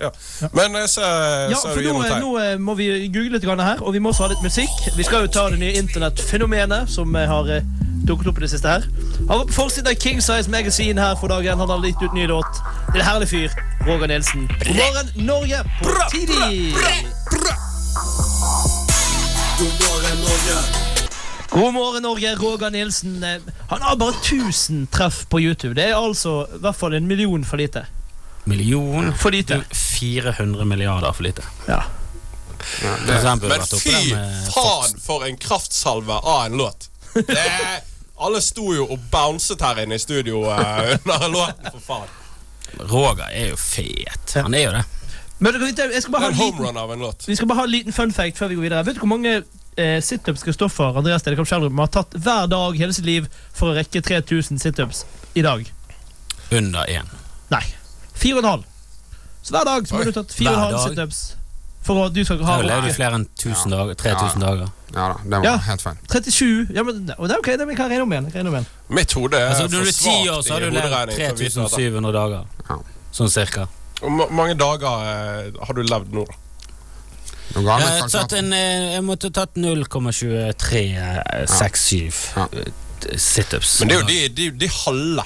ja. 0.00 0.08
Men 0.56 0.88
ser, 0.88 1.04
ja, 1.50 1.58
så 1.60 1.74
for 1.74 1.84
nå, 1.84 1.98
tegn. 2.02 2.22
nå 2.24 2.62
må 2.64 2.72
vi 2.78 2.86
google 3.12 3.36
litt 3.36 3.44
grann 3.44 3.60
her, 3.60 3.82
og 3.84 3.92
vi 3.92 4.00
må 4.00 4.14
også 4.14 4.24
ha 4.24 4.30
litt 4.32 4.40
musikk. 4.40 4.72
Vi 4.96 5.04
skal 5.04 5.26
jo 5.26 5.32
ta 5.34 5.44
det 5.52 5.60
nye 5.60 5.76
internettfenomenet 5.76 6.88
som 6.90 7.12
har 7.14 7.52
dukket 8.08 8.30
opp 8.32 8.40
i 8.40 8.46
det 8.46 8.50
siste 8.54 8.72
her. 8.78 8.88
Han 9.28 9.42
var 9.42 9.44
på 9.50 9.58
forsiden 9.58 9.92
av 9.92 10.00
King 10.00 10.24
Size 10.24 10.48
Magazine 10.50 11.04
her 11.04 11.20
for 11.20 11.28
dagen. 11.28 11.60
Han 11.60 11.68
har 11.68 11.84
gitt 11.84 12.00
ut 12.00 12.16
ny 12.16 12.24
låt. 12.32 12.64
Det 12.94 13.02
en 13.02 13.06
herlig 13.10 13.28
fyr. 13.28 13.52
Roger 13.84 14.08
Nilsen. 14.08 14.48
God 14.64 14.76
morgen, 14.80 15.12
Norge 15.26 15.60
på 15.82 15.92
Tidlig! 16.10 16.72
God 19.58 19.72
morgen, 19.84 20.18
Norge. 20.24 20.83
Roger 21.54 22.70
Nilsen. 22.70 23.24
eh, 23.24 23.40
Han 23.68 23.82
har 23.82 23.96
bare 23.96 24.14
1000 24.22 24.86
treff 24.86 25.26
på 25.28 25.40
YouTube. 25.40 25.74
Det 25.74 25.84
er 25.90 25.94
altså 25.94 26.46
i 26.54 26.58
hvert 26.58 26.76
fall 26.76 26.94
en 26.94 27.06
million 27.06 27.44
for 27.44 27.56
lite. 27.56 27.86
Million 28.44 29.14
For 29.18 29.30
lite. 29.30 29.62
400 30.00 30.64
milliarder 30.64 31.12
for 31.12 31.22
lite. 31.22 31.42
Ja. 31.68 31.82
Ja, 32.82 32.96
det, 33.06 33.38
Men 33.48 33.60
fy 33.60 34.14
faen 34.54 35.00
for 35.00 35.24
en 35.24 35.36
kraftsalve 35.36 36.12
av 36.12 36.46
en 36.46 36.56
låt. 36.56 36.88
Det, 37.14 37.42
alle 38.16 38.40
sto 38.40 38.72
jo 38.74 38.86
og 38.88 38.98
bouncet 39.12 39.60
her 39.62 39.82
inne 39.84 39.98
i 39.98 40.02
studio 40.02 40.46
uh, 40.48 40.94
under 40.96 41.28
låten, 41.28 41.70
for 41.72 41.80
faen. 41.86 42.12
Roger 42.90 43.26
er 43.30 43.50
jo 43.52 43.56
fet. 43.60 44.36
Han 44.40 44.54
er 44.54 44.64
jo 44.64 44.72
det. 44.78 44.84
Men 45.38 45.58
jeg 45.60 46.02
skal 46.02 46.12
bare 46.14 46.22
er 46.22 46.24
ha 46.24 46.30
en 46.30 46.34
en 46.34 46.40
liten, 46.40 46.56
homerun 46.56 46.76
av 46.80 46.92
en 46.92 47.04
låt. 47.04 47.28
vi 47.28 47.36
skal 47.36 47.48
bare 47.50 47.58
ha 47.58 47.64
en 47.68 47.70
liten 47.70 47.92
fun 47.92 48.12
fact 48.12 48.38
før 48.38 48.48
vi 48.48 48.54
går 48.58 48.68
videre. 48.68 48.86
Vet 48.86 48.96
du 48.96 49.02
hvor 49.04 49.12
mange 49.12 49.42
eh, 49.76 50.00
situps 50.02 50.42
Kristoffer 50.46 50.96
Andreas 50.98 51.22
Stedekamp 51.24 51.48
Schjelderup 51.48 51.78
har 51.78 51.86
tatt 51.86 52.14
hver 52.14 52.46
dag 52.50 52.76
hele 52.78 52.92
sitt 52.96 53.04
liv 53.08 53.28
for 53.52 53.72
å 53.72 53.76
rekke 53.78 54.02
3000 54.02 54.58
situps 54.62 55.04
i 55.34 55.42
dag? 55.42 55.64
Under 56.52 56.84
én. 56.90 57.08
Nei. 57.50 57.64
4,5. 58.14 58.64
Så 59.42 59.52
hver 59.52 59.64
dag 59.68 59.86
så 59.88 59.94
må 59.98 60.04
du 60.04 60.12
tatt 60.12 60.32
Hver 60.38 60.54
4,5 60.54 60.60
halv 60.64 60.78
situps 60.88 61.22
for 61.84 62.06
at 62.06 62.14
du 62.16 62.22
skal 62.24 62.38
ha 62.48 62.54
Da 62.62 62.64
lever 62.64 62.88
du 62.88 62.94
flere 62.96 63.18
enn 63.18 63.26
1000 63.36 63.70
Ja. 63.70 63.76
dager. 63.76 63.94
3000 63.94 64.40
Ja. 64.40 64.46
dager. 64.50 64.68
ja 64.94 65.08
da, 65.08 65.14
det 65.24 65.30
var 65.38 65.44
Ja. 65.44 65.56
helt 65.58 65.82
feil. 65.82 65.96
37 66.08 66.70
Ja, 66.74 66.82
men 66.82 67.10
og 67.18 67.28
det 67.28 67.34
er 67.34 67.38
ok, 67.38 67.46
det 67.58 67.76
kan 67.76 67.90
jeg 67.90 67.98
regne 67.98 68.02
om 68.02 68.12
igjen. 68.12 68.30
regne 68.32 68.48
om 68.48 68.54
igjen. 68.54 68.66
Mitt 68.88 69.12
hode 69.12 69.34
er 69.36 69.48
Altså, 69.50 69.62
for 69.68 69.76
når 69.76 69.82
du 69.82 69.88
er 69.88 69.92
ti 69.92 70.28
år, 70.30 70.40
så 70.42 70.52
har 70.54 70.60
du 70.60 70.70
levd 70.70 70.82
hoderegning 70.82 71.16
til 71.16 71.24
å 71.24 71.38
vite 71.38 71.60
dette. 71.60 71.76
3700 71.76 72.12
dager. 72.12 72.44
Ja. 72.70 72.76
Sånn 73.12 73.28
cirka. 73.30 73.68
Hvor 74.00 74.30
mange 74.30 74.54
dager 74.56 74.86
eh, 75.04 75.52
har 75.66 75.74
du 75.74 75.82
levd 75.82 76.12
nå, 76.12 76.24
da? 76.26 76.34
Jeg, 77.54 77.64
har 77.68 78.08
tatt 78.10 78.32
en, 78.38 78.52
eh, 78.56 78.94
jeg 78.96 79.02
måtte 79.04 79.28
tatt 79.34 79.54
0,2367 79.60 82.34
Ja. 82.36 82.44
eh, 82.52 82.64
situps. 83.20 83.80
Men 83.80 83.88
det 83.88 83.94
er 83.94 83.98
jo 84.00 84.06
de, 84.08 84.28
de, 84.34 84.50
de 84.64 84.68
halve 84.84 85.22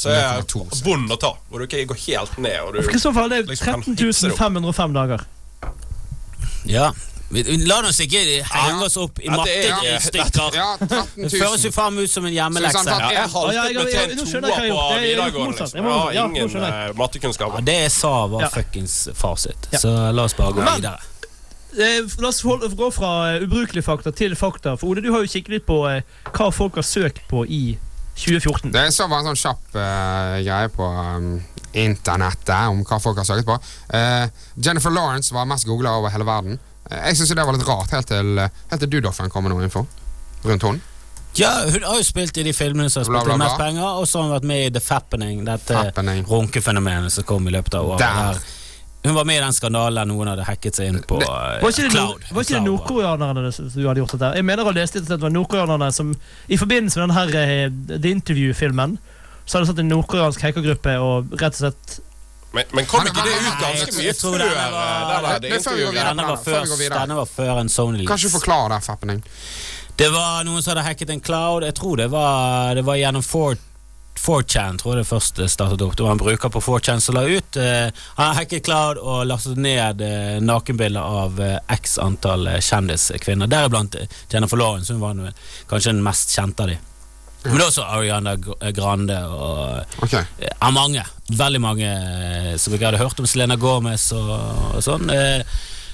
som 0.00 0.10
er 0.12 0.42
vond 0.84 1.10
å 1.12 1.16
ta, 1.20 1.30
hvor 1.50 1.58
du 1.60 1.64
ikke 1.66 1.86
går 1.92 1.98
helt 2.06 2.38
ned. 2.38 2.58
Og 2.64 2.72
du, 2.74 2.78
I 2.80 2.82
så 2.98 3.10
Liksom 3.12 3.82
hitse 3.84 4.26
det 4.26 4.32
er 4.32 4.36
13 4.38 4.38
505 4.38 4.92
dager. 4.96 5.20
Ja. 6.68 6.92
La 7.30 7.76
oss 7.86 8.00
ikke 8.02 8.18
henge 8.42 8.82
oss 8.88 8.96
opp 8.98 9.20
i 9.22 9.24
Ja, 9.28 9.32
er- 9.38 9.38
mattestykker. 9.38 10.50
Ja, 10.56 10.70
Det 10.80 10.88
føres 11.30 11.62
jo 11.62 11.70
000. 11.70 11.76
faen 11.76 11.94
ut 12.00 12.10
som 12.10 12.24
en 12.26 12.32
hjemmelekse. 12.34 12.82
Jeg 12.82 12.90
har 12.90 13.12
ja, 13.14 13.22
haltet 13.30 13.54
ja, 13.54 13.62
med 13.62 13.70
ja, 13.70 13.74
til 13.86 13.94
en 14.00 14.08
jeg 14.10 14.18
toer 14.18 14.40
på 14.40 14.46
er 14.96 15.00
videregående. 15.04 15.54
Liksom. 15.60 15.78
Jeg 15.78 15.84
har 15.86 16.10
ingen 16.26 16.50
eh, 16.64 16.90
mattekunnskaper. 16.98 17.60
det 17.62 17.78
jeg 17.84 17.92
sa, 17.94 18.26
var 18.26 18.40
Ja. 18.42 18.48
fuckings 18.50 19.08
fasit. 19.14 19.68
Så 19.78 20.10
la 20.12 20.22
oss 20.26 20.34
bare 20.34 20.52
gå 20.58 20.62
videre. 20.74 20.98
Eh, 21.78 22.02
la 22.18 22.28
oss 22.28 22.40
hold- 22.42 22.66
gå 22.76 22.90
fra 22.90 23.36
uh, 23.36 23.44
ubrukelige 23.44 23.84
fakta 23.86 24.10
til 24.10 24.34
fakta. 24.36 24.76
For 24.76 24.90
Ole, 24.90 25.04
du 25.04 25.12
har 25.14 25.22
jo 25.22 25.30
kikket 25.30 25.54
litt 25.54 25.66
på 25.68 25.78
eh, 25.90 26.02
hva 26.34 26.50
folk 26.54 26.80
har 26.80 26.86
søkt 26.86 27.22
på 27.30 27.44
i 27.46 27.78
2014. 28.18 28.72
Det 28.74 28.88
så 28.92 29.06
bare 29.08 29.22
en 29.22 29.30
sånn 29.30 29.42
kjapp 29.44 29.78
uh, 29.78 30.40
greie 30.42 30.72
på 30.74 30.88
um, 30.90 31.30
internettet 31.78 32.68
om 32.72 32.82
hva 32.84 32.98
folk 33.00 33.22
har 33.22 33.28
søkt 33.28 33.46
på. 33.48 33.56
Uh, 33.94 34.26
Jennifer 34.58 34.92
Lawrence 34.92 35.34
var 35.34 35.48
mest 35.48 35.68
googla 35.68 35.94
over 36.00 36.12
hele 36.12 36.26
verden. 36.28 36.58
Uh, 36.90 36.98
jeg 37.06 37.20
syns 37.20 37.34
det 37.38 37.46
var 37.46 37.56
litt 37.56 37.68
rart, 37.68 37.94
helt 37.94 38.10
til, 38.10 38.42
helt 38.42 38.82
til 38.82 38.90
Dudoffen 38.96 39.30
kom 39.30 39.46
med 39.46 39.54
noe 39.54 39.66
info 39.68 39.86
rundt 40.44 40.66
henne. 40.66 40.86
Ja, 41.38 41.52
hun 41.62 41.84
har 41.86 42.00
jo 42.00 42.02
spilt 42.02 42.38
i 42.42 42.42
de 42.42 42.52
filmene 42.52 42.90
som 42.90 43.04
har 43.04 43.06
spilt 43.06 43.28
bla, 43.28 43.34
inn 43.36 43.38
bla. 43.38 43.46
mest 43.46 43.60
penger, 43.62 44.00
og 44.00 44.08
så 44.10 44.18
har 44.18 44.26
hun 44.26 44.34
vært 44.34 44.48
med 44.50 44.64
i 44.64 44.70
The 44.74 44.82
Fappening, 44.82 45.44
dette 45.46 45.84
runkefenomenet 46.26 47.14
som 47.14 47.26
kom 47.28 47.46
i 47.46 47.54
løpet 47.54 47.76
av 47.78 47.92
året. 47.92 48.02
Der. 48.02 48.40
Hun 49.02 49.14
var 49.16 49.24
med 49.24 49.38
i 49.38 49.40
den 49.40 49.54
skandalen 49.56 50.08
noen 50.10 50.28
hadde 50.28 50.44
hacket 50.44 50.76
seg 50.76 50.90
inn 50.90 50.98
på 51.08 51.18
Det- 51.22 51.28
eh, 51.28 51.62
Var 51.62 51.70
ikke 51.72 51.82
det, 51.86 51.90
Cloud. 51.94 52.24
var 52.32 52.42
ikke 52.44 52.54
det 52.58 52.64
nordkoreanerne 52.66 53.52
som 53.52 53.64
hadde 53.70 54.00
gjort 54.02 54.12
dette? 54.12 54.34
Jeg 54.36 54.44
mener 54.44 54.64
å 54.68 54.74
lese 54.76 54.98
at 55.00 55.08
det 55.08 55.20
var 55.22 55.30
nordkoreanerne 55.32 55.88
som 55.92 56.10
i 56.48 56.56
forbindelse 56.60 56.96
med 57.00 57.08
denne 57.08 57.16
her, 57.16 57.28
eh, 57.40 57.70
The 57.98 58.10
Interview-filmen 58.10 58.98
så 59.46 59.58
hadde 59.58 59.66
satt 59.70 59.78
en 59.80 59.88
nordkoreansk 59.88 60.40
hackergruppe 60.44 60.98
og 61.00 61.32
rett 61.40 61.56
og 61.56 61.72
slett 61.72 62.00
Men, 62.52 62.64
men 62.74 62.84
kom 62.84 63.06
ikke 63.06 63.22
det 63.22 63.30
ut 63.30 63.58
ganske 63.62 63.92
mye 63.94 64.12
før 64.12 64.38
denne 64.38 64.50
eh, 64.50 65.22
var-. 65.22 65.40
Denne 65.40 67.16
var, 67.16 67.26
Før 67.26 67.60
en 67.60 67.68
Sony 67.68 67.98
Leaks. 67.98 68.10
Kanskje 68.10 68.30
forklare 68.40 68.74
det, 68.74 68.84
Fappening. 68.84 69.22
Det 69.96 70.08
var 70.12 70.44
noen 70.44 70.62
som 70.62 70.74
hadde 70.74 70.84
hacket 70.88 71.10
en 71.10 71.20
cloud. 71.20 71.62
Jeg 71.62 71.74
tror 71.74 71.96
det 71.96 72.10
var, 72.10 72.74
det 72.74 72.84
var 72.84 72.96
gjennom 72.96 73.22
4 73.22 73.56
4chan, 74.20 74.78
tror 74.78 74.94
jeg 74.94 75.04
det 75.04 75.08
først 75.08 75.40
startet 75.52 75.82
opp. 75.84 75.96
Det 75.96 76.04
var 76.04 76.16
en 76.16 76.20
bruker 76.20 76.52
på 76.52 76.60
4chan 76.60 77.00
som 77.00 77.16
la 77.16 77.24
ut 77.24 77.56
eh, 77.56 77.88
Han 78.18 78.26
har 78.26 78.38
hacket 78.40 78.64
cloud 78.66 79.00
og 79.00 79.24
lastet 79.28 79.58
ned 79.60 80.04
eh, 80.04 80.36
nakenbilder 80.44 81.00
av 81.24 81.40
eh, 81.40 81.56
x 81.76 81.98
antall 82.02 82.48
kjendiskvinner. 82.60 83.50
Deriblant 83.50 83.96
Jennifer 84.32 84.60
Lawrence, 84.60 84.92
hun 84.92 85.02
var 85.02 85.34
kanskje 85.70 85.94
den 85.94 86.04
mest 86.04 86.36
kjente 86.36 86.66
av 86.66 86.72
de. 86.74 86.78
Men 87.44 87.56
er 87.56 87.66
også 87.70 87.86
Ariana 87.88 88.34
Grande 88.76 89.16
og 89.24 90.02
okay. 90.04 90.26
mange. 90.76 91.04
Veldig 91.30 91.60
mange 91.62 91.90
som 92.60 92.74
jeg 92.74 92.84
hadde 92.84 93.00
hørt 93.00 93.20
om. 93.22 93.28
Selena 93.30 93.56
Gomez 93.56 94.10
og, 94.12 94.34
og 94.74 94.82
sånn. 94.84 95.08
Eh, 95.14 95.40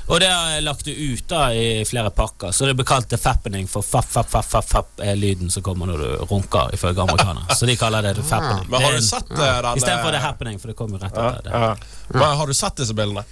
og 0.07 0.21
det 0.23 0.29
har 0.31 0.51
jeg 0.55 0.63
lagt 0.63 0.85
det 0.87 0.93
ut 0.95 1.25
da 1.29 1.41
i 1.55 1.85
flere 1.89 2.11
pakker, 2.15 2.53
så 2.55 2.67
det 2.69 2.75
blir 2.79 2.87
kalt 2.87 3.09
The 3.11 3.19
Fappening 3.19 3.67
for 3.69 3.83
fapp, 3.83 4.07
fapp, 4.07 4.29
fapp, 4.31 4.47
fapp, 4.47 4.69
fapp 4.71 5.01
er 5.03 5.17
lyden 5.19 5.51
som 5.51 5.65
kommer 5.67 5.91
når 5.91 5.99
du 6.05 6.13
runker, 6.31 6.71
ifølge 6.77 7.03
amerikanere. 7.03 7.57
Så 7.59 7.67
de 7.67 7.75
kaller 7.81 8.07
det 8.07 8.15
The 8.21 8.23
Fappening. 8.23 8.69
Men 8.71 8.83
har 8.87 8.93
Det 8.95 9.01
du 9.03 9.09
sett 9.09 9.29
det, 9.29 9.49
den 9.67 9.81
Istedenfor 9.83 10.11
The 10.15 10.21
eh, 10.21 10.29
Happening, 10.29 10.61
for 10.63 10.71
det 10.71 10.77
kommer 10.79 10.99
jo 11.01 11.05
rett 11.05 11.19
ja, 11.19 11.33
etter 11.33 11.51
det. 11.51 11.51
ja. 11.51 11.75
Men 12.15 12.39
Har 12.39 12.47
du 12.47 12.55
sett 12.55 12.77
disse 12.77 12.95
bildene? 12.95 13.25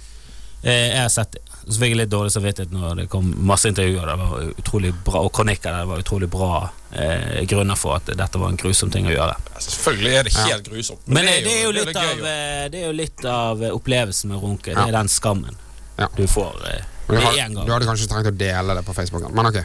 Eh, 0.65 0.71
Jeg 0.73 1.01
har 1.01 1.09
sett 1.09 1.31
det. 1.37 1.41
Så 1.65 1.79
fikk 1.81 1.95
jeg 1.95 1.97
litt 2.03 2.11
dårlig 2.11 2.29
samvittighet 2.33 2.73
når 2.75 2.99
det 2.99 3.05
kom 3.09 3.31
masse 3.47 3.69
intervjuer. 3.71 4.05
Det 4.05 4.15
var 4.21 4.49
utrolig 4.61 4.91
bra, 5.05 5.21
og 5.25 5.31
kronikker 5.33 5.71
der 5.71 5.79
det 5.85 5.89
var 5.89 6.03
utrolig 6.03 6.29
bra 6.29 6.49
eh, 6.91 7.41
grunner 7.49 7.79
for 7.79 7.95
at 7.97 8.11
dette 8.11 8.41
var 8.41 8.51
en 8.51 8.59
grusom 8.59 8.91
ting 8.93 9.07
å 9.09 9.13
gjøre. 9.15 9.33
Ja, 9.55 9.61
Selvfølgelig 9.65 10.13
er 10.19 10.27
det 10.27 10.33
helt 10.43 10.69
grusomt. 10.69 11.07
Men 11.07 11.29
eh, 11.31 11.39
det 11.45 11.55
er 11.55 11.63
jo 11.65 11.73
det 11.79 11.95
av, 11.95 12.25
eh, 12.29 12.65
det 12.73 12.81
er 12.83 12.85
jo 12.91 12.97
litt 12.99 13.25
av 13.31 13.63
eh, 13.63 13.73
opplevelsen 13.73 14.33
med 14.35 14.43
runke. 14.43 14.75
Det 14.75 14.83
er 14.89 14.97
den 14.99 15.09
skammen 15.09 15.57
Ja. 15.95 16.09
du 16.15 16.27
får 16.27 16.59
eh, 16.67 16.83
med 17.07 17.21
du, 17.21 17.25
gang. 17.37 17.55
du 17.65 17.71
hadde 17.71 17.87
kanskje 17.87 18.09
trengt 18.11 18.27
å 18.27 18.35
dele 18.35 18.75
det 18.75 18.83
på 18.85 18.93
Facebook, 18.97 19.29
men 19.31 19.51
ok. 19.51 19.61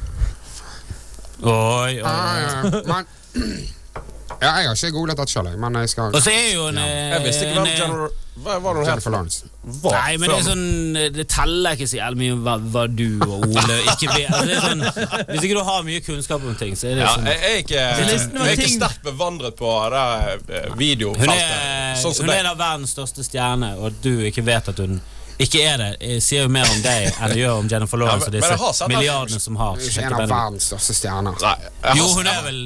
Oi, 1.41 1.51
oi. 1.51 2.03
Ah, 2.05 2.39
ja, 2.39 2.49
ja. 2.65 2.81
Men, 2.85 3.07
ja, 4.41 4.51
jeg 4.61 4.69
har 4.69 4.75
ikke 4.77 4.91
googlet 4.95 5.21
det 5.21 5.29
sjøl, 5.33 5.49
men 5.61 5.79
jeg 5.81 5.93
skal 5.95 6.15
Og 6.17 6.21
så 6.23 6.33
er 6.33 6.51
jo 6.53 6.67
en, 6.69 6.81
ja. 6.81 6.99
Jeg 7.15 7.25
visste 7.25 7.47
ikke 7.47 7.63
hvem 7.63 7.71
General 7.79 8.11
Hva 8.41 8.57
var 8.65 8.77
det? 8.77 8.83
Jennifer 8.89 9.13
Lawrence. 9.15 9.49
Hva? 9.81 9.93
Nei, 9.95 10.19
men 10.21 10.31
det 10.31 10.37
er 10.37 10.45
sånn 10.47 10.97
eh, 10.97 11.09
Det 11.13 11.27
teller 11.33 11.77
ikke 11.77 11.89
så 11.91 11.99
jævlig 11.99 12.21
mye 12.23 12.37
hva, 12.45 12.55
hva 12.75 12.85
du 12.89 13.07
og 13.27 13.47
Ole 13.49 13.79
ikke 13.95 14.11
vet. 14.15 14.29
Altså, 14.29 14.47
det 14.49 14.57
er 14.57 14.65
sånn, 14.65 14.85
hvis 15.33 15.47
ikke 15.49 15.59
du 15.59 15.63
har 15.71 15.87
mye 15.89 16.05
kunnskap 16.07 16.45
om 16.49 16.57
ting, 16.61 16.77
så 16.77 16.91
er 16.91 17.01
det 17.01 17.05
ja, 17.07 17.15
sånn 17.17 17.29
jeg, 17.29 17.41
jeg 17.41 17.57
er 17.57 17.65
ikke, 17.65 17.87
jeg 17.87 18.45
er 18.47 18.55
ikke 18.59 18.73
sterkt 18.77 19.05
bevandret 19.09 19.57
på 19.61 19.73
det 19.97 20.65
videofeltet. 20.81 21.25
Hun 21.25 21.37
er, 21.37 21.97
Sånn 22.01 22.17
som 22.17 22.29
hun 22.29 22.37
er 22.37 22.45
da 22.49 22.55
verdens 22.57 22.95
største 22.97 23.25
stjerne, 23.27 23.75
og 23.81 23.97
du 24.05 24.13
ikke 24.29 24.45
vet 24.47 24.73
at 24.73 24.85
hun 24.85 25.01
ikke 25.41 25.63
er 25.65 25.77
det, 25.81 25.89
Jeg 26.01 26.23
sier 26.23 26.43
jo 26.47 26.49
mer 26.53 26.69
om 26.69 26.81
deg 26.85 27.09
enn 27.11 27.33
det 27.33 27.39
gjør 27.41 27.59
om 27.63 27.69
Jennifer 27.71 27.97
Lawrence 28.03 28.27
Ja, 28.27 28.31
men- 28.31 28.43
og 28.45 28.51
jeg 28.51 28.59
disse 28.71 28.89
milliardene 28.89 29.41
som 29.41 29.57
har 29.57 29.71
Hun 29.71 29.81
er 29.81 29.89
ikke 29.91 30.07
en 30.07 30.13
av 30.13 30.29
verdens 30.29 30.67
største 30.71 30.95
stjerner. 30.95 31.35
Nei, 31.41 31.97
Jo, 31.97 32.09
hun 32.15 32.27
er 32.27 32.43
vel 32.45 32.61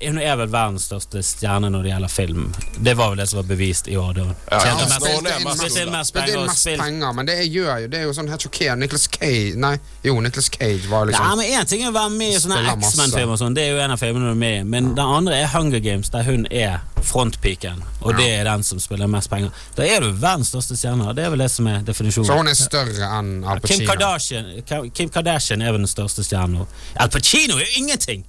hun 0.00 0.18
er 0.22 0.36
vel 0.38 0.46
verdens 0.52 0.84
største 0.86 1.18
stjerne 1.26 1.70
når 1.74 1.82
det 1.82 1.90
gjelder 1.90 2.08
film. 2.12 2.44
Det 2.86 2.92
var 2.96 3.08
vel 3.10 3.18
det 3.18 3.28
som 3.28 3.40
var 3.40 3.48
bevist 3.48 3.88
i 3.90 3.96
år. 3.98 4.12
da 4.14 4.22
Ja, 4.22 4.60
ja, 4.64 4.74
mest- 4.74 5.00
nå- 5.00 5.22
nå 5.22 5.28
er 5.30 5.44
mest- 5.44 5.90
mest 5.90 6.08
Spilte 6.12 6.26
penger 6.32 6.46
mest 6.46 6.66
penger, 6.78 7.12
men 7.14 7.26
det 7.26 7.36
gjør 7.52 7.80
jo 7.82 7.88
Det 7.88 7.98
er 7.98 8.04
jo 8.04 8.12
sånn 8.12 8.28
helt 8.28 8.40
sjokkerende. 8.42 8.78
Nicholas 8.78 9.08
Cage 9.10 9.56
Nei, 9.56 9.78
jo, 10.04 10.20
Nicholas 10.20 10.48
Cage 10.48 10.86
var 10.88 11.06
liksom 11.06 11.24
liksom 11.24 11.38
men 11.38 11.52
En 11.60 11.66
ting 11.66 11.82
er 11.82 11.90
å 11.90 11.94
være 11.94 12.10
med 12.10 12.28
i 12.34 12.38
sånne 12.38 12.76
X-Men-filmer, 12.78 13.32
og 13.32 13.38
sånn, 13.38 13.54
det 13.54 13.62
er 13.64 13.70
jo 13.74 13.78
en 13.82 13.90
av 13.90 13.98
filmene 13.98 14.24
du 14.24 14.30
er 14.30 14.34
med 14.34 14.60
i. 14.60 14.64
Men 14.64 14.94
den 14.94 15.04
andre 15.04 15.34
er 15.34 15.46
Hunger 15.48 15.80
Games, 15.80 16.08
der 16.10 16.22
hun 16.22 16.46
er 16.50 16.78
frontpiken, 17.02 17.82
og 18.02 18.16
det 18.16 18.28
er 18.38 18.44
den 18.44 18.62
som 18.62 18.78
spiller 18.78 19.06
mest 19.08 19.30
penger. 19.30 19.50
Da 19.76 19.82
er 19.82 20.00
du 20.00 20.12
verdens 20.12 20.48
største 20.52 20.76
stjerne. 20.76 21.08
og 21.08 21.16
Det 21.16 21.24
er 21.24 21.30
vel 21.30 21.38
det 21.38 21.50
som 21.50 21.66
er 21.66 21.80
Så 21.82 22.36
hun 22.36 22.46
er 22.48 22.54
større 22.54 23.18
enn 23.18 23.44
Al 23.44 23.60
Kim 23.60 23.86
Kardashian, 23.86 24.62
Kim 24.94 25.08
Kardashian 25.08 25.62
er 25.62 25.72
vel 25.72 25.80
den 25.80 25.86
største 25.86 26.22
stjernen. 26.22 26.66
Al 26.96 27.08
Pacino 27.08 27.56
er 27.56 27.64
jo 27.66 27.82
ingenting! 27.82 28.24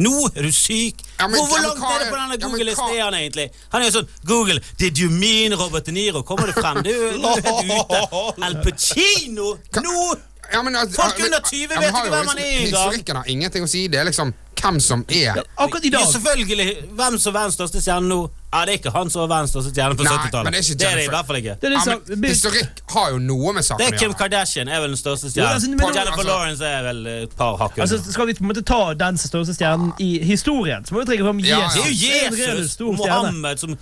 Nå 0.00 0.12
er 0.34 0.42
du 0.46 0.52
syk! 0.52 1.02
Ja, 1.18 1.26
men- 1.28 1.36
hvor, 1.36 1.48
hvor 1.48 1.58
langt 1.60 1.82
er 1.84 1.98
det 2.04 2.08
på 2.10 2.16
denne 2.16 2.38
Google-listen 2.40 2.88
ja, 2.94 2.98
er 2.98 3.04
han 3.10 3.14
egentlig? 3.18 3.50
Han 3.74 3.82
er 3.82 3.90
jo 3.90 3.94
sånn 3.98 4.08
Google, 4.24 4.60
did 4.80 4.98
you 4.98 5.10
mean 5.12 5.52
Robert 5.58 5.84
De 5.86 5.92
Niro? 5.92 6.22
Kommer 6.24 6.48
det 6.48 6.54
frem? 6.56 6.80
Du, 6.82 6.92
du 6.92 7.26
er 7.28 7.42
ute. 7.42 8.44
Al 8.48 8.56
Pacino! 8.64 9.56
Nå! 9.84 10.14
Ja, 10.52 10.62
men, 10.62 10.74
altså, 10.76 11.00
Folk 11.02 11.20
under 11.24 11.40
20 11.40 11.60
ja, 11.62 11.68
men 11.68 11.80
vet 11.80 11.88
ikke 11.96 12.10
hvem 12.12 12.28
han 12.28 12.38
er 12.38 12.46
engang. 12.48 12.66
Historikken 12.66 13.16
har 13.20 13.28
ingenting 13.30 13.64
å 13.64 13.68
si. 13.70 13.86
Det 13.88 14.00
er 14.00 14.08
liksom 14.10 14.32
hvem 14.62 14.80
som 14.84 15.04
er 15.08 15.38
Akkurat 15.56 15.84
i 15.86 15.90
Ja, 15.92 15.98
dag 16.02 16.10
selvfølgelig. 16.12 16.66
Hvem 16.98 17.16
som 17.18 17.30
er 17.32 17.38
verdens 17.38 17.56
største 17.56 17.80
stjerne 17.80 18.08
nå? 18.10 18.18
Ja, 18.52 18.64
Det 18.66 18.72
er 18.74 18.78
ikke 18.82 18.90
han 18.92 19.08
som 19.10 19.22
var 19.22 19.28
verdens 19.32 19.50
største 19.54 19.70
stjerne 19.72 19.96
på 19.96 20.04
70-tallet. 20.04 20.52
det 20.52 20.58
er 20.58 20.64
ikke 20.66 20.78
Det 20.78 20.86
er 20.88 20.96
det 20.96 21.04
i 21.04 21.08
hvert 21.08 21.26
fall 21.26 21.36
ikke. 21.38 21.54
Det 21.62 21.68
er 21.68 21.72
ja, 21.72 21.94
men, 22.16 22.24
Historikk 22.28 22.82
har 22.92 23.06
jo 23.14 23.18
noe 23.18 23.52
med 23.56 23.64
saken 23.64 23.80
Det 23.80 23.86
å 23.86 23.94
er 23.94 23.98
Kim 23.98 24.10
gjøre. 24.10 24.18
Kardashian 24.18 24.68
er 24.68 24.80
vel 24.84 24.92
den 24.92 25.00
største 25.00 25.30
Jo, 25.32 25.44
altså, 25.46 25.70
men- 25.70 25.80
Jennifer 25.80 26.12
altså- 26.12 26.26
Lawrence 26.28 26.64
er 26.64 26.82
vel 26.82 27.06
et 27.06 27.36
par 27.38 27.56
hakk 27.56 27.78
altså. 27.78 27.98
Skal 28.12 28.26
vi 28.26 28.34
på 28.34 28.44
en 28.44 28.50
måte 28.52 28.62
ta 28.68 28.80
den 28.94 29.16
største 29.18 29.54
stjernen 29.56 29.92
i 29.98 30.10
historien, 30.24 30.84
så 30.84 30.92
må 30.94 31.00
vi 31.00 31.06
trekke 31.12 31.24
fram 31.24 31.40
Ja, 31.40 31.58
ja. 31.58 31.70
Jesus. 31.72 32.00
Det 32.02 32.12
er 32.12 32.24
jo 32.28 32.36
Det 32.36 32.48
er 32.48 32.54
Jesus 32.60 32.76
og. 32.76 32.96
Mohammed 33.00 33.58
som 33.58 33.76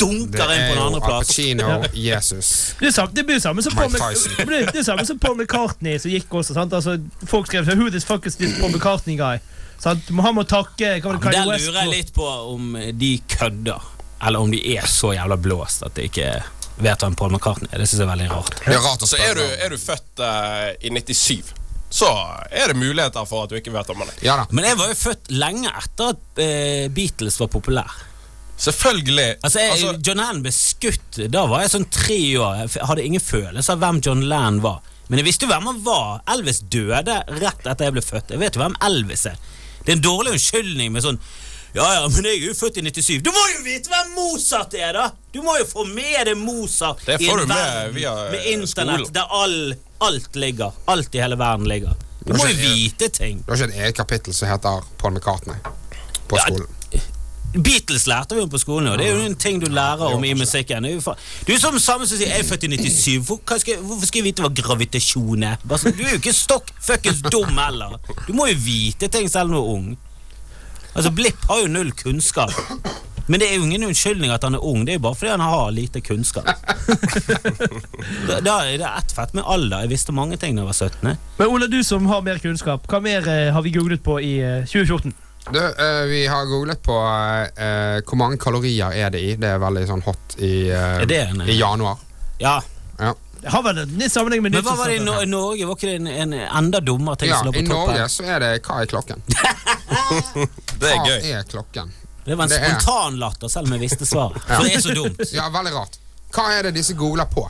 dunker 0.00 0.50
inn 0.54 0.60
er 0.60 0.68
på 0.68 0.72
en 0.72 0.76
jo 0.76 0.80
Al 0.80 0.86
andreplass. 0.88 1.28
Apacino, 1.28 1.68
Jesus 2.08 2.74
Det, 2.80 2.86
er 2.88 2.92
samme, 2.96 3.12
det 3.14 3.26
blir 3.28 3.38
samme 3.44 3.62
som 3.62 3.72
Paul, 3.76 3.92
det 3.92 4.72
det 4.72 4.80
er 4.80 4.86
samme 4.88 5.04
som 5.06 5.18
Paul 5.18 5.36
McCartney 5.36 5.98
som 5.98 6.10
gikk 6.10 6.28
også. 6.40 6.54
Sant? 6.56 6.72
Altså, 6.72 6.96
folk 7.26 7.46
skrev 7.46 7.68
Who 7.74 7.90
this 7.90 8.04
fuck 8.04 8.26
is 8.26 8.36
this 8.36 8.58
Paul 8.58 8.70
McCartney 8.72 9.16
guy? 9.20 9.38
Sant? 9.80 10.00
Han 10.08 10.34
må 10.34 10.44
takke 10.48 10.96
hva 11.02 11.12
var 11.12 11.18
det, 11.18 11.24
Men 11.24 11.32
Kanye 11.32 11.44
Der 11.44 11.66
lurer 11.66 11.80
jeg 11.82 11.90
litt 11.92 12.12
på 12.16 12.24
om 12.54 12.76
de 13.00 13.18
kødder, 13.28 13.82
eller 14.22 14.44
om 14.44 14.52
de 14.52 14.60
er 14.76 14.86
så 14.90 15.12
jævla 15.14 15.36
blåst 15.40 15.84
at 15.86 15.96
de 15.96 16.06
ikke 16.08 16.30
vet 16.82 17.04
hvem 17.04 17.14
Paul 17.18 17.34
McCartney 17.34 17.68
er. 17.70 17.82
Det 17.82 17.88
syns 17.88 18.00
jeg 18.02 18.06
er 18.06 18.12
veldig 18.12 18.30
rart. 18.32 18.56
Det 18.64 18.74
er 18.74 18.82
rart 18.82 19.04
å 19.04 19.08
Så 19.08 19.20
er 19.20 19.36
du, 19.38 19.44
er 19.44 19.74
du 19.74 19.78
født 19.78 20.22
uh, 20.22 20.72
i 20.80 20.90
97, 20.90 21.52
så 21.94 22.08
er 22.50 22.72
det 22.72 22.78
muligheter 22.80 23.28
for 23.30 23.44
at 23.44 23.52
du 23.52 23.58
ikke 23.60 23.74
vet 23.74 23.92
om 23.94 24.02
han 24.02 24.10
er. 24.10 24.18
Ja 24.26 24.38
da. 24.40 24.48
Men 24.50 24.66
jeg 24.70 24.80
var 24.80 24.90
jo 24.90 24.98
født 24.98 25.30
lenge 25.34 25.70
etter 25.70 26.14
at 26.14 26.42
uh, 26.42 26.88
Beatles 26.96 27.38
var 27.42 27.52
populær. 27.52 28.00
Selvfølgelig. 28.56 29.28
Altså, 29.42 29.60
jeg, 29.60 29.70
Altså, 29.74 29.94
John 30.06 30.20
Lennon 30.20 30.42
ble 30.44 30.50
skutt 30.54 31.16
Da 31.26 31.40
var 31.50 31.64
jeg 31.64 31.72
sånn 31.72 31.88
tre 31.90 32.18
år. 32.38 32.60
Jeg 32.62 32.86
hadde 32.86 33.06
ingen 33.06 33.22
følelse 33.22 33.74
av 33.74 33.80
hvem 33.82 33.98
John 34.04 34.22
Lennon 34.30 34.60
var. 34.64 34.82
Men 35.08 35.20
jeg 35.20 35.26
visste 35.26 35.46
jo 35.46 35.52
hvem 35.52 35.66
han 35.68 35.80
var. 35.84 36.22
Elvis 36.34 36.62
døde 36.72 37.18
rett 37.42 37.66
etter 37.66 37.88
jeg 37.88 37.96
ble 37.96 38.04
født. 38.04 38.30
Jeg 38.34 38.40
vet 38.40 38.56
jo 38.56 38.62
hvem 38.62 38.76
Elvis 38.86 39.26
er. 39.30 39.40
Det 39.84 39.92
er 39.92 39.98
en 39.98 40.06
dårlig 40.06 40.36
unnskyldning 40.36 40.94
med 40.94 41.04
sånn 41.04 41.18
Ja, 41.74 41.86
ja, 41.94 42.02
men 42.08 42.24
jeg 42.28 42.38
er 42.38 42.46
jo 42.52 42.54
født 42.54 42.76
i 42.78 42.82
97. 42.86 43.22
Du 43.26 43.32
må 43.34 43.40
jo 43.50 43.62
vite 43.66 43.90
hvem 43.90 44.12
Mozart 44.14 44.74
er, 44.78 44.92
da! 44.94 45.08
Du 45.34 45.40
må 45.42 45.56
jo 45.58 45.64
få 45.66 45.82
med 45.90 46.20
deg 46.28 46.36
Mozart 46.38 47.02
Det 47.06 47.16
i 47.18 47.26
en 47.26 47.40
du 47.42 47.46
med 47.50 47.96
med 47.96 48.38
eh, 48.38 48.52
internett, 48.52 49.10
der 49.14 49.26
all, 49.34 49.74
alt 50.06 50.38
ligger. 50.38 50.70
Alt 50.86 51.14
i 51.18 51.22
hele 51.24 51.38
verden 51.40 51.66
ligger. 51.66 51.96
Du 52.22 52.32
må 52.32 52.46
jo 52.46 52.54
vite 52.62 53.08
ting. 53.08 53.42
Det 53.42 53.48
var 53.50 53.58
ikke 53.58 53.72
et 53.74 53.80
eget 53.82 53.98
kapittel 53.98 54.34
som 54.36 54.48
heter 54.48 54.86
Paul 55.02 55.16
McCartney 55.16 55.58
på 56.30 56.38
Ja, 56.38 56.46
skolen. 56.46 56.70
Beatles 57.54 58.06
lærte 58.10 58.34
vi 58.34 58.40
jo 58.42 58.46
på 58.50 58.58
skolen, 58.58 58.88
og 58.90 58.98
det 58.98 59.06
er 59.06 59.12
jo 59.14 59.26
en 59.28 59.36
ting 59.38 59.60
du 59.62 59.68
lærer 59.70 60.14
om 60.14 60.24
i 60.26 60.32
musikken. 60.34 60.82
Det 60.86 60.90
er 60.90 60.94
jo 60.94 61.14
Du 61.46 61.52
er 61.54 61.58
som 61.58 61.78
samme 61.78 62.06
som 62.06 62.18
sier 62.18 62.28
'jeg 62.28 62.40
er 62.40 62.48
født 62.48 62.64
i 62.64 62.68
97'. 62.68 63.18
Hvor, 63.26 63.40
hva 63.46 63.58
skal, 63.58 63.74
jeg- 63.74 63.82
hvorfor 63.82 64.06
skal 64.06 64.18
jeg 64.18 64.24
vite 64.24 64.42
hva 64.42 64.48
gravitasjon 64.62 65.42
er? 65.42 65.56
Sånn, 65.68 65.96
du 65.96 66.02
er 66.02 66.10
jo 66.10 66.18
ikke 66.18 66.32
stokk 66.34 66.70
fuckings 66.80 67.20
dum 67.30 67.58
heller. 67.58 67.98
Du 68.26 68.32
må 68.32 68.46
jo 68.46 68.54
vite 68.58 69.08
ting 69.08 69.28
selv 69.30 69.44
om 69.44 69.50
du 69.50 69.56
er 69.58 69.74
ung. 69.76 69.96
Altså, 70.94 71.10
Blipp 71.10 71.44
har 71.48 71.60
jo 71.64 71.66
null 71.72 71.90
kunnskap. 71.98 72.52
Men 73.26 73.40
det 73.40 73.46
er 73.48 73.54
jo 73.56 73.64
ingen 73.64 73.86
unnskyldning 73.88 74.30
at 74.34 74.42
han 74.44 74.54
er 74.54 74.64
ung, 74.68 74.82
det 74.84 74.92
er 74.94 74.98
jo 74.98 75.04
bare 75.06 75.16
fordi 75.16 75.30
han 75.32 75.40
har 75.40 75.70
lite 75.72 76.00
kunnskap. 76.04 76.44
Da, 78.28 78.38
da 78.44 78.54
er 78.68 78.78
det 78.80 78.88
ett 78.88 79.12
fett 79.16 79.32
med 79.36 79.44
alder. 79.48 79.84
Jeg 79.84 79.92
visste 79.94 80.12
mange 80.16 80.36
ting 80.40 80.56
da 80.56 80.64
jeg 80.64 80.68
var 80.70 80.76
17. 80.76 81.18
Men 81.38 81.48
Ole, 81.52 81.68
du 81.72 81.78
som 81.86 82.04
har 82.10 82.20
mer 82.24 82.38
kunnskap, 82.42 82.84
hva 82.90 83.00
mer 83.04 83.26
eh, 83.30 83.50
har 83.54 83.64
vi 83.64 83.72
googlet 83.74 84.02
på 84.04 84.18
i 84.20 84.34
eh, 84.44 84.64
2014? 84.68 85.14
Du, 85.52 85.58
eh, 85.60 86.02
vi 86.08 86.22
har 86.30 86.46
googlet 86.48 86.80
på 86.84 86.94
eh, 87.00 87.98
hvor 88.04 88.20
mange 88.20 88.38
kalorier 88.40 88.92
er 88.96 89.10
det 89.12 89.20
i. 89.24 89.34
Det 89.40 89.50
er 89.54 89.60
veldig 89.62 89.86
sånn 89.90 90.04
hot 90.06 90.36
i, 90.40 90.52
eh, 90.72 91.00
Er 91.02 91.08
det 91.10 91.20
en- 91.30 91.44
i 91.48 91.56
januar. 91.58 92.00
Ja, 92.40 92.58
Det 92.98 93.14
har 93.52 93.62
vel 93.62 93.78
en 93.78 93.92
litt 93.98 94.12
sammenheng 94.12 94.42
med 94.42 94.52
Men 94.52 94.62
hva 94.64 94.74
var 94.78 94.88
det 94.88 94.96
i 94.96 94.98
nyttårsaften. 95.02 95.30
No 95.30 95.38
Norge? 95.38 95.66
Var 95.66 95.74
ikke 95.76 95.90
det 95.90 95.94
en, 96.00 96.06
en 96.06 96.32
enda 96.62 96.80
dummere 96.80 97.16
ting 97.20 97.28
Ja, 97.32 97.38
som 97.42 97.46
lå 97.50 97.52
I 97.54 97.62
på 97.62 97.72
toppen? 97.72 97.94
Norge 97.94 98.08
så 98.08 98.24
er 98.24 98.40
det 98.44 98.50
Hva 98.66 98.78
er 98.82 98.86
klokken? 98.86 99.22
det 100.80 100.90
er 100.90 101.04
gøy. 101.04 101.18
Hva 101.20 101.38
er 101.40 101.48
klokken? 101.50 101.92
Det 102.24 102.34
var 102.38 102.44
en 102.44 102.50
Det 102.54 102.58
er- 102.60 102.78
spontan 102.80 103.18
latter, 103.20 103.48
selv 103.52 103.66
om 103.68 103.72
jeg 103.76 103.80
visste 103.84 104.06
svaret. 104.08 104.40
For 104.48 104.64
det 104.64 104.74
er 104.78 104.80
så 104.86 104.94
dumt. 104.96 105.20
Ja, 105.36 105.48
veldig 105.52 105.74
rart. 105.74 105.98
Hva 106.34 106.46
er 106.56 106.62
det 106.68 106.74
disse 106.78 106.94
googler 106.98 107.28
på? 107.30 107.44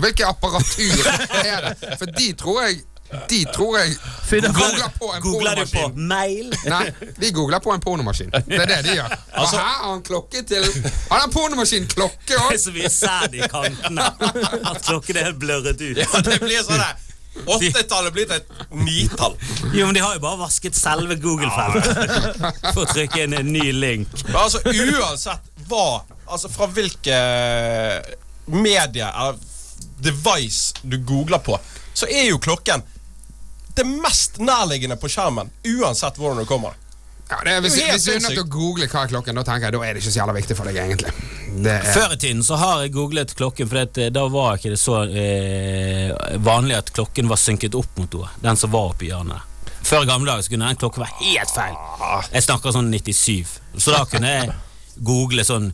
Hvilke 0.00 0.26
apparatur 0.26 1.06
er 1.44 1.68
det? 1.68 1.96
For 2.00 2.06
de 2.10 2.32
tror 2.40 2.62
jeg 2.64 2.80
De 3.30 3.44
tror 3.54 3.76
jeg 3.78 3.92
Finner 4.26 4.50
googler 4.56 4.90
på 4.98 5.08
en 5.14 5.22
Googler 5.22 5.58
du 5.60 5.70
på 5.70 5.82
mail? 5.94 6.48
Nei, 6.66 6.86
de 7.20 7.30
googler 7.36 7.60
på 7.62 7.70
en 7.74 7.82
pornomaskin. 7.84 8.32
Det 8.48 8.58
er 8.64 8.66
det 8.70 8.78
de 8.88 8.94
gjør. 8.98 9.12
Altså- 9.38 9.56
Og 9.56 9.60
her 9.60 9.74
har 9.78 9.90
han 9.92 10.02
klokke 10.06 10.42
til 10.48 10.64
Har 11.10 11.20
han 11.20 11.30
pornomaskin 11.34 11.86
klokke 11.92 12.26
Det 12.32 12.38
er 12.40 12.46
òg? 12.48 12.60
så 12.64 12.72
mye 12.74 12.90
sæd 12.90 13.36
i 13.38 13.48
kantene 13.52 14.06
at 14.70 14.80
klokken 14.88 15.16
er 15.20 15.28
helt 15.30 15.38
blørret 15.42 15.80
ut. 15.84 16.00
Ja, 16.00 16.22
det 16.26 16.40
blir 16.42 16.62
sånn 16.66 16.80
der. 16.80 16.96
Åttetallet 17.54 18.12
blir 18.14 18.28
til 18.30 18.36
et 18.38 18.74
nitall. 18.78 19.32
Jo, 19.74 19.88
men 19.88 19.96
de 19.96 20.02
har 20.04 20.12
jo 20.14 20.20
bare 20.22 20.38
vasket 20.38 20.76
selve 20.78 21.16
Google-feltet 21.18 22.70
for 22.70 22.84
å 22.84 22.90
trykke 22.92 23.24
inn 23.26 23.34
en 23.34 23.50
ny 23.50 23.72
link. 23.74 24.12
Men 24.28 24.38
altså, 24.46 24.62
uansett 24.70 25.50
hva 25.68 25.86
Altså, 26.24 26.48
fra 26.48 26.64
hvilke 26.72 27.16
medier 28.46 29.10
eller 29.12 29.36
device 30.00 30.74
du 30.82 30.96
googler 31.04 31.38
på, 31.44 31.58
så 31.94 32.06
er 32.10 32.30
jo 32.30 32.38
klokken 32.42 32.82
det 33.74 33.84
mest 33.88 34.38
nærliggende 34.38 34.96
på 35.00 35.10
skjermen, 35.10 35.50
uansett 35.66 36.18
hvordan 36.20 36.42
du 36.42 36.48
kommer. 36.48 36.76
Ja, 37.30 37.38
det 37.44 37.52
er, 37.54 37.60
hvis, 37.64 37.74
Det 37.74 37.84
er 37.86 37.92
hvis 37.94 38.04
du 38.04 38.10
er 38.12 38.20
nødt 38.20 38.36
til 38.36 38.42
å 38.44 38.50
google 38.52 38.86
hva 38.90 39.04
er 39.06 39.08
klokken, 39.08 39.38
da 39.38 39.44
tenker 39.46 39.66
jeg 39.70 39.74
da 39.74 39.80
er 39.86 39.96
det 39.96 40.02
ikke 40.02 40.12
så 40.12 40.20
jævla 40.20 40.34
viktig 40.36 40.56
for 40.58 40.68
deg, 40.68 40.76
egentlig. 40.82 41.12
Det 41.64 41.72
er, 41.72 41.88
Før 41.94 42.12
i 42.12 42.18
tiden 42.20 42.42
så 42.44 42.58
har 42.60 42.82
jeg 42.84 42.92
googlet 42.94 43.32
klokken, 43.38 43.70
for 43.70 43.80
det, 43.96 44.10
da 44.12 44.26
var 44.28 44.60
ikke 44.60 44.74
det 44.74 44.80
så 44.82 45.00
eh, 45.08 46.12
vanlig 46.44 46.76
at 46.82 46.92
klokken 46.94 47.30
var 47.32 47.40
synket 47.40 47.78
opp 47.78 47.96
mot 47.98 48.18
henne, 48.18 48.30
Den 48.44 48.60
som 48.60 48.74
var 48.74 48.92
oppi 48.92 49.08
hjørnet. 49.08 49.50
Før 49.84 50.04
i 50.04 50.08
gamle 50.08 50.30
dager 50.30 50.44
så 50.44 50.52
kunne 50.52 50.68
den 50.68 50.80
klokken 50.80 51.04
være 51.04 51.18
helt 51.22 51.52
feil. 51.52 51.74
Jeg 52.32 52.44
snakker 52.46 52.76
sånn 52.76 52.92
97. 52.92 53.56
Så 53.76 53.92
da 53.92 54.04
kunne 54.08 54.30
jeg 54.30 54.54
google 55.04 55.44
sånn 55.44 55.72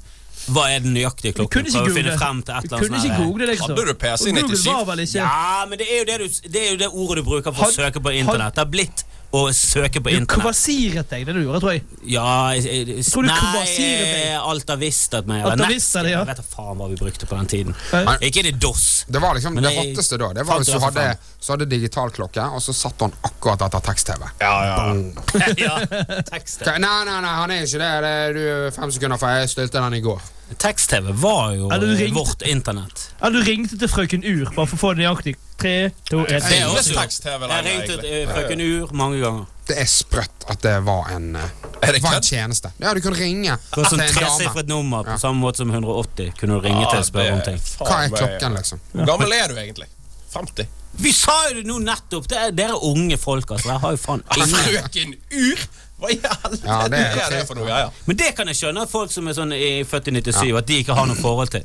Hva 0.48 0.64
er 0.72 0.78
den 0.80 0.94
nøyaktige 0.94 1.32
Du 1.36 1.46
kunne 1.46 1.48
klokken? 1.48 1.66
ikke 1.66 1.94
google. 1.94 2.18
frem 2.18 2.42
til 2.42 2.54
et 2.54 2.64
eller 2.64 2.78
kunne 2.78 2.96
ikke 3.04 3.16
google 3.22 3.40
det, 3.46 3.48
liksom. 3.52 3.70
Hadde 3.70 3.86
du 3.86 3.94
PC 3.94 4.26
i 4.26 4.30
Og 4.30 4.40
Google 4.40 4.56
97? 4.56 4.86
var 4.86 4.94
Ja, 5.20 5.66
men 5.68 5.78
det 5.78 5.86
er 5.92 5.98
jo 5.98 6.04
det, 6.10 6.16
du, 6.20 6.48
det, 6.48 6.60
er 6.66 6.70
jo 6.72 6.78
det 6.78 6.88
ordet 6.88 7.16
du 7.24 7.28
bruker 7.28 7.52
for 7.52 7.64
å 7.66 7.72
søke 7.72 8.00
på 8.00 8.10
internett. 8.10 8.54
Det 8.54 8.64
har 8.64 8.70
blitt 8.70 9.04
å 9.30 9.40
søke 9.54 10.00
på 10.02 10.10
internett. 10.10 10.28
Du 10.28 10.42
kvasiret 10.42 11.10
deg, 11.12 11.26
det 11.26 11.34
du 11.36 11.40
gjorde, 11.44 11.60
tror 11.62 11.74
jeg. 11.76 11.84
Ja 12.10 12.24
jeg, 12.56 12.64
jeg, 12.88 13.04
tror 13.06 13.26
du 13.26 13.30
Nei, 13.30 13.74
eh, 13.84 14.34
Alta 14.40 14.76
Vista 14.80 15.20
meg. 15.22 15.44
Alt 15.46 15.62
har 15.62 15.70
Nest- 15.70 15.94
det, 15.94 16.10
ja. 16.10 16.22
Jeg 16.24 16.30
vet 16.32 16.40
da 16.40 16.46
faen 16.50 16.80
hva 16.80 16.88
vi 16.90 16.98
brukte 16.98 17.28
på 17.30 17.38
den 17.38 17.50
tiden. 17.52 17.76
Men, 17.92 18.10
Ikke 18.26 18.42
det 18.46 18.56
DOS. 18.58 19.04
det 19.06 19.22
var 19.22 19.38
liksom 19.38 19.54
Men 19.54 19.68
det 19.68 19.74
hotteste 19.76 20.18
da. 20.18 20.32
Det 20.34 20.46
var 20.48 20.58
hvis 20.58 20.72
du 20.72 20.80
hadde, 20.82 21.06
så 21.38 21.54
hadde 21.54 21.70
digitalklokke, 21.70 22.48
og 22.50 22.64
så 22.64 22.74
satt 22.74 23.06
han 23.06 23.14
akkurat 23.30 23.62
etter 23.68 23.86
tekst-TV. 23.90 24.26
Ja, 24.42 24.56
ja. 24.66 24.90
ja, 25.66 25.78
tekst-TV. 26.32 26.74
Nei, 26.82 26.98
nei, 27.06 27.20
nei, 27.22 27.36
han 27.44 27.54
er 27.54 27.64
ikke 27.68 27.84
det. 27.84 27.94
det 28.06 28.12
er 28.26 28.36
du 28.36 28.44
fem 28.74 28.90
sekunder, 28.98 29.20
for 29.20 29.38
jeg 29.38 29.54
stilte 29.54 29.78
den 29.78 30.00
i 30.00 30.04
går. 30.10 30.28
Tekst-TV 30.58 31.12
var 31.22 31.52
jo 31.54 31.70
eh, 31.70 31.78
ringte- 31.78 32.14
vårt 32.14 32.42
internett. 32.42 33.10
Ja, 33.20 33.30
du 33.30 33.38
ringte 33.42 33.78
til 33.78 33.88
frøken 33.88 34.24
Ur 34.24 34.50
bare 34.54 34.66
for 34.66 34.76
å 34.76 34.80
få 34.80 34.94
det 34.96 35.04
nøyaktig. 35.04 35.36
Tre, 35.60 35.90
to, 36.08 36.22
ett. 36.26 36.42
Det 36.48 36.58
er 36.58 36.66
også- 36.68 36.94
tekst-TV 36.96 37.48
Jeg 37.48 37.64
ringte 37.64 38.00
til 38.00 38.26
frøken 38.26 38.60
Ur 38.60 38.92
mange 38.92 39.20
ganger. 39.20 39.46
Det 39.66 39.76
er 39.78 39.86
sprøtt 39.86 40.46
at 40.50 40.60
det 40.62 40.82
var 40.84 41.10
en, 41.14 41.36
eh, 41.36 41.42
Er 41.82 41.92
det 41.92 42.02
var 42.02 42.14
en 42.16 42.22
tjeneste. 42.22 42.72
Ja, 42.80 42.92
du 42.94 43.00
kunne 43.00 43.16
ringe 43.16 43.56
til 43.72 43.84
sånn 43.84 44.00
en 44.00 44.14
dame. 44.14 44.26
tresifret 44.26 44.66
nummer 44.66 45.04
på 45.04 45.18
samme 45.20 45.40
måte 45.40 45.56
som 45.56 45.70
180. 45.70 46.32
Kunne 46.38 46.60
du 46.60 46.66
ringe 46.66 46.90
til 46.90 46.98
og 46.98 47.04
spørre 47.06 47.32
om 47.32 47.42
ting. 47.42 47.58
Hva 47.78 48.04
er 48.04 48.08
klokken, 48.08 48.56
liksom? 48.56 48.80
Hvor 48.94 49.06
gammel 49.06 49.32
er 49.32 49.48
du 49.48 49.54
egentlig? 49.54 49.86
50? 50.34 50.66
Vi 51.00 51.12
sa 51.12 51.32
jo 51.48 51.54
det 51.60 51.66
nå 51.66 51.78
nettopp! 51.78 52.26
Det 52.28 52.36
er, 52.36 52.50
dere 52.50 52.70
er 52.74 52.84
unge 52.84 53.16
folk, 53.16 53.46
altså. 53.50 53.68
Dere 53.68 53.78
har 53.78 53.90
jo 53.92 53.96
faen 53.96 54.22
ingen 54.36 54.48
Frøken 54.48 55.14
Ur! 55.32 55.58
Hva 56.00 56.10
i 56.10 56.16
helvete 56.16 56.64
Ja, 56.66 56.78
det 56.88 56.98
er- 56.98 57.20
er 57.26 57.30
det 57.36 57.46
for 57.48 57.54
noe 57.60 57.66
greier? 57.68 57.90
Men 58.06 58.16
det 58.16 58.30
kan 58.36 58.46
jeg 58.48 58.56
skjønne 58.56 58.82
at 58.82 58.90
folk 58.90 59.10
som 59.12 59.28
er 59.28 59.32
sånn 59.36 59.52
i 59.52 59.84
født 59.84 60.08
i 60.08 60.10
97, 60.20 60.56
at 60.58 60.66
de 60.66 60.80
ikke 60.82 60.94
har 60.96 61.06
noe 61.06 61.16
forhold 61.20 61.50
til. 61.50 61.64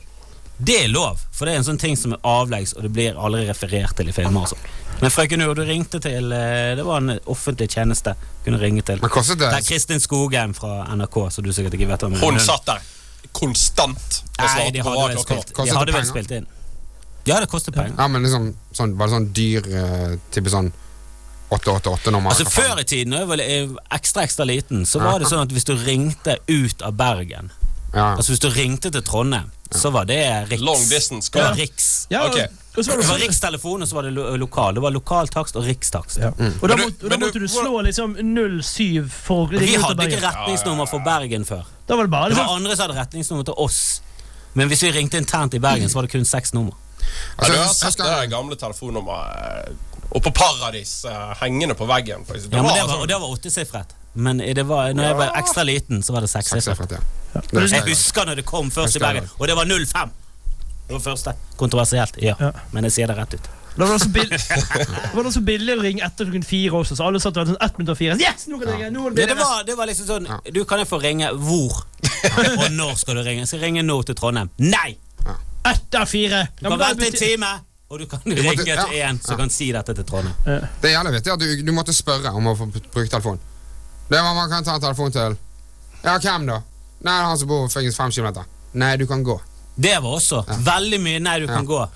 Det 0.57 0.75
er 0.85 0.87
lov, 0.87 1.19
for 1.35 1.45
det 1.45 1.53
er 1.53 1.57
en 1.57 1.63
sånn 1.67 1.79
ting 1.79 1.95
som 1.99 2.13
er 2.15 2.19
avleggs, 2.23 2.73
og 2.77 2.83
det 2.83 2.91
blir 2.95 3.17
aldri 3.19 3.45
referert 3.49 3.95
til 3.97 4.07
i 4.07 4.11
filmer. 4.15 4.45
sånn. 4.47 4.59
Men 5.01 5.11
frøken 5.11 5.41
Ur, 5.43 5.53
du 5.55 5.65
ringte 5.67 5.99
til 5.99 6.31
eh, 6.31 6.75
Det 6.75 6.85
var 6.85 6.97
en 7.01 7.19
offentlig 7.27 7.67
tjeneste. 7.69 8.13
Kunne 8.45 8.57
ringe 8.61 8.81
til. 8.81 8.97
Men 9.01 9.09
kostet 9.09 9.37
Det 9.37 9.49
er 9.51 9.61
Kristin 9.61 9.99
Skogheim 9.99 10.53
fra 10.55 10.85
NRK, 10.95 11.17
så 11.31 11.43
du 11.43 11.49
sikkert 11.51 11.73
ikke 11.75 11.87
vet 11.89 11.99
hvem 12.05 12.15
Hun 12.21 12.39
satt 12.39 12.65
der 12.65 12.79
konstant 13.33 14.21
og 14.37 14.45
Nei, 14.45 14.47
svarte 14.47 14.71
de 14.73 14.79
på 14.79 14.89
hadde 14.89 15.01
hva 15.01 15.07
vel 15.09 15.17
klokka 15.17 15.35
var. 15.35 15.41
spilt, 15.43 15.65
de 15.65 15.75
hadde 15.75 15.93
vel 15.97 16.05
spilt 16.07 16.31
inn. 16.31 16.47
Ja, 17.25 17.39
det 17.41 17.49
koster 17.49 17.73
penger. 17.75 17.95
Ja, 17.97 18.07
men 18.07 18.23
liksom 18.23 18.53
sånn, 18.71 18.95
Var 18.97 19.07
det 19.09 19.15
sånn 19.15 19.27
dyr 19.33 19.67
uh, 19.73 20.17
type 20.31 20.51
sånn 20.53 20.71
888-nummer? 21.57 22.33
Altså 22.33 22.45
Før 22.49 22.81
i 22.81 22.87
tiden, 22.87 23.15
da 23.15 23.23
jeg 23.23 23.29
var 23.29 23.87
ekstra 23.97 24.25
ekstra 24.27 24.47
liten, 24.47 24.85
så 24.85 25.01
var 25.03 25.19
det 25.19 25.29
sånn 25.31 25.45
at 25.45 25.53
hvis 25.55 25.67
du 25.67 25.75
ringte 25.79 26.39
ut 26.47 26.85
av 26.85 26.97
Bergen 26.99 27.51
Ja. 27.95 28.15
Altså 28.17 28.33
Hvis 28.33 28.43
du 28.43 28.49
ringte 28.51 28.91
til 28.91 29.03
Trondheim, 29.07 29.51
så 29.71 29.89
var 29.91 30.05
det 30.05 30.19
Riks. 30.49 30.61
Long 30.61 30.83
distance 30.89 31.31
call. 31.31 31.55
Riks. 31.55 32.07
Ja, 32.09 32.25
okay. 32.27 32.47
Det 32.75 32.83
det 32.83 33.07
var 33.07 33.19
rikstelefon, 33.19 33.81
og 33.81 33.87
så 33.87 33.95
var 33.95 34.03
det 34.03 34.11
lo 34.11 34.35
lokal. 34.35 34.75
Det 34.75 34.81
var 34.83 34.91
lokaltakst 34.91 35.55
og 35.55 35.63
rikstakst. 35.63 36.17
Ja. 36.19 36.33
Og 36.35 36.65
da, 36.67 36.75
må, 36.75 36.89
da 36.99 37.17
måtte 37.21 37.39
du 37.39 37.47
slå 37.47 37.79
liksom 37.87 38.17
07 38.19 39.07
for 39.07 39.47
Vi 39.47 39.61
ringe 39.61 39.77
ut 39.79 39.85
av 39.85 39.93
hadde 39.93 40.07
ikke 40.09 40.23
retningsnummer 40.25 40.89
for 40.91 41.05
Bergen 41.05 41.47
før. 41.47 41.63
Da 41.87 41.95
var 41.95 42.09
det 42.09 42.11
bare 42.11 42.33
Det 42.33 42.35
var 42.35 42.49
liksom, 42.49 42.57
andre 42.59 42.75
som 42.75 42.83
hadde 42.87 42.99
retningsnummer 42.99 43.47
til 43.47 43.55
oss. 43.63 43.79
Men 44.59 44.67
hvis 44.71 44.83
vi 44.83 44.91
ringte 44.91 45.19
internt 45.19 45.55
i 45.55 45.59
Bergen, 45.63 45.87
så 45.89 46.01
var 46.01 46.07
det 46.09 46.17
kun 46.17 46.27
seks 46.27 46.53
nummer. 46.55 46.75
Ja, 47.05 47.43
Altså, 47.43 47.51
du 47.53 47.59
har 47.59 47.73
sett 47.73 47.93
skal- 47.93 48.21
det 48.21 48.29
gamle 48.31 48.55
telefonnummeret 48.55 49.67
eh, 49.67 49.73
oppe 50.11 50.29
på 50.29 50.33
Paradis 50.39 51.05
eh, 51.05 51.33
hengende 51.41 51.75
på 51.75 51.85
veggen. 51.89 52.25
Det 52.27 52.43
Ja, 52.43 52.49
det 52.49 52.63
var 52.63 52.87
sånn- 52.87 53.01
og 53.01 53.07
det 53.07 53.19
var 53.21 53.29
åttesifret. 53.37 53.95
Men 54.15 54.37
det 54.37 54.63
var, 54.65 54.93
når 54.93 55.03
jeg 55.03 55.15
var 55.17 55.33
ekstra 55.35 55.63
liten, 55.67 56.01
så 56.03 56.13
var 56.13 56.21
det 56.21 56.29
sekssifret. 56.31 56.91
Ja. 56.91 57.41
Jeg 57.51 57.81
husker 57.83 58.25
når 58.25 58.35
det 58.35 58.45
kom 58.45 58.69
først 58.71 58.95
i 58.95 58.99
Bergen, 58.99 59.27
og 59.39 59.47
det 59.47 59.55
var 59.57 59.65
05. 59.65 60.11
Det 60.87 60.93
var 60.93 60.99
første. 61.03 61.33
Kontroversielt, 61.57 62.15
ja. 62.21 62.35
Ja. 62.39 62.51
Men 62.71 62.83
jeg 62.87 62.93
sier 62.93 63.07
det 63.07 63.17
rett 63.17 63.33
ut. 63.33 63.49
da 63.75 63.83
var 63.85 63.97
det 63.97 64.01
så 64.05 64.09
bill- 64.13 64.29
det 64.29 65.13
var 65.15 65.23
det 65.23 65.33
så 65.33 65.41
billig 65.43 65.73
å 65.75 65.81
ringe 65.83 66.01
etter 66.05 66.25
klokken 66.29 66.45
fire 66.47 66.71
også, 66.79 66.95
så 66.95 67.03
alle 67.09 67.19
satt 67.19 67.35
og 67.35 67.41
hadde 67.43 67.55
sånn 67.57 67.65
ett 67.65 67.77
minutt 67.77 67.89
og 67.91 67.97
fire. 67.99 68.15
Yes, 68.21 68.45
nå 68.47 68.59
kan 68.61 68.79
jeg! 68.79 68.91
Nå 68.93 69.09
det 69.09 69.15
Det, 69.17 69.27
det, 69.33 69.37
var, 69.41 69.63
det 69.67 69.75
var 69.75 69.85
liksom 69.89 70.05
sånn 70.07 70.27
Du 70.53 70.63
kan 70.63 70.79
jeg 70.79 70.87
få 70.87 71.01
ringe 71.03 71.27
hvor? 71.35 71.81
og 72.61 72.71
når 72.71 72.95
skal 73.01 73.15
du 73.19 73.23
ringe? 73.25 73.43
Jeg 73.43 73.47
skal 73.51 73.59
ringe 73.65 73.83
nå 73.83 73.97
til 74.07 74.15
Trondheim. 74.15 74.49
Nei! 74.63 74.95
Ett 75.65 75.95
av 75.95 76.05
fire! 76.05 76.47
Du 76.59 76.69
kan 76.69 76.79
vente 76.79 77.07
en 77.07 77.17
time, 77.17 77.47
og 77.87 77.99
du 77.99 78.05
kan 78.05 78.21
ringe 78.25 78.63
til 78.63 78.97
ja. 78.97 79.07
en 79.09 79.19
som 79.21 79.39
kan 79.39 79.49
si 79.49 79.71
dette 79.73 79.95
til 79.97 80.05
Trondheim. 80.05 80.35
Det 80.45 80.91
er 80.91 80.93
jævlig 80.93 81.15
vittig 81.15 81.33
at 81.33 81.41
du, 81.41 81.49
du 81.65 81.71
måtte 81.73 81.95
spørre 81.95 82.33
om 82.37 82.51
å 82.51 82.53
få 82.59 82.67
bruke 82.69 83.07
telefon. 83.09 83.41
Det 84.09 84.21
var 84.21 84.37
Man 84.37 84.51
kan 84.51 84.63
ta 84.63 84.75
en 84.77 84.83
telefon 84.83 85.13
til 85.15 85.37
Ja, 86.05 86.19
hvem 86.21 86.45
da? 86.45 86.59
Nei, 87.01 87.09
det 87.09 87.17
er 87.17 87.27
han 87.31 87.39
som 87.41 87.49
bor 87.49 87.65
faktisk 87.69 87.97
fem 87.97 88.13
kilometer. 88.13 88.45
Nei, 88.77 88.91
du 89.01 89.07
kan 89.09 89.23
gå. 89.25 89.39
Det 89.75 89.95
var 90.03 90.15
også 90.19 90.43
veldig 90.47 90.99
mye 91.01 91.19
'nei, 91.19 91.39
du 91.39 91.47
kan 91.47 91.65
gå'. 91.67 91.87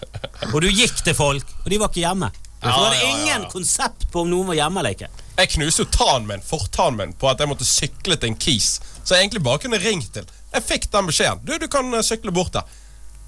Og 0.53 0.61
du 0.61 0.67
gikk 0.67 1.03
til 1.03 1.15
folk, 1.15 1.45
og 1.63 1.69
de 1.71 1.79
var 1.79 1.91
ikke 1.93 2.03
hjemme. 2.03 2.31
Så 2.59 2.73
var 2.73 2.89
det 2.91 2.99
ja, 2.99 3.05
ja, 3.05 3.15
ingen 3.15 3.45
ja. 3.45 3.49
konsept 3.53 4.09
på 4.11 4.25
om 4.25 4.29
noen 4.29 4.49
var 4.49 4.57
hjemme 4.57 4.81
eller 4.81 4.97
ikke. 4.97 5.07
Jeg 5.37 5.51
knuste 5.53 5.85
jo 5.85 5.91
tannen 5.93 6.27
min, 6.27 6.41
fortannen 6.43 6.97
min 6.99 7.13
på 7.15 7.29
at 7.29 7.39
jeg 7.39 7.47
måtte 7.47 7.67
sykle 7.67 8.17
til 8.19 8.33
en 8.33 8.35
kis. 8.35 8.81
Så 9.03 9.15
jeg 9.15 9.23
egentlig 9.23 9.43
bare 9.45 9.61
kunne 9.63 9.79
ringt 9.79 10.11
til. 10.13 10.27
Jeg 10.51 10.65
fikk 10.65 10.89
den 10.91 11.07
beskjeden. 11.07 11.45
Du, 11.45 11.53
du 11.61 11.67
kan 11.71 11.93
eh, 11.93 12.03
sykle 12.03 12.33
bort 12.35 12.51
der. 12.57 12.67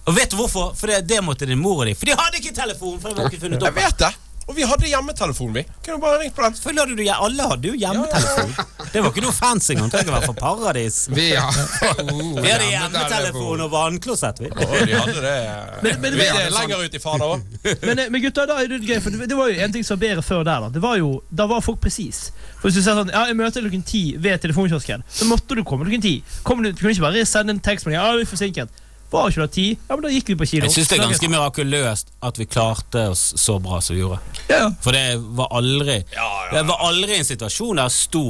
Og 0.08 0.16
vet 0.18 0.32
du 0.34 0.38
hvorfor? 0.40 0.74
For 0.78 0.88
det, 0.90 1.04
det 1.10 1.22
måtte 1.24 1.46
din 1.50 1.62
mor 1.62 1.84
og 1.84 1.88
de. 1.90 1.96
For 1.96 2.10
de 2.10 2.18
hadde 2.18 2.42
ikke 2.42 2.56
telefon! 2.58 3.00
For 3.02 3.10
det 3.14 3.22
var 3.22 3.32
ikke 3.32 3.44
funnet 3.46 3.62
opp. 3.62 3.70
Jeg 3.78 3.86
vet 3.86 4.04
det. 4.08 4.14
Og 4.50 4.56
vi 4.58 4.66
hadde 4.68 4.88
hjemmetelefon, 4.90 5.52
vi. 5.54 5.62
Kunne 5.86 6.02
bare 6.02 6.18
ringt 6.20 6.34
på 6.36 6.42
den. 6.44 6.56
Selvfølgelig 6.58 6.82
hadde 6.82 6.96
du, 6.98 7.26
Alle 7.26 7.46
hadde 7.52 7.68
jo 7.70 7.76
hjemmetelefon. 7.78 8.56
Det 8.92 9.04
var 9.04 9.12
ikke 9.14 9.24
noe 9.24 9.36
fancy 9.38 9.76
engang. 9.76 9.92
Trenger 9.94 10.08
ikke 10.10 10.16
være 10.16 10.28
fra 10.28 10.36
Paradis. 10.42 10.98
Vi 11.14 11.28
har 11.38 11.60
oh, 12.02 12.42
Vi 12.44 12.50
hadde 12.50 12.68
hjemmetelefon 12.72 13.64
og 13.68 13.72
vannklosett. 13.72 14.42
vi. 14.44 14.50
Oh, 14.52 14.74
de 14.90 14.98
hadde 14.98 15.22
det 15.24 15.38
Men- 15.86 16.02
men- 16.02 16.18
Vi 16.20 16.26
er 16.28 16.50
lenger 16.58 16.84
ut 16.84 16.98
i 16.98 17.04
fader, 17.06 17.38
òg. 17.38 17.46
Men, 17.88 18.00
eh, 18.02 18.10
men 18.12 18.26
gutta, 18.26 18.48
da 18.50 18.58
er 18.60 18.68
det 18.74 18.82
gøy, 18.82 19.00
for 19.06 19.14
det, 19.22 19.38
var 19.38 19.54
jo 19.54 19.62
en 19.64 19.72
ting 19.78 19.86
som 19.88 19.96
var 20.00 20.04
bedre 20.08 20.26
før 20.26 20.44
der. 20.44 20.66
Da 20.68 20.70
Det 20.76 20.82
var 20.84 20.98
jo, 21.00 21.14
da 21.30 21.48
var 21.48 21.62
folk 21.64 21.80
presis. 21.86 22.32
For 22.60 22.68
Hvis 22.68 22.82
du 22.82 22.84
sier 22.84 22.98
sånn 22.98 23.14
Ja, 23.14 23.28
jeg 23.30 23.38
møter 23.40 23.64
klokken 23.64 23.86
ti 23.88 24.04
ved 24.20 24.42
telefonkiosken, 24.44 25.06
så 25.08 25.30
måtte 25.30 25.56
du 25.56 25.64
komme 25.64 25.86
klokken 25.88 26.04
ti. 26.04 26.18
Kom 26.44 26.66
du, 26.66 26.74
du 26.74 26.82
kunne 26.82 26.92
ikke 26.98 27.08
bare 27.08 27.24
sende 27.30 27.56
en 27.56 27.62
tekstmelding. 27.64 28.02
Ja, 28.02 28.18
vi 28.18 28.26
er 28.26 28.34
forsinket. 28.36 28.82
Var 29.12 29.28
ikke 29.30 29.42
det 29.44 29.52
ti? 29.52 29.66
Ja, 29.90 29.96
men 29.98 30.04
da 30.06 30.10
gikk 30.14 30.30
vi 30.32 30.36
på 30.40 30.46
kino. 30.48 30.66
Jeg 30.70 30.72
syns 30.78 30.88
det 30.88 30.98
er 31.00 31.04
ganske 31.04 31.28
mirakuløst 31.34 32.14
at 32.24 32.38
vi 32.40 32.46
klarte 32.48 33.02
oss 33.12 33.24
så 33.42 33.58
bra 33.60 33.82
som 33.84 33.96
vi 33.98 34.02
gjorde. 34.06 34.20
Ja, 34.48 34.62
ja. 34.62 34.70
For 34.84 34.96
det 34.96 35.04
var 35.36 35.52
aldri 35.60 35.98
Ja, 36.16 36.30
ja. 36.46 36.52
Det 36.56 36.64
var 36.70 36.86
aldri 36.88 37.18
en 37.20 37.28
situasjon 37.28 37.76
der 37.82 37.90
jeg 37.90 37.98
sto 37.98 38.24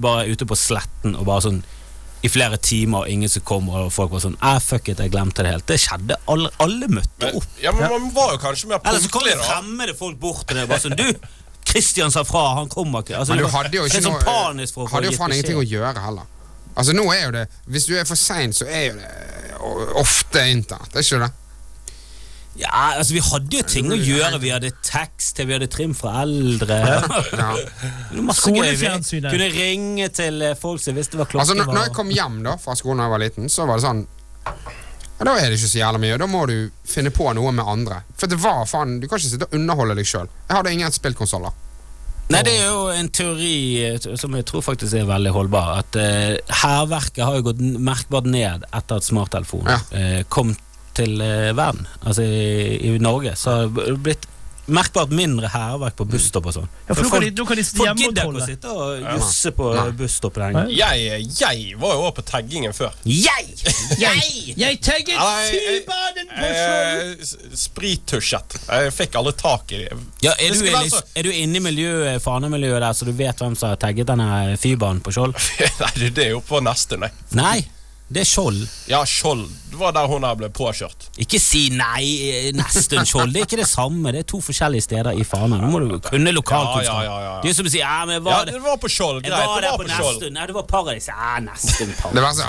bare 0.00 0.28
ute 0.30 0.46
på 0.46 0.56
sletten 0.56 1.16
og 1.18 1.26
bare 1.26 1.42
sånn 1.48 1.60
i 2.22 2.28
flere 2.28 2.58
timer, 2.60 3.06
og 3.06 3.08
ingen 3.08 3.30
som 3.32 3.40
kom, 3.48 3.68
og 3.72 3.86
folk 3.92 4.10
var 4.12 4.20
sånn 4.20 4.34
eh, 4.44 4.58
fuck 4.60 4.90
it, 4.92 4.98
jeg 5.00 5.08
glemte 5.14 5.40
det 5.42 5.54
helt. 5.54 5.64
Det 5.66 5.78
skjedde. 5.80 6.18
Alle, 6.28 6.50
alle 6.60 6.88
møtte 6.92 7.24
Men, 7.30 7.38
opp. 7.40 7.46
ja, 7.62 7.72
men 7.72 7.88
man 7.88 8.10
var 8.14 8.34
jo 8.34 8.40
kanskje 8.42 8.68
mer 8.68 8.82
Eller 8.84 9.00
så 9.00 9.08
kom 9.14 9.24
det 9.24 9.38
fremmede 9.40 9.94
folk 9.96 10.18
bort 10.20 10.42
til 10.46 10.58
deg 10.60 10.66
og 10.68 10.74
bare 10.74 10.84
sånn 10.84 10.98
Du, 11.00 11.06
Kristian 11.70 12.12
sa 12.12 12.22
fra, 12.28 12.42
han 12.58 12.68
kommer 12.68 13.00
ikke. 13.06 13.16
Altså, 13.16 13.32
Men 13.34 13.42
du 13.42 13.48
var- 13.48 13.64
hadde 13.64 13.76
jo 13.80 13.86
ikke 13.88 14.02
sånn 14.04 14.12
noe 14.20 14.88
Hadde 14.92 15.10
jo 15.10 15.16
faen 15.16 15.32
ingenting 15.32 15.58
å 15.62 15.64
gjøre 15.64 16.04
heller. 16.04 16.28
Altså 16.76 16.92
nå 16.94 17.06
er 17.14 17.24
jo 17.24 17.30
det 17.34 17.46
Hvis 17.66 17.86
du 17.88 17.96
er 17.98 18.04
for 18.04 18.16
sein, 18.20 18.52
så 18.52 18.68
er 18.68 18.84
jo 18.90 18.94
det 19.00 19.10
ofte 20.00 20.42
internett. 20.50 20.94
Er 20.96 21.04
ikke 21.04 21.20
det? 21.24 21.30
Ja, 22.58 22.96
altså 22.98 23.14
Vi 23.14 23.20
hadde 23.22 23.56
jo 23.60 23.62
ting 23.68 23.92
å 23.94 23.96
gjøre. 23.96 24.40
Vi 24.42 24.50
hadde 24.52 24.72
tekst 24.84 25.36
til, 25.38 25.46
vi 25.48 25.54
hadde 25.54 25.68
trim 25.70 25.92
fra 25.96 26.22
eldre. 26.24 26.78
Ja. 27.30 27.50
Skolefjernsynet. 28.40 29.30
kunne 29.30 29.48
ringe 29.54 30.08
til 30.14 30.42
eh, 30.42 30.56
folk 30.58 30.82
som 30.82 30.98
visste 30.98 31.16
hva 31.20 31.28
klokka 31.30 31.44
Altså 31.44 31.54
når, 31.56 31.70
var. 31.70 31.76
når 31.78 31.86
jeg 31.88 31.94
kom 32.00 32.10
hjem 32.14 32.40
da 32.48 32.56
fra 32.60 32.74
skolen 32.78 33.00
da 33.02 33.06
jeg 33.06 33.14
var 33.14 33.22
liten, 33.24 33.48
så 33.52 33.68
var 33.70 33.78
det 33.78 33.86
sånn 33.86 34.02
ja, 34.50 35.24
Da 35.28 35.36
er 35.38 35.46
det 35.52 35.60
ikke 35.60 35.70
så 35.70 35.80
jævla 35.82 36.02
mye. 36.02 36.18
Da 36.20 36.28
må 36.30 36.42
du 36.50 36.56
finne 36.90 37.14
på 37.14 37.30
noe 37.38 37.54
med 37.54 37.70
andre. 37.70 38.02
For 38.18 38.30
det 38.30 38.40
var 38.42 38.64
faen 38.68 38.98
Du 39.00 39.06
kan 39.08 39.20
ikke 39.20 39.30
sitte 39.36 39.48
og 39.50 39.56
underholde 39.60 39.96
deg 40.00 40.08
sjøl. 40.10 40.28
Jeg 40.48 40.56
hadde 40.58 40.74
ingen 40.74 40.96
spillkonsoller. 40.96 41.54
Nei, 42.30 42.42
det 42.46 42.52
er 42.60 42.68
jo 42.70 42.82
en 42.94 43.08
teori 43.10 43.54
eh, 43.82 43.96
som 44.20 44.34
jeg 44.38 44.46
tror 44.46 44.62
faktisk 44.62 44.94
er 44.94 45.08
veldig 45.08 45.32
holdbar. 45.34 45.80
At 45.82 45.96
hærverket 46.62 47.18
uh, 47.22 47.26
har 47.26 47.38
jo 47.40 47.48
gått 47.50 47.62
merkbart 47.62 48.28
ned 48.30 48.66
etter 48.70 49.00
at 49.00 49.06
smarttelefonen 49.06 49.72
Ja. 49.72 49.80
uh, 49.90 50.20
kom 50.30 50.54
til 50.94 51.18
uh, 51.22 51.50
verden. 51.58 51.88
Altså 52.04 52.22
i, 52.26 52.76
i 52.86 52.94
Norge. 53.02 53.34
Så 53.38 53.56
har 53.56 53.72
det 53.74 53.98
blitt 54.04 54.28
merkbart 54.70 55.10
mindre 55.14 55.48
hærverk 55.52 55.96
på 55.98 56.06
busstopp 56.10 56.46
og 56.50 56.54
sånn. 56.56 56.68
Ja, 56.88 56.94
for 56.94 57.02
nå 57.04 57.10
kan 57.10 57.20
folk, 57.20 57.24
de, 57.36 57.44
kan 57.50 57.58
de 57.60 57.64
folk 57.68 57.98
gidder 58.00 58.30
ikke 58.30 58.42
å 58.42 58.46
sitte 58.46 58.74
og 58.74 59.04
jusse 59.16 59.52
på 59.56 59.70
Nei. 59.76 59.84
busstoppet 60.00 60.42
lenger. 60.44 60.70
Jeg, 60.74 61.26
jeg 61.40 61.76
var 61.82 61.94
jo 61.96 62.04
også 62.06 62.16
på 62.20 62.24
taggingen 62.30 62.76
før. 62.76 62.94
Jeg! 63.04 63.48
Jeg, 64.00 64.54
jeg 64.56 64.78
tagget 64.86 65.18
Sybaden 65.50 66.28
på 66.30 66.50
Skjold! 66.54 67.24
Eh, 67.50 67.56
Sprittusjet. 67.64 68.56
Jeg 68.68 68.92
fikk 68.94 69.16
alle 69.20 69.32
tak 69.36 69.72
i 69.74 69.80
det. 69.82 69.90
Ja, 70.24 70.32
er, 70.38 70.54
du, 70.54 70.70
så- 70.90 71.02
er 71.18 71.26
du 71.26 71.32
inne 71.34 71.58
i 71.60 71.64
miljøet, 71.64 72.22
fanemiljøet 72.24 72.80
der, 72.84 72.94
så 72.96 73.08
du 73.08 73.12
vet 73.18 73.42
hvem 73.42 73.56
som 73.58 73.72
har 73.72 73.80
tagget 73.82 74.08
denne 74.10 74.56
Fybanen 74.60 75.02
på 75.04 75.12
Skjold? 75.14 75.36
Nei, 75.82 75.90
det- 75.98 76.14
det 76.16 76.24
er 76.28 76.32
jo 76.36 76.40
på 76.46 76.62
neste, 76.64 76.96
nei. 77.00 77.10
Nei, 77.38 77.58
det 78.10 78.24
er 78.24 78.26
Skjold. 78.26 78.60
Ja, 78.90 79.04
Skjold. 79.06 79.44
Det 79.70 79.78
var 79.78 79.92
der 79.94 80.08
hun 80.10 80.24
ble 80.36 80.48
påkjørt. 80.50 81.04
Ikke 81.22 81.38
si 81.38 81.68
nei, 81.70 82.50
nesten 82.58 82.98
Nesttun 82.98 83.06
Skjold. 83.06 83.30
Det 83.34 83.44
er 83.44 83.46
ikke 83.46 83.60
det 83.60 83.68
samme. 83.70 84.10
Det 84.16 84.24
er 84.24 84.28
to 84.32 84.40
forskjellige 84.42 84.82
steder 84.88 85.12
i 85.14 85.22
Fana. 85.24 85.60
Nå 85.62 85.70
må 85.70 85.78
du 85.84 85.94
kunne 86.08 86.32
lokalkunnskap. 86.34 86.90
Ja, 86.90 87.06
ja, 87.06 87.14
ja, 87.20 87.28
ja. 87.28 87.36
Det 87.44 87.52
er 87.52 87.56
som 87.60 87.70
å 87.70 87.72
si 87.72 87.78
ja, 87.78 87.94
men 88.08 88.16
jeg 88.16 88.24
Ja, 88.24 88.26
var, 88.34 88.50
det 88.50 88.62
var 88.66 88.80
på 88.82 88.90
Skjold. 88.90 89.22
jeg 89.22 89.30
Greit, 89.30 89.46
var 89.46 89.62
det 89.62 89.70
var 89.70 89.78
på 89.78 89.86
på 89.86 89.94
Skjold. 89.94 90.26
Nei, 90.34 90.46
det 90.50 90.58
var 90.58 90.66
Paradis. 90.74 91.06
Ja, 91.12 91.32
nesten 91.46 91.86
Det, 91.94 91.98
Paradis. 92.02 92.44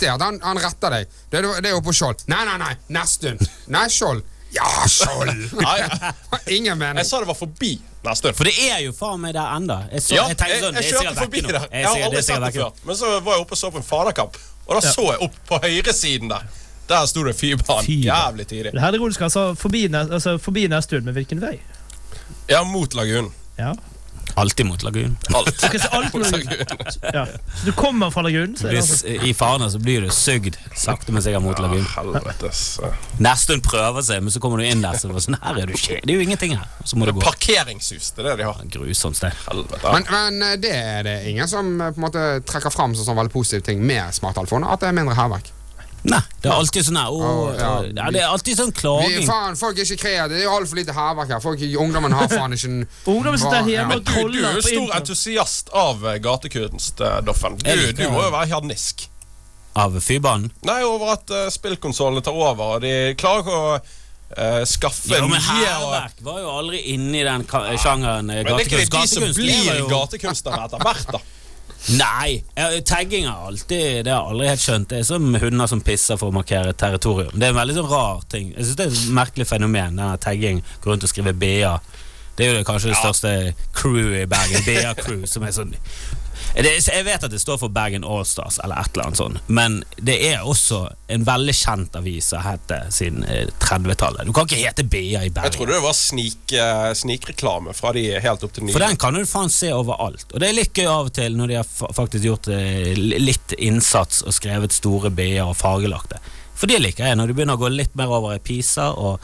det 0.00 0.08
er 0.08 0.14
at 0.16 0.24
han, 0.24 0.40
han 0.42 0.62
retter 0.64 0.96
deg. 0.96 1.16
Det, 1.30 1.44
er- 1.44 1.60
det 1.60 1.70
er 1.74 1.76
jo 1.76 1.84
på 1.84 1.92
Skjold. 2.00 2.24
Nei, 2.32 2.44
nei, 2.48 2.56
nei. 2.64 2.72
Nesten. 2.96 3.36
Nei, 3.68 3.84
Skjold. 3.92 4.24
Ja, 4.56 4.68
Skjold. 4.88 5.32
Ingen 6.56 6.78
mening. 6.78 7.04
jeg 7.04 7.06
sa 7.08 7.20
det 7.20 7.28
var 7.28 7.36
forbi 7.38 7.76
Nesten. 8.02 8.34
For 8.34 8.48
det 8.48 8.56
er 8.66 8.80
jo 8.82 8.90
faen 8.96 9.20
meg 9.22 9.36
der 9.36 9.52
enda. 9.54 9.76
Jeg, 9.92 10.02
så, 10.02 10.16
Ja, 10.16 10.24
jeg 10.32 10.38
jeg, 10.40 10.62
sånn, 10.64 10.74
jeg 10.74 10.82
er 10.82 10.96
kjørte 11.04 11.20
forbi 11.20 11.40
der. 11.46 11.58
Jeg 11.70 11.84
Jeg 11.84 11.86
har 11.86 12.06
aldri 12.08 12.22
sett 12.26 12.40
det 12.42 12.50
før. 12.56 12.72
Men 12.88 12.96
så 12.98 13.12
var 13.22 13.36
jeg 13.36 13.44
oppe 13.44 13.54
og 13.54 13.60
så 13.60 13.70
på 13.70 13.78
en 13.78 13.86
faderkamp, 13.86 14.38
og 14.66 14.76
da 14.78 14.80
så 14.92 15.06
jeg 15.10 15.22
opp 15.26 15.38
på 15.48 15.58
høyresiden 15.62 16.30
der. 16.32 16.44
Der 16.88 17.06
sto 17.06 17.22
det 17.24 17.34
Fybanen. 17.38 17.86
Jævlig 18.04 18.46
tidlig. 18.46 18.72
Det 18.72 18.80
her 18.82 18.92
er 18.92 19.00
rolig 19.00 19.14
skal 19.14 19.30
altså 19.30 19.54
forbi, 19.54 19.86
altså, 19.94 20.36
forbi 20.38 20.66
Nesttun, 20.68 21.04
men 21.04 21.14
hvilken 21.16 21.40
vei? 21.42 21.56
Ja, 22.50 22.62
mot 22.68 22.94
lagunen. 22.94 23.32
Ja. 23.58 23.72
Alltid 24.42 24.66
mot 24.66 24.82
lagunen. 24.82 25.16
Alt. 25.34 25.64
Alt 25.90 26.14
Mot 26.14 26.30
lagunen. 26.30 26.66
ja. 27.14 27.26
Så 27.60 27.66
du 27.66 27.72
kommer 27.72 28.10
fra 28.10 28.24
lagunen, 28.26 28.56
det 28.58 28.72
altså 28.78 29.06
Hvis, 29.06 29.22
I 29.28 29.34
Fana 29.38 29.68
så 29.70 29.78
blir 29.78 30.02
du 30.02 30.10
sugd 30.10 30.56
sakte, 30.74 31.14
men 31.14 31.22
sikkert 31.22 31.44
mot 31.44 31.62
lagunen. 31.62 31.86
Ja. 32.82 32.90
Nesttun 33.22 33.62
prøver 33.62 34.02
seg, 34.02 34.24
men 34.26 34.34
så 34.34 34.42
kommer 34.42 34.58
du 34.58 34.66
inn 34.66 34.82
der, 34.82 34.98
så 34.98 35.06
er 35.08 35.14
det 35.14 35.24
sånn 35.28 35.38
her 35.38 35.62
er 35.62 35.70
du 35.70 35.76
ikke. 35.78 36.00
Det 36.02 36.10
er 36.10 36.18
jo 36.18 36.26
ingenting 36.26 36.56
her. 36.58 36.66
Så 36.82 36.98
må 36.98 37.06
du 37.06 37.14
gå. 37.14 37.22
Parkeringshus, 37.22 38.10
det 38.16 38.24
er 38.24 38.32
det 38.32 38.36
de 38.42 38.50
har. 38.50 38.60
Grusomt 38.74 39.20
sted. 39.20 39.38
Men, 39.86 40.10
men 40.10 40.42
eh, 40.48 40.58
det 40.62 40.74
er 40.74 41.06
det 41.06 41.16
ingen 41.30 41.50
som 41.50 41.74
eh, 41.78 41.94
på 41.94 42.02
en 42.02 42.08
måte 42.08 42.26
trekker 42.48 42.74
fram 42.74 42.96
som 42.98 43.06
sånn 43.06 43.20
veldig 43.22 43.34
positiv 43.34 43.62
ting 43.70 43.82
med 43.86 44.10
smarttelefoner. 44.18 44.74
At 44.74 44.82
det 44.82 44.90
er 44.90 44.98
mindre 44.98 45.14
hærverk. 45.18 45.54
Nei, 46.02 46.18
det 46.42 46.50
er 46.50 46.56
alltid 46.58 46.86
sånn 46.88 46.96
her 46.98 47.12
oh, 47.14 47.52
Ja, 47.54 47.68
ja. 47.86 47.90
ja, 47.94 48.06
Det 48.10 48.22
er 48.24 48.32
alltid 48.32 48.58
sånn 48.58 48.72
Vi, 48.72 48.78
klaging. 48.80 49.26
faen, 49.28 49.54
folk 49.60 49.78
er 49.78 49.86
ikke 49.86 50.00
kreative. 50.02 50.34
Det 50.34 50.42
er 50.42 50.50
altfor 50.50 50.80
lite 50.80 50.96
hærverk 50.96 51.30
her. 51.36 51.42
Folk, 51.44 51.62
ungdommen 51.84 52.16
har 52.18 52.26
faen 52.32 52.56
ikke 52.56 52.70
en 52.72 52.82
Ungdommen 53.14 53.38
sitter 53.38 53.70
hjemme 53.70 54.00
ja. 54.00 54.02
og 54.02 54.10
Du, 54.10 54.34
du 54.34 54.42
er 54.42 54.58
jo 54.58 54.66
stor 54.66 54.92
entusiast 54.98 55.72
av 55.84 56.02
eh, 56.10 56.18
gatekunst, 56.24 57.02
Doffen. 57.26 57.58
Du, 57.62 57.86
du 57.94 58.04
må 58.10 58.26
jo 58.26 58.34
være 58.34 58.50
harnisk. 58.56 59.06
Av 59.78 59.94
Fybanen. 60.04 60.50
Nei, 60.68 60.82
over 60.84 61.14
at 61.14 61.30
uh, 61.32 61.46
spillkonsollene 61.54 62.20
tar 62.26 62.34
over, 62.36 62.76
og 62.76 62.82
de 62.84 63.14
klarer 63.16 63.46
ikke 63.46 63.58
å 63.58 63.74
Uh, 64.32 64.62
skaffe 64.64 65.12
Jo, 65.12 65.26
men 65.28 65.42
hærverk 65.44 66.22
var 66.24 66.38
jo 66.40 66.52
aldri 66.56 66.78
inne 66.94 67.18
i 67.20 67.24
den 67.26 67.42
ka- 67.44 67.66
sjangeren 67.76 68.30
eh, 68.32 68.38
Men 68.46 68.54
det 68.56 68.62
er 68.64 68.78
ikke 68.86 68.94
de 68.94 69.02
som 69.10 69.26
blir 69.36 69.82
gatekunstnere 69.90 70.62
etter 70.70 70.80
hvert, 70.80 71.10
da. 71.18 71.20
Nei, 71.88 72.44
tagging 72.86 73.26
har 73.26 73.46
alltid 73.46 74.04
Det 74.04 74.10
har 74.12 74.20
jeg 74.20 74.30
aldri 74.30 74.48
helt 74.48 74.62
skjønt. 74.62 74.88
Det 74.92 75.00
er 75.00 75.06
som 75.08 75.34
hunder 75.34 75.70
som 75.70 75.82
pisser 75.82 76.18
for 76.20 76.30
å 76.30 76.36
markere 76.36 76.74
territorium. 76.78 77.34
Det 77.34 77.48
er 77.48 77.54
en 77.54 77.58
veldig 77.58 77.78
sånn 77.80 77.90
rar 77.90 78.22
ting. 78.30 78.52
Jeg 78.54 78.68
synes 78.68 78.78
det 78.78 78.86
er 78.86 78.94
et 78.94 79.16
merkelig 79.18 79.48
fenomen, 79.50 79.98
denne 79.98 80.14
tagging. 80.22 80.62
Gå 80.82 80.92
rundt 80.92 81.06
og 81.06 81.10
skrive 81.10 81.34
BA. 81.34 81.74
Det 82.38 82.46
er 82.46 82.60
jo 82.60 82.66
kanskje 82.68 82.92
det 82.92 83.00
største 83.00 83.32
crewet 83.76 84.22
i 84.22 84.28
Bergen. 84.30 84.62
BA-crew, 84.68 85.26
som 85.28 85.44
er 85.44 85.56
sånn 85.56 85.74
det, 86.54 86.74
Jeg 86.86 87.04
vet 87.06 87.24
at 87.24 87.32
det 87.32 87.40
står 87.42 87.58
for 87.62 87.72
Bergen 87.72 88.04
Allstars, 88.04 88.58
eller 88.64 88.80
et 88.82 88.92
eller 88.94 89.08
annet 89.08 89.20
sånt, 89.20 89.38
men 89.46 89.80
det 89.96 90.18
er 90.30 90.46
også 90.48 90.84
en 91.12 91.26
veldig 91.26 91.54
kjent 91.56 91.96
avis 91.98 92.30
som 92.32 92.42
har 92.42 92.56
hett 92.56 92.94
siden 92.94 93.24
eh, 93.28 93.48
30-tallet. 93.62 94.26
Du 94.26 94.32
kan 94.36 94.48
ikke 94.48 94.60
hete 94.62 94.84
BA 94.84 95.24
i 95.26 95.30
Bergen. 95.30 95.48
Jeg 95.48 95.56
trodde 95.56 95.76
det 95.76 95.84
var 95.84 95.96
snik, 95.96 96.54
eh, 96.56 96.90
snikreklame 96.98 97.76
fra 97.76 97.92
de 97.96 98.06
helt 98.24 98.44
opp 98.46 98.54
til 98.56 98.66
nye. 98.66 98.74
For 98.74 98.84
den 98.84 98.98
kan 99.00 99.16
du 99.16 99.24
faen 99.28 99.52
se 99.52 99.72
overalt. 99.74 100.28
Og 100.32 100.42
det 100.42 100.50
er 100.50 100.58
litt 100.58 100.76
gøy 100.76 100.88
av 100.88 101.10
og 101.10 101.16
til 101.16 101.38
når 101.38 101.52
de 101.52 101.60
har 101.60 101.96
faktisk 102.00 102.28
gjort 102.28 102.52
eh, 102.52 102.92
litt 102.96 103.56
innsats 103.58 104.22
og 104.26 104.36
skrevet 104.36 104.74
store 104.76 105.12
B-er 105.12 105.44
og 105.46 105.56
fargelagte. 105.58 106.20
For 106.56 106.70
det 106.70 106.82
liker 106.82 107.08
jeg, 107.08 107.18
når 107.18 107.30
du 107.30 107.36
begynner 107.36 107.58
å 107.58 107.64
gå 107.64 107.72
litt 107.72 107.96
mer 107.98 108.12
over 108.12 108.36
i 108.36 108.42
Pisa 108.42 108.92
og, 108.94 109.22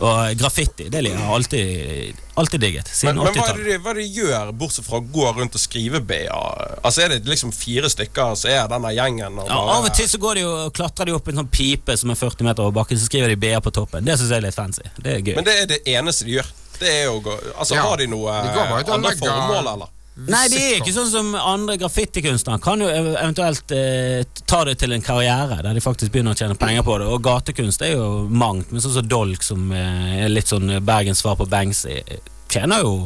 og 0.00 0.36
graffiti. 0.38 0.88
Det 0.88 1.00
har 1.00 1.08
jeg 1.08 1.30
alltid, 1.34 2.20
alltid 2.38 2.60
digget. 2.60 2.88
Siden 2.88 3.16
men 3.16 3.24
hva, 3.24 3.32
Men, 3.32 3.42
80-tallet. 3.42 3.80
hva 3.82 3.90
er 3.90 3.94
det 3.98 4.04
de 4.04 4.20
gjør, 4.20 4.52
bortsett 4.60 4.86
fra 4.86 5.00
å 5.00 5.06
gå 5.12 5.26
rundt 5.38 5.54
og 5.58 5.60
skrive 5.62 6.00
BA? 6.00 6.38
Altså 6.84 7.02
Er 7.04 7.08
det 7.16 7.26
liksom 7.26 7.52
fire 7.52 7.90
stykker, 7.90 8.36
så 8.38 8.48
er 8.52 8.68
denne 8.70 8.92
gjengen 8.94 9.38
og 9.42 9.46
Ja, 9.48 9.54
bare- 9.58 9.76
av 9.78 9.84
og 9.90 9.94
til 9.94 10.06
så 10.08 10.18
går 10.22 10.34
de 10.34 10.40
jo, 10.46 10.52
og 10.66 10.72
klatrer 10.74 11.06
de 11.06 11.12
opp 11.18 11.28
en 11.28 11.36
sånn 11.42 11.50
pipe 11.50 11.96
som 11.98 12.10
er 12.10 12.14
40 12.14 12.44
meter 12.44 12.62
over 12.62 12.72
bakken, 12.82 12.96
så 12.98 13.06
skriver 13.10 13.28
de 13.34 13.36
BA 13.36 13.60
på 13.60 13.70
toppen. 13.74 14.04
Det 14.04 14.18
syns 14.18 14.30
jeg 14.30 14.38
er 14.38 14.46
litt 14.46 14.54
fancy. 14.54 14.82
Det 15.02 15.12
er 15.16 15.20
gøy. 15.20 15.34
Men 15.36 15.44
det 15.44 15.58
er 15.62 15.66
det 15.66 15.82
eneste 15.86 16.24
de 16.24 16.38
gjør. 16.38 16.46
Det 16.78 16.88
er 16.88 17.04
jo, 17.10 17.18
Altså 17.58 17.74
Ja, 17.74 17.82
Har 17.82 17.96
de 17.96 18.06
noe 18.06 18.30
andre 18.30 18.98
legger- 19.02 19.18
formål, 19.18 19.72
eller? 19.74 19.88
Nei, 20.18 20.48
de 20.50 20.58
er 20.58 20.80
ikke 20.80 20.94
sånn 20.96 21.10
som 21.12 21.28
andre 21.38 21.76
graffitikunstnere. 21.78 22.58
Kan 22.64 22.82
jo 22.82 22.88
eventuelt 22.90 23.70
eh, 23.76 24.24
ta 24.50 24.64
det 24.66 24.74
til 24.80 24.96
en 24.96 25.04
karriere 25.04 25.60
der 25.62 25.76
de 25.76 25.84
faktisk 25.84 26.10
begynner 26.14 26.34
å 26.34 26.40
tjene 26.40 26.58
penger 26.58 26.82
på 26.86 26.96
det. 26.98 27.06
Og 27.06 27.22
gatekunst 27.22 27.84
er 27.86 27.94
jo 27.94 28.08
mangt, 28.26 28.72
men 28.72 28.82
sånn 28.82 28.96
som 28.98 29.06
Dolk, 29.08 29.46
som 29.46 29.70
eh, 29.70 30.24
er 30.24 30.32
litt 30.32 30.50
sånn 30.50 30.74
Bergens 30.82 31.22
svar 31.22 31.38
på 31.38 31.46
Banksy, 31.50 32.00
eh, 32.02 32.34
tjener 32.50 32.82
jo 32.82 32.96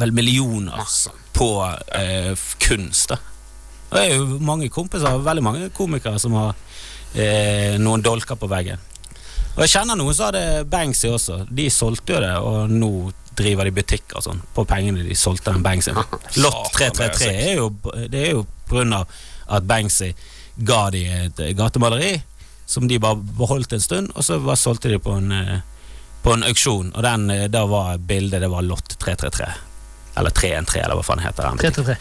vel 0.00 0.16
millioner 0.16 0.88
på 1.36 1.50
eh, 1.94 2.32
kunst. 2.64 3.12
da 3.12 3.20
det 3.94 4.02
er 4.08 4.16
jo 4.16 4.40
mange 4.42 4.68
kompiser, 4.72 5.20
veldig 5.22 5.44
mange 5.44 5.68
komikere 5.74 6.18
som 6.18 6.34
har 6.34 6.54
eh, 7.14 7.76
noen 7.78 8.02
dolker 8.02 8.38
på 8.38 8.48
veggen. 8.50 8.80
Og 9.54 9.62
jeg 9.62 9.70
kjenner 9.76 9.98
noen 9.98 10.14
som 10.16 10.30
hadde 10.30 10.64
Banksy 10.70 11.10
også. 11.14 11.44
De 11.46 11.68
solgte 11.70 12.16
jo 12.16 12.22
det, 12.24 12.32
og 12.42 12.72
nå 12.72 12.90
driver 13.38 13.66
de 13.66 13.74
butikker 13.74 14.18
og 14.18 14.26
sånn 14.26 14.40
på 14.54 14.64
pengene 14.68 15.02
de 15.06 15.16
solgte 15.18 15.54
den 15.54 15.62
Banksyen. 15.64 15.98
Lott 16.42 16.74
Satan, 16.74 16.98
det 16.98 17.08
er 17.08 17.18
333 17.18 17.30
er 17.34 17.54
jo, 17.58 17.68
det 18.10 18.22
er 18.22 18.32
jo 18.36 18.44
på 18.68 18.78
grunn 18.78 18.94
av 18.96 19.20
at 19.54 19.66
Banksy 19.68 20.12
ga 20.56 20.88
de 20.94 21.02
et 21.10 21.42
eh, 21.42 21.54
gatemaleri 21.58 22.14
som 22.66 22.86
de 22.88 22.98
bare 23.02 23.18
beholdt 23.38 23.74
en 23.76 23.82
stund, 23.82 24.12
og 24.14 24.24
så 24.24 24.38
bare 24.40 24.58
solgte 24.58 24.92
de 24.92 24.98
på 25.02 25.18
en, 25.18 25.32
eh, 25.34 25.58
på 26.22 26.32
en 26.32 26.46
auksjon, 26.46 26.92
og 26.94 27.02
den, 27.04 27.28
eh, 27.30 27.46
da 27.52 27.64
var 27.68 27.98
bildet 27.98 28.40
det 28.40 28.50
var 28.50 28.66
Lott 28.66 28.96
333. 28.98 29.50
Eller 30.16 30.30
313, 30.30 30.80
eller 30.84 30.94
hva 30.94 31.02
faen 31.02 31.18
heter 31.24 31.48
den. 31.48 31.58
333. 31.58 31.96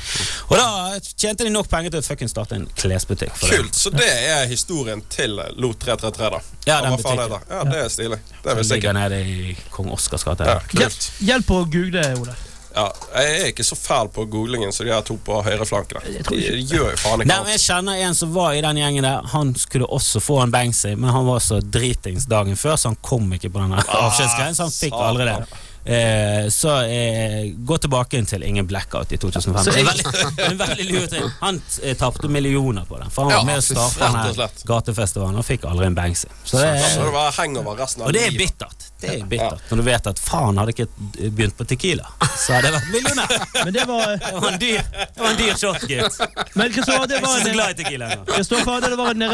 Og 0.49 0.55
da 0.59 0.99
tjente 1.17 1.43
de 1.47 1.49
nok 1.49 1.69
penger 1.71 1.95
til 1.95 2.03
å 2.03 2.05
fucking 2.05 2.29
starte 2.29 2.55
en 2.59 2.67
klesbutikk. 2.77 3.33
for 3.35 3.49
det. 3.49 3.57
Kult. 3.63 3.75
Så 3.75 3.89
det 3.89 4.09
er 4.29 4.45
historien 4.51 5.01
til 5.09 5.33
Lot 5.57 5.79
333, 5.81 6.29
da. 6.29 6.41
Ja, 6.69 6.79
den 6.85 6.97
butikken. 6.97 7.29
det? 7.33 7.41
Ja, 7.49 7.63
det 7.71 7.83
er 7.85 7.89
stilig. 7.89 8.19
Det 8.43 8.51
er 8.51 8.55
vel 8.61 8.65
Som 8.69 8.75
ligger 8.77 8.93
nede 8.93 9.21
i 9.25 9.57
kong 9.73 9.89
Oscars 9.95 10.23
gate. 10.23 10.45
Ja, 10.45 10.59
Hjelp, 10.71 10.93
kult. 10.93 11.11
hjelp 11.25 11.49
å 11.57 11.63
google, 11.65 12.05
Ole. 12.21 12.35
Ja, 12.73 12.87
jeg 13.21 13.33
er 13.39 13.47
ikke 13.51 13.63
så 13.65 13.75
fæl 13.77 14.07
på 14.09 14.23
googlingen 14.33 14.71
som 14.73 14.87
de 14.87 14.93
her 14.95 15.01
to 15.05 15.13
på 15.21 15.35
høyreflanken. 15.45 15.99
Jeg 16.09 16.13
De 16.17 16.23
tror 16.25 16.39
gjør 16.41 16.87
jo 16.89 16.95
faen 16.97 17.19
Nei, 17.21 17.25
ikke 17.27 17.43
men 17.43 17.51
Jeg 17.53 17.59
kjenner 17.67 17.99
en 18.07 18.15
som 18.17 18.31
var 18.33 18.53
i 18.57 18.61
den 18.65 18.79
gjengen 18.81 19.05
der. 19.05 19.27
Han 19.33 19.51
skulle 19.61 19.85
også 19.93 20.21
få 20.25 20.39
en 20.41 20.51
Banksy, 20.53 20.95
men 20.95 21.09
han 21.13 21.25
var 21.27 21.39
så 21.45 21.59
dritings 21.61 22.25
dagen 22.25 22.57
før, 22.57 22.75
så 22.81 22.89
han 22.89 22.97
kom 23.05 23.29
ikke 23.37 23.51
på 23.53 23.61
den 23.61 23.73
avskjedsgreien. 23.77 24.57
Så 24.57 24.65
han 24.65 24.73
fikk 24.73 24.97
aldri 24.97 25.29
det. 25.29 25.45
Eh, 25.85 26.49
så 26.49 26.81
eh, 26.81 27.51
gå 27.55 27.77
tilbake 27.77 28.21
til 28.25 28.43
Ingen 28.43 28.67
Blackout 28.67 29.11
i 29.11 29.17
2005. 29.17 29.63
Så 29.63 29.71
er 29.71 29.83
veldig, 29.83 30.05
en 30.51 30.57
veldig 30.61 30.85
lur 30.87 31.07
ting. 31.11 31.25
Han 31.41 31.59
eh, 31.83 31.97
tapte 31.99 32.27
millioner 32.31 32.85
på 32.87 32.97
den, 33.01 33.11
for 33.11 33.27
han 33.27 33.33
var 33.33 33.41
Ja, 33.41 33.43
med 33.43 33.59
å 33.59 33.65
starte 33.67 33.99
denne 33.99 34.47
gatefestivalen 34.69 35.41
og 35.41 35.45
fikk 35.47 35.67
aldri 35.67 35.89
en 35.89 35.97
Banksy. 35.97 36.31
Så 36.43 36.61
det, 36.61 36.71
så 36.93 37.03
det 37.03 37.13
var 37.15 37.35
hangover 37.35 37.75
resten 37.83 38.05
av 38.05 38.07
og 38.07 38.15
det 38.15 38.23
er 38.29 38.37
bittert. 38.37 38.87
Det 39.03 39.17
er 39.17 39.25
bittert 39.27 39.67
Når 39.67 39.81
du 39.81 39.83
vet 39.89 40.07
at 40.13 40.19
faen 40.23 40.61
hadde 40.61 40.71
ikke 40.71 40.87
begynt 41.35 41.57
på 41.59 41.67
Tequila, 41.67 42.07
så 42.31 42.55
hadde 42.55 42.69
jeg 42.71 42.77
vært 42.77 42.91
millionær. 42.93 43.33
Men 43.65 43.75
det 43.75 43.87
var 43.89 44.15
Det 44.15 44.33
var 44.37 44.49
en 44.53 44.59
dyr, 44.61 44.79
det 45.03 45.25
var 45.25 45.29
en 45.33 45.41
dyr 45.41 45.59
shot, 45.59 45.83
gitt. 45.89 46.21
Men 46.55 46.71
Kristoffer, 46.71 47.07
det 47.11 47.19
var 47.25 47.43
en. 47.43 48.23
Kristoffer, 48.31 48.87
det 48.87 48.95
var 49.01 49.11
en. 49.11 49.27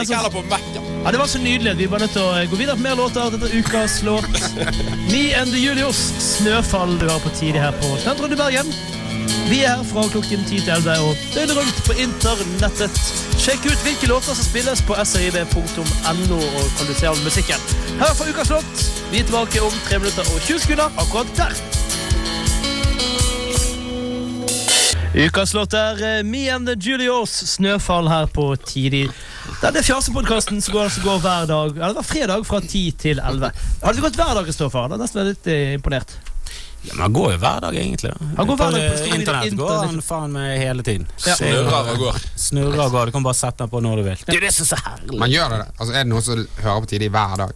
Ja, 1.04 1.12
Det 1.12 1.22
var 1.22 1.28
så 1.28 1.38
nydelig. 1.38 1.78
Vi 1.78 1.86
var 1.86 2.02
nødt 2.02 2.18
til 2.18 2.26
å 2.26 2.34
gå 2.50 2.58
videre 2.58 2.76
på 2.80 2.88
mer 2.88 2.98
låter. 2.98 3.30
Dette 3.38 3.52
er 3.54 3.62
ukas 3.62 4.02
låt. 4.04 4.26
Me 5.14 5.24
and 5.38 5.54
the 5.54 5.62
Julius. 5.62 6.39
Snøfall 6.40 6.94
du 6.96 7.04
har 7.10 7.20
på 7.20 7.30
tidlig 7.36 7.60
her 7.60 7.74
på 7.82 7.88
Studentrådet 8.00 8.38
i 8.38 8.40
Bergen. 8.40 8.68
Vi 9.50 9.58
er 9.68 9.74
her 9.74 9.82
fra 9.84 10.06
klokken 10.08 10.46
10 10.48 10.62
til 10.64 10.70
11 10.72 10.94
og 11.04 11.26
døgnet 11.34 11.58
rundt 11.58 11.82
på 11.84 11.96
internettet. 12.00 13.02
Sjekk 13.36 13.68
ut 13.68 13.82
hvilke 13.84 14.08
låter 14.08 14.38
som 14.38 14.48
spilles 14.48 14.80
på 14.88 14.96
srib.no, 15.04 16.38
og 16.40 16.70
kan 16.78 16.88
du 16.88 17.26
musikken. 17.26 17.66
Her 18.00 18.14
for 18.16 18.32
Ukas 18.32 18.54
låt. 18.54 18.86
Vi 19.12 19.20
er 19.20 19.28
tilbake 19.28 19.60
om 19.60 19.76
3 19.90 20.00
minutter 20.00 20.32
og 20.32 20.40
20 20.48 20.60
sekunder 20.64 20.88
akkurat 21.04 21.36
der. 21.42 21.60
Ukas 25.26 25.54
låt 25.54 25.74
er 25.74 26.04
eh, 26.08 26.24
Me 26.24 26.48
and 26.48 26.68
the 26.68 26.78
Julios, 26.80 27.44
'Snøfall' 27.44 28.08
her 28.08 28.26
på 28.32 28.56
Tidlig. 28.56 29.10
Denne 29.60 29.84
fjasepodkasten 29.84 30.62
som 30.62 30.74
går, 30.74 30.88
som 30.88 31.04
går 31.04 31.20
hver 31.20 31.46
dag 31.50 31.70
Eller 31.70 31.94
hver 31.94 32.06
fredag 32.06 32.46
fra 32.46 32.60
10 32.62 32.92
til 32.92 33.20
11. 33.20 33.52
Hadde 33.84 33.96
vi 33.96 34.08
gått 34.08 34.16
hver 34.16 34.36
dag, 34.38 34.46
Kristoffer? 34.46 34.86
Hadde 34.86 34.96
jeg 34.96 35.04
nesten 35.04 35.24
vært 35.26 35.34
litt 35.34 35.48
eh, 35.52 35.74
imponert. 35.76 36.20
Ja, 36.82 36.94
men 36.94 37.02
Han 37.02 37.14
går 37.14 37.32
jo 37.34 37.38
hver 37.42 37.60
dag, 37.62 37.76
egentlig. 37.76 38.12
da. 38.12 38.26
Han 38.38 38.48
går 38.48 38.58
hver 38.60 38.72
dag 38.72 38.84
på 39.00 39.16
Internett 39.16 39.56
går 39.60 39.74
han 39.86 40.02
faen 40.02 40.32
meg 40.32 40.60
hele 40.62 40.84
tiden. 40.88 41.08
Ja. 41.26 41.34
Er 41.34 41.36
Snurrer 41.42 41.90
og 41.94 41.98
går. 42.06 42.20
Snurrer 42.40 42.84
og 42.86 42.92
går. 42.96 43.06
Du 43.06 43.12
kan 43.18 43.24
bare 43.26 43.40
sette 43.40 43.58
den 43.66 43.70
på 43.74 43.82
når 43.84 44.00
du 44.00 44.04
vil. 44.08 44.22
Det 44.26 44.36
er 44.38 44.46
det 44.48 44.54
som 44.56 44.64
er 44.64 44.70
så 44.72 44.80
herlig. 44.86 45.20
Man 45.20 45.34
gjør 45.34 45.50
det 45.56 45.58
det? 45.64 45.68
Altså, 45.80 45.94
er 45.94 45.98
det 46.06 46.12
noen 46.14 46.24
som 46.30 46.46
hører 46.64 46.86
på 46.86 46.92
tidlig 46.94 47.10
hver 47.18 47.36
dag? 47.44 47.52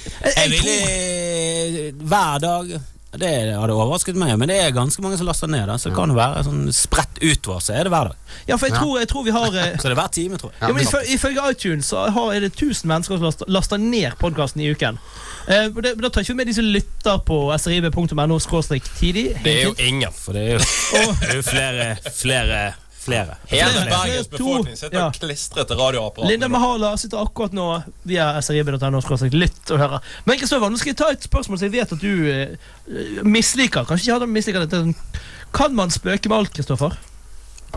Jeg, 0.00 0.32
Jeg 0.36 0.50
jeg 0.50 0.62
tror 0.64 2.08
hver 2.10 2.38
dag 2.46 2.80
Det 3.10 3.30
hadde 3.58 3.74
overrasket 3.74 4.14
meg, 4.14 4.36
men 4.38 4.46
det 4.52 4.56
er 4.62 4.70
ganske 4.70 5.02
mange 5.02 5.16
som 5.18 5.26
laster 5.26 5.50
ned. 5.50 5.64
Da. 5.66 5.74
Så 5.82 5.90
det 5.90 5.96
kan 5.96 6.12
jo 6.12 6.14
være 6.14 6.44
sånn 6.46 6.68
spredt 6.74 7.18
utover, 7.18 7.58
så 7.64 7.74
er 7.74 7.88
det 7.88 7.90
hver 7.90 8.12
dag. 8.12 8.36
Ja, 8.46 8.54
for 8.56 8.68
jeg 8.70 8.76
tror, 8.78 8.92
jeg 9.00 9.08
tror 9.10 9.24
vi 9.26 9.32
har 9.34 9.56
eh, 9.58 9.72
Så 9.82 9.88
det 9.88 9.96
er 9.96 9.98
hver 9.98 10.12
time, 10.14 10.38
tror 10.38 10.52
jeg. 10.52 10.60
Ja, 10.62 10.68
men 10.68 10.76
men- 10.78 10.86
ifø- 10.86 11.14
Ifølge 11.16 11.46
iTunes 11.50 11.90
så 11.90 12.04
har, 12.14 12.30
er 12.36 12.44
det 12.46 12.52
1000 12.54 12.86
mennesker 12.92 13.18
som 13.18 13.26
laster, 13.26 13.50
laster 13.50 13.82
ned 13.82 14.14
podkasten 14.22 14.62
i 14.62 14.70
uken. 14.70 15.00
Eh, 15.48 15.66
det, 15.74 15.96
men 15.96 16.04
da 16.06 16.12
tar 16.14 16.22
ikke 16.22 16.36
vi 16.36 16.38
med 16.44 16.46
de 16.52 16.54
som 16.60 16.70
lytter 16.70 17.18
på 17.26 17.40
srib.no 17.58 18.38
tidlig. 19.00 19.26
Det 19.42 19.56
er 19.56 19.64
jo 19.66 19.74
ingen. 19.78 20.12
For 20.14 20.32
det 20.38 20.44
er 20.46 20.52
jo, 20.54 20.62
det 21.18 21.32
er 21.32 21.36
jo 21.40 21.42
flere, 21.50 21.88
flere, 22.14 22.60
flere. 23.00 23.36
Hele. 23.48 23.84
Bergens 23.88 24.28
befolkning 24.28 24.76
sitter 24.76 24.98
Ja. 24.98 25.06
og 25.06 25.16
klistrer 25.16 25.64
til 25.64 25.76
radioapparatet. 25.76 26.30
Linda 26.30 26.48
Mahala 26.48 26.96
sitter 27.00 27.22
akkurat 27.22 27.52
nå 27.56 27.82
via 28.04 28.32
srib.no 28.44 29.00
lytt 29.32 29.70
og 29.70 29.78
hører. 29.78 30.00
Men 30.26 30.38
Kristoffer, 30.38 30.70
nå 30.70 30.78
skal 30.80 30.92
jeg 30.92 30.96
ta 31.00 31.10
et 31.12 31.24
spørsmål 31.24 31.58
som 31.58 31.68
jeg 31.68 31.72
vet 31.78 31.92
at 31.92 32.00
du 32.00 32.30
eh, 32.30 33.22
misliker. 33.24 33.84
Kanskje 33.88 34.06
ikke 34.08 34.18
hadde 34.18 34.32
misliker 34.32 34.66
dette. 34.66 34.94
Kan 35.52 35.74
man 35.74 35.90
spøke 35.90 36.28
med 36.28 36.38
alt, 36.38 36.52
Kristoffer? 36.54 36.96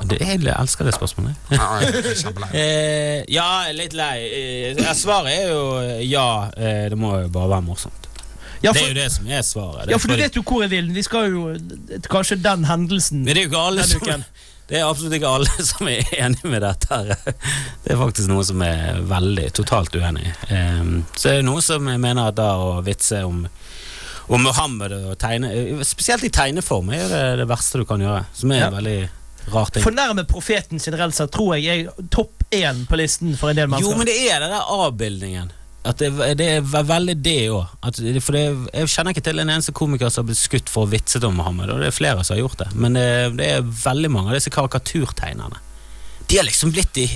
Det, 0.10 0.18
jeg 0.20 0.42
elsker 0.50 0.86
det 0.86 0.96
spørsmålet. 0.96 1.36
Ja, 1.54 1.80
er. 1.80 2.56
Eh, 2.58 3.24
ja, 3.32 3.50
litt 3.72 3.94
lei. 3.94 4.74
Eh, 4.74 4.94
svaret 4.98 5.38
er 5.38 5.52
jo 5.54 5.64
ja. 6.02 6.50
Det 6.58 6.98
må 6.98 7.16
jo 7.22 7.30
bare 7.30 7.50
være 7.56 7.68
morsomt. 7.70 8.10
Ja, 8.64 8.72
Det 8.72 8.82
er 8.82 8.88
jo 8.88 8.96
det 8.96 9.12
som 9.12 9.28
er 9.28 9.42
svaret. 9.44 9.86
Det 9.88 9.92
ja, 9.92 9.96
er 9.96 10.00
for 10.00 10.08
du 10.08 10.16
vet 10.16 10.36
jo 10.36 10.42
hvor 10.48 10.62
jeg 10.64 10.72
vil. 10.72 10.94
Vi 10.96 11.04
skal 11.04 11.32
jo 11.32 11.42
Kanskje 12.10 12.40
den 12.40 12.64
hendelsen 12.66 13.26
Men 13.26 13.36
det 13.36 13.42
er 13.42 13.48
jo 13.48 13.52
ikke 13.52 13.64
alle 13.68 13.84
som. 13.88 14.24
Det 14.70 14.80
er 14.80 14.86
absolutt 14.88 15.14
ikke 15.18 15.28
alle 15.30 15.66
som 15.72 15.88
er 15.92 16.08
enig 16.18 16.44
med 16.48 16.62
dette. 16.64 16.88
her 16.88 17.14
Det 17.84 17.94
er 17.94 18.00
faktisk 18.00 18.30
noen 18.32 18.46
som 18.48 18.62
er 18.66 19.02
veldig 19.10 19.50
totalt 19.60 19.96
uenig. 20.00 20.32
Så 20.48 21.30
det 21.30 21.36
er 21.42 21.48
noen 21.48 21.62
som 21.66 21.84
mener 21.90 22.30
at 22.32 22.38
da 22.40 22.54
å 22.62 22.78
vitse 22.86 23.24
om 23.28 23.46
om 24.32 24.40
Mohammed 24.40 24.94
og 24.96 25.18
tegne 25.20 25.50
Spesielt 25.84 26.24
i 26.24 26.30
tegneform 26.32 26.94
er 26.96 27.10
det 27.12 27.24
det 27.42 27.48
verste 27.50 27.82
du 27.82 27.84
kan 27.90 28.00
gjøre. 28.00 28.22
Som 28.34 28.54
er 28.56 28.62
Ja. 28.64 28.70
veldig 28.72 29.10
rar 29.52 29.66
ting. 29.76 29.84
Fornærme 29.84 30.24
profeten 30.30 30.80
generelt 30.80 31.14
sett 31.18 31.34
tror 31.36 31.58
jeg 31.60 31.84
er 31.90 32.08
topp 32.10 32.46
én 32.56 32.86
på 32.88 32.96
listen 33.02 33.36
for 33.36 33.52
en 33.52 33.58
del 33.60 33.68
mennesker. 33.68 33.92
Jo, 33.92 33.98
men 34.00 34.08
det 34.08 34.16
er 34.32 34.40
den 34.46 34.56
der 34.56 34.64
avbildningen. 34.78 35.52
At 35.84 36.00
det, 36.00 36.14
det 36.40 36.48
er 36.48 36.64
veldig 36.64 37.18
det 37.20 37.40
òg. 37.52 37.74
For 38.24 38.36
det, 38.38 38.44
jeg 38.72 38.92
kjenner 38.94 39.12
ikke 39.12 39.26
til 39.26 39.42
en 39.44 39.50
eneste 39.52 39.74
komiker 39.76 40.08
som 40.14 40.24
har 40.24 40.30
blitt 40.32 40.40
skutt 40.40 40.72
for 40.72 40.88
å 40.88 40.92
vitse 40.94 41.20
om 41.28 41.36
Mohammed, 41.36 41.74
og 41.74 41.84
det 41.84 41.90
er 41.92 41.96
flere 41.96 42.24
som 42.24 42.38
har 42.38 42.46
gjort 42.46 42.64
det. 42.64 42.70
Men 42.80 42.96
det, 42.96 43.06
det 43.42 43.50
er 43.58 43.68
veldig 43.84 44.12
mange 44.14 44.32
av 44.32 44.40
disse 44.40 44.54
karikaturtegnerne. 44.54 45.60
De 46.28 46.38
har 46.40 46.46
liksom 46.48 46.72
blitt 46.72 46.94
de 46.96 47.10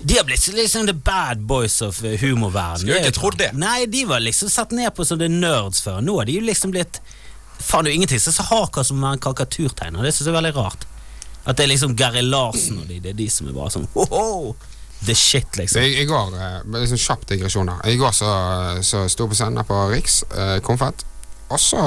De 0.00 0.16
har 0.16 0.24
blitt 0.24 0.46
liksom 0.56 0.86
the 0.88 0.92
bad 0.96 1.42
boys 1.44 1.82
of 1.82 2.04
eh, 2.04 2.16
humorverden. 2.20 2.86
Skulle 2.86 3.02
ikke 3.04 3.18
trodd 3.18 3.36
det. 3.38 3.50
Nei, 3.60 3.84
de 3.86 4.06
var 4.08 4.24
liksom 4.24 4.48
satt 4.48 4.72
ned 4.72 4.88
på 4.96 5.04
som 5.04 5.20
the 5.20 5.28
nerds 5.28 5.82
før. 5.84 6.00
Nå 6.00 6.16
har 6.18 6.28
de 6.30 6.38
jo 6.38 6.46
liksom 6.48 6.72
blitt 6.74 7.02
Faen, 7.60 7.84
det 7.84 7.90
er 7.90 7.92
jo 7.92 7.98
ingenting 8.00 8.20
som 8.24 8.32
er 8.32 8.38
så 8.38 8.44
hardcore 8.48 8.86
som 8.88 9.02
en 9.04 9.20
karikaturtegner. 9.20 10.00
Det 10.06 10.14
synes 10.16 10.30
jeg 10.30 10.32
er 10.32 10.38
veldig 10.38 10.54
rart. 10.56 10.86
At 11.44 11.58
det 11.58 11.66
er 11.66 11.70
liksom 11.74 11.92
Gary 11.96 12.22
Larsen 12.24 12.78
og 12.80 12.86
de, 12.88 12.96
det 13.04 13.12
er 13.12 13.18
de 13.18 13.26
som 13.32 13.50
er 13.50 13.56
bare 13.56 13.72
sånn 13.74 13.84
ho-ho, 13.92 14.54
The 15.06 15.14
shit, 15.14 15.56
liksom. 15.56 15.80
i, 15.82 16.00
I 16.00 16.04
går 16.04 16.34
eh, 16.36 16.80
liksom 16.80 16.98
kjapp 17.00 17.26
digresjon 17.28 17.70
da 17.70 17.78
I 17.88 17.96
går 17.96 18.12
så, 18.12 18.32
så 18.84 19.06
sto 19.08 19.28
på 19.30 19.38
scenen 19.38 19.64
på 19.64 19.78
Riks 19.88 20.22
eh, 20.36 20.58
Konfett 20.64 21.06
Og 21.48 21.60
så 21.60 21.84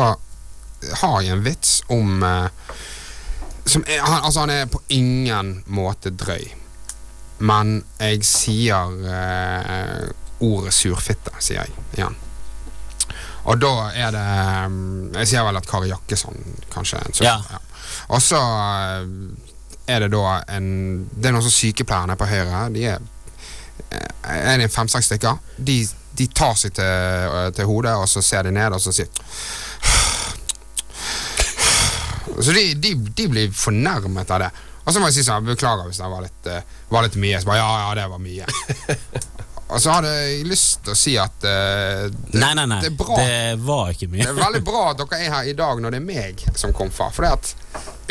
har 1.01 1.22
jeg 1.22 1.36
en 1.36 1.43
vits 1.45 1.84
om 1.93 2.24
eh, 2.26 2.74
som 3.66 3.86
er, 3.88 4.01
han, 4.01 4.24
Altså 4.24 4.39
han 4.39 4.49
er 4.49 4.66
på 4.66 4.82
ingen 4.89 5.55
måte 5.66 6.09
drøy 6.09 6.49
Men 7.39 7.84
jeg 8.01 8.26
sier 8.28 8.97
eh, 9.14 10.09
Ordet 10.43 10.74
surfitte 10.76 11.36
Sier 11.39 11.64
jeg 11.64 11.86
igjen 11.99 12.18
Og 13.45 13.61
da 13.61 13.74
er 13.93 14.11
det 14.16 14.28
mm, 14.74 15.14
Jeg 15.20 15.32
sier 15.36 15.45
vel 15.47 15.61
at 15.61 15.70
Kari 15.70 15.93
Jakkesson 15.93 16.41
Kanskje 16.74 16.99
er 16.99 17.07
en 17.07 17.18
surfitte. 17.22 17.61
Ja. 17.61 17.88
Og 18.16 18.22
så 18.24 18.39
eh, 18.41 19.53
er 19.88 20.06
det 20.06 20.12
da 20.14 20.38
en 20.56 20.68
Det 21.12 21.28
er 21.28 21.36
noen 21.36 21.44
sånn 21.44 21.58
sykepleierne 21.58 22.16
på 22.20 22.28
høyre 22.30 22.70
De 22.74 22.86
er 22.88 23.02
eh, 23.92 24.10
er 24.34 24.62
det 24.62 24.72
fem-seks 24.72 25.10
stykker. 25.12 25.40
De, 25.58 25.82
de 26.18 26.28
tar 26.32 26.56
seg 26.58 26.76
til, 26.78 26.86
eh, 26.88 27.50
til 27.56 27.68
hodet, 27.68 27.96
og 28.00 28.08
så 28.10 28.24
ser 28.24 28.48
de 28.48 28.54
ned, 28.56 28.74
og 28.74 28.82
så 28.82 28.94
sier 28.96 29.10
Så 32.40 32.56
de, 32.56 32.74
de, 32.80 32.96
de 32.96 33.28
blir 33.30 33.52
fornærmet 33.54 34.32
av 34.34 34.46
det. 34.46 34.52
Og 34.84 34.92
så 34.92 35.00
må 35.00 35.08
jeg 35.10 35.20
si 35.20 35.28
sånn, 35.28 35.46
beklager 35.48 35.86
hvis 35.88 36.00
det 36.02 36.10
var 36.12 36.24
litt, 36.26 36.48
eh, 36.50 36.66
var 36.90 37.06
litt 37.06 37.20
mye. 37.20 37.40
Så 37.40 37.48
bare, 37.52 37.62
ja, 37.62 37.72
ja, 37.84 37.92
det 38.00 38.08
var 38.12 38.24
mye. 38.24 38.46
og 39.74 39.82
så 39.82 39.90
hadde 39.96 40.10
jeg 40.14 40.44
lyst 40.46 40.84
til 40.86 40.94
å 40.94 40.98
si 40.98 41.14
at 41.18 41.46
uh, 41.48 42.04
det, 42.06 42.38
Nei, 42.38 42.52
nei, 42.60 42.66
nei. 42.70 42.80
det 42.84 42.92
er 42.92 42.98
bra. 43.00 43.18
Det 43.18 43.64
var 43.66 43.94
ikke 43.96 44.10
mye. 44.12 44.22
Det 44.22 44.30
er 44.30 44.38
veldig 44.38 44.62
bra 44.68 44.84
at 44.92 45.00
dere 45.02 45.20
er 45.20 45.34
her 45.34 45.50
i 45.50 45.56
dag 45.58 45.82
når 45.82 45.96
det 45.96 46.02
er 46.02 46.06
meg 46.08 46.44
som 46.60 46.76
komfer. 46.78 47.10
For 47.16 47.28
at 47.32 47.54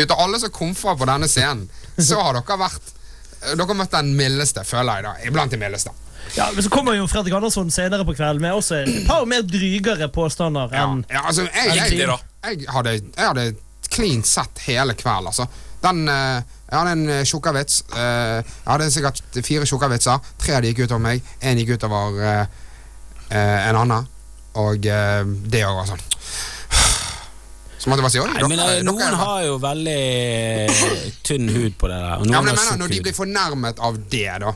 ut 0.01 0.07
av 0.11 0.25
alle 0.25 0.41
som 0.43 0.53
komfer 0.55 0.99
på 0.99 1.09
denne 1.09 1.31
scenen, 1.31 1.69
så 1.99 2.19
har 2.23 2.41
dere 2.41 2.59
vært 2.67 2.91
Dere 3.43 3.67
har 3.67 3.75
møtt 3.75 3.91
den 3.91 4.13
mildeste, 4.15 4.63
føler 4.63 5.01
jeg 5.01 5.05
da. 5.09 5.13
Iblant 5.27 5.51
de 5.51 5.59
mildeste. 5.59 5.91
Ja, 6.37 6.45
men 6.55 6.63
Så 6.63 6.71
kommer 6.71 6.95
jo 6.95 7.09
Fredrik 7.11 7.35
Andersson 7.35 7.71
senere 7.75 8.05
på 8.07 8.15
kvelden 8.15 8.43
med 8.45 8.55
også 8.55 8.77
et 8.85 9.07
par 9.09 9.25
mer 9.27 9.43
drygere 9.43 10.07
påstander 10.15 10.71
Ja, 10.71 10.85
enn 10.87 11.03
ja, 11.11 11.25
altså, 11.27 11.49
jeg, 11.51 11.75
jeg, 11.75 12.07
jeg, 12.07 12.69
hadde, 12.71 12.95
jeg 13.03 13.27
hadde 13.27 13.47
clean 13.93 14.23
sett 14.25 14.63
hele 14.69 14.95
kvelden, 14.95 15.33
altså. 15.33 15.49
Den 15.83 16.07
eh, 16.09 16.55
Jeg 16.73 16.79
hadde 16.81 16.93
en 16.97 17.05
uh, 17.13 17.19
tjukkavits. 17.29 17.83
eh, 17.93 18.39
jeg 18.41 18.71
hadde 18.71 18.87
sikkert 18.95 19.19
fire 19.45 19.67
tjukkavitser. 19.69 20.23
Tre 20.41 20.55
av 20.57 20.63
de 20.65 20.71
gikk 20.73 20.87
utover 20.87 21.03
meg. 21.05 21.21
Én 21.45 21.61
gikk 21.61 21.75
utover 21.77 22.17
eh, 22.25 22.47
eh, 23.29 23.69
en 23.69 23.77
annen. 23.83 24.07
Og 24.57 24.87
eh, 24.89 25.21
det 25.53 25.61
òg 25.69 25.77
var 25.83 25.87
sånn 25.93 26.01
Så 27.81 27.89
måtte 27.91 28.03
jeg 28.03 28.05
bare 28.05 28.13
si 28.13 28.21
Nei, 28.21 28.49
men 28.49 28.59
dere- 28.61 28.83
Noen 28.87 28.99
dere 29.01 29.13
er- 29.17 29.21
har 29.25 29.45
jo 29.47 29.55
veldig 29.63 31.15
tynn 31.27 31.49
hud 31.51 31.77
på 31.81 31.89
det 31.89 31.97
der. 31.99 32.11
Ja, 32.11 32.19
men 32.21 32.33
jeg 32.33 32.59
mener 32.61 32.77
Når 32.83 32.89
de 32.93 33.01
blir 33.07 33.17
fornærmet 33.17 33.81
av 33.81 33.97
det, 34.13 34.27
da 34.45 34.53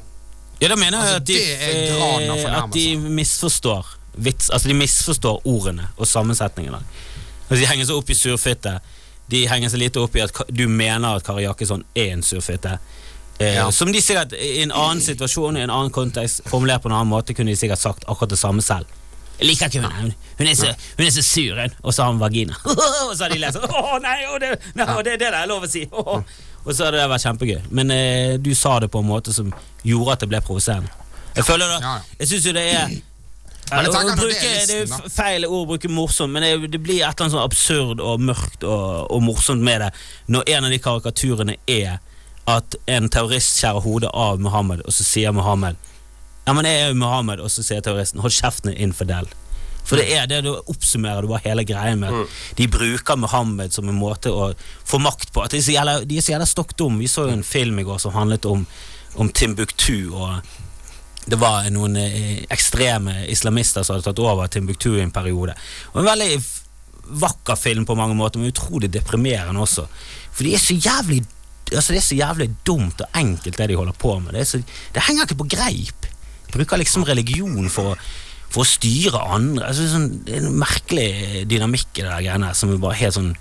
Ja, 0.60 0.68
da 0.68 0.76
mener 0.76 0.98
jeg 0.98 1.00
Altså, 1.00 1.16
at 1.16 1.26
de, 1.26 1.40
eh, 1.52 2.58
at 2.62 2.70
de 2.72 2.84
misforstår 2.96 3.86
vits, 4.16 4.48
Altså 4.50 4.68
de 4.68 4.74
misforstår 4.78 5.40
ordene 5.44 5.88
og 5.98 6.06
sammensetningene. 6.08 6.78
Altså, 7.50 7.60
de 7.60 7.66
henger 7.68 7.84
seg 7.90 7.96
opp 7.98 8.08
i 8.10 8.14
surfitte. 8.16 8.78
De 9.30 9.46
henger 9.50 9.72
seg 9.72 9.80
lite 9.82 10.00
opp 10.02 10.16
i 10.16 10.22
at 10.22 10.32
du 10.54 10.66
mener 10.70 11.16
at 11.18 11.26
Kari 11.26 11.42
Jakkesson 11.46 11.82
er 11.98 12.12
en 12.14 12.22
surfitte. 12.22 12.76
Eh, 13.38 13.54
Ja. 13.56 13.70
Som 13.72 13.90
de 13.92 14.00
sikkert 14.00 14.32
i 14.32 14.62
en 14.62 14.72
annen 14.72 15.00
situasjon, 15.02 15.56
i 15.56 15.64
en 15.66 15.70
annen 15.70 15.90
kontekst, 15.92 16.44
formulert 16.48 16.82
på 16.82 16.88
en 16.88 16.94
annen 16.96 17.10
måte, 17.10 17.34
kunne 17.34 17.50
de 17.52 17.56
sikkert 17.58 17.82
sagt 17.82 18.04
akkurat 18.08 18.30
det 18.30 18.38
samme 18.38 18.62
selv. 18.62 18.86
Jeg 19.38 19.50
liker 19.50 19.68
ikke. 19.68 19.82
Hun, 19.82 20.12
hun, 20.38 20.46
er 20.48 20.54
så, 20.56 20.70
hun 20.96 21.06
er 21.06 21.10
så 21.12 21.22
sur, 21.22 21.58
hun. 21.60 21.74
Og 21.82 21.92
så 21.94 22.02
har 22.06 22.12
hun 22.14 22.20
vagina. 22.22 22.54
og 23.10 23.12
så 23.16 23.26
har 23.26 23.34
de 23.34 23.38
lest 23.42 23.58
Å 23.60 23.98
nei, 24.00 24.22
å, 24.32 24.38
det, 24.40 24.54
nei 24.78 24.86
å, 24.88 25.02
det 25.04 25.18
er 25.18 25.20
det 25.20 25.32
det 25.34 25.40
er 25.42 25.50
lov 25.50 25.66
å 25.66 25.68
si. 25.68 25.82
Og 26.66 26.72
så 26.74 26.88
hadde 26.88 26.98
det 26.98 27.10
vært 27.12 27.22
kjempegøy. 27.22 27.58
Men 27.78 27.90
eh, 27.94 28.32
du 28.42 28.48
sa 28.58 28.72
det 28.82 28.88
på 28.90 28.98
en 28.98 29.06
måte 29.06 29.30
som 29.36 29.52
gjorde 29.86 30.16
at 30.16 30.24
det 30.24 30.28
ble 30.32 30.40
provoserende. 30.42 30.90
Jeg 31.36 31.44
føler 31.46 31.68
da 31.70 31.76
ja. 31.78 31.92
Jeg 32.18 32.30
syns 32.32 32.46
jo 32.48 32.54
det 32.56 32.64
er 32.72 32.96
Men 33.70 33.84
jeg 33.84 33.90
å- 33.90 33.94
tenker 33.96 34.16
bruke, 34.20 34.50
det 34.66 34.76
er 34.90 35.08
feil 35.10 35.46
ord 35.46 35.64
å 35.66 35.70
bruke 35.72 35.88
morsom, 35.90 36.30
men 36.32 36.42
det, 36.42 36.70
det 36.70 36.80
blir 36.82 37.00
et 37.02 37.08
eller 37.08 37.24
annet 37.26 37.34
sånn 37.34 37.44
absurd 37.44 38.00
og 38.00 38.20
mørkt 38.20 38.62
og, 38.64 39.10
og 39.10 39.22
morsomt 39.26 39.62
med 39.66 39.80
det 39.80 39.88
når 40.30 40.44
en 40.54 40.64
av 40.68 40.70
de 40.70 40.78
karikaturene 40.78 41.56
er 41.66 41.98
at 42.46 42.76
en 42.86 43.08
terrorist 43.10 43.58
skjærer 43.58 43.82
hodet 43.82 44.10
av 44.14 44.38
Mohammed, 44.40 44.84
og 44.86 44.94
så 44.94 45.02
sier 45.02 45.32
Mohammed 45.34 45.76
Ja, 46.46 46.52
men 46.54 46.64
jeg 46.64 46.78
er 46.84 46.92
jo 46.92 47.00
Mohammed, 47.00 47.40
og 47.42 47.50
så 47.50 47.64
sier 47.66 47.80
terroristen 47.82 48.20
hold 48.22 48.30
kjeften, 48.30 48.70
din 48.70 48.86
infidel. 48.92 49.26
For 49.86 49.98
det 49.98 50.12
er 50.14 50.26
det 50.30 50.44
du 50.46 50.52
oppsummerer 50.70 51.22
du 51.22 51.28
bare 51.30 51.42
hele 51.42 51.64
greia 51.66 51.96
med. 51.98 52.12
at 52.14 52.56
De 52.58 52.68
bruker 52.70 53.16
Mohammed 53.18 53.72
som 53.74 53.88
en 53.90 53.98
måte 53.98 54.30
å 54.30 54.52
få 54.86 54.98
makt 55.02 55.32
på. 55.34 55.42
At 55.42 55.50
de 55.50 55.58
er 55.58 56.22
så 56.22 56.32
jævla 56.32 56.46
stokk 56.46 56.76
dumme. 56.78 56.98
Vi 57.02 57.06
så 57.10 57.26
jo 57.26 57.34
en 57.34 57.42
film 57.46 57.78
i 57.78 57.84
går 57.86 57.98
som 58.02 58.12
handlet 58.14 58.46
om, 58.46 58.64
om 59.18 59.28
Timbuktu. 59.30 60.10
og 60.14 60.38
det 61.26 61.38
var 61.40 61.66
noen 61.74 61.96
eh, 61.98 62.44
ekstreme 62.54 63.24
islamister 63.32 63.82
som 63.82 63.96
hadde 63.96 64.06
tatt 64.06 64.22
over 64.22 64.46
Timbuktu 64.50 64.92
i 64.94 65.02
en 65.02 65.14
periode. 65.14 65.56
Og 65.92 66.00
en 66.00 66.06
veldig 66.06 66.30
vakker 67.22 67.58
film 67.58 67.86
på 67.86 67.96
mange 67.98 68.14
måter, 68.18 68.38
men 68.38 68.52
utrolig 68.52 68.90
deprimerende 68.94 69.62
også. 69.62 69.86
For 70.30 70.46
de 70.46 70.54
er 70.54 70.62
så 70.62 70.76
jævlig 70.76 71.24
Altså 71.66 71.90
Det 71.92 71.98
er 71.98 72.04
så 72.06 72.14
jævlig 72.14 72.44
dumt 72.62 73.00
og 73.02 73.16
enkelt, 73.18 73.56
det 73.58 73.66
de 73.66 73.74
holder 73.74 73.94
på 73.98 74.12
med. 74.22 74.36
Det, 74.36 74.44
så, 74.46 74.60
det 74.94 75.02
henger 75.02 75.24
ikke 75.26 75.38
på 75.40 75.48
greip. 75.50 76.06
De 76.46 76.52
bruker 76.52 76.78
liksom 76.78 77.02
religion 77.02 77.66
for 77.66 77.90
å 77.90 77.96
for 78.56 78.64
å 78.64 78.68
styre 78.68 79.20
andre. 79.36 79.66
Altså, 79.68 79.84
sånn, 79.92 80.06
det 80.24 80.38
er 80.38 80.46
en 80.48 80.56
merkelig 80.56 81.42
dynamikk 81.50 81.90
i 81.92 82.04
det 82.04 82.08
der 82.08 82.24
greiene 82.24 82.52
som 82.56 82.72
er 82.72 82.80
bare 82.80 82.96
helt 82.96 83.16
sånn 83.18 83.34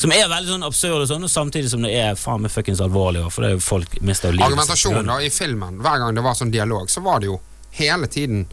Som 0.00 0.14
er 0.14 0.30
veldig 0.30 0.54
sånn 0.54 0.66
absurd, 0.68 1.02
og 1.02 1.08
sånn, 1.10 1.26
og 1.26 1.32
samtidig 1.32 1.72
som 1.72 1.82
det 1.84 1.90
er 1.98 2.18
faen 2.18 2.44
meg 2.44 2.54
fuckings 2.54 2.82
alvorlig. 2.84 3.24
For 3.34 3.42
det 3.42 3.50
er 3.50 3.56
jo 3.58 3.64
folk 3.64 3.98
mister 4.06 4.30
livet. 4.32 4.46
Argumentasjonen 4.46 5.10
da 5.10 5.18
i 5.20 5.32
filmen, 5.34 5.80
hver 5.82 6.04
gang 6.04 6.14
det 6.14 6.24
var 6.24 6.38
sånn 6.38 6.54
dialog, 6.54 6.86
så 6.92 7.02
var 7.04 7.20
det 7.20 7.32
jo 7.32 7.40
hele 7.76 8.10
tiden 8.10 8.46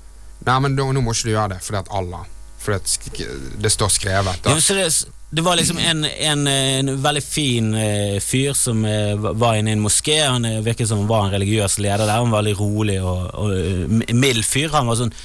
Nei, 0.45 0.57
men 0.61 0.75
nå, 0.77 0.91
nå 0.93 1.01
må 1.01 1.15
ikke 1.15 1.27
du 1.27 1.31
gjøre 1.33 1.55
det 1.55 1.63
fordi 1.65 1.79
at 1.79 1.87
Allah 1.97 2.25
Fordi 2.61 2.75
at 2.77 3.61
det 3.63 3.71
står 3.73 3.89
skrevet. 3.95 4.45
Ja, 4.45 4.53
så 4.61 4.75
det, 4.77 4.85
det 5.33 5.43
var 5.45 5.57
liksom 5.57 5.79
en, 5.81 6.05
en, 6.05 6.43
en 6.47 6.91
veldig 7.03 7.23
fin 7.25 7.71
eh, 7.77 8.19
fyr 8.23 8.53
som 8.57 8.85
eh, 8.85 9.15
var 9.17 9.57
inne 9.57 9.73
i 9.73 9.77
en 9.77 9.81
moské. 9.83 10.19
Han 10.23 10.45
eh, 10.45 10.59
virket 10.65 10.89
som 10.89 11.01
han 11.03 11.09
var 11.09 11.25
en 11.25 11.33
religiøs 11.33 11.79
leder 11.81 12.05
der. 12.05 12.19
Han 12.19 12.31
var 12.31 12.43
veldig 12.43 12.55
rolig 12.59 12.99
og, 13.01 13.23
og 13.33 13.55
eh, 13.57 14.13
mild 14.13 14.45
fyr. 14.45 14.69
Han 14.77 14.89
var 14.91 15.01
sånn 15.01 15.15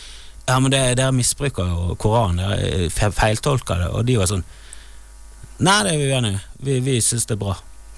Ja, 0.49 0.57
men 0.61 0.73
dere 0.75 1.11
misbruker 1.15 1.69
jo 1.71 1.95
Koranen. 2.03 2.41
Dere 2.43 2.57
eh, 2.85 2.89
fe- 2.91 3.13
feiltolker 3.15 3.79
det. 3.85 3.91
Og 3.95 4.05
de 4.09 4.17
var 4.21 4.31
sånn 4.31 4.45
Nei, 5.63 5.77
det 5.87 5.93
er 5.93 5.99
vi 6.01 6.09
uenige 6.11 6.39
i. 6.41 6.41
Vi, 6.67 6.79
vi 6.83 6.95
syns 7.05 7.29
det 7.31 7.37
er 7.37 7.43
bra. 7.45 7.53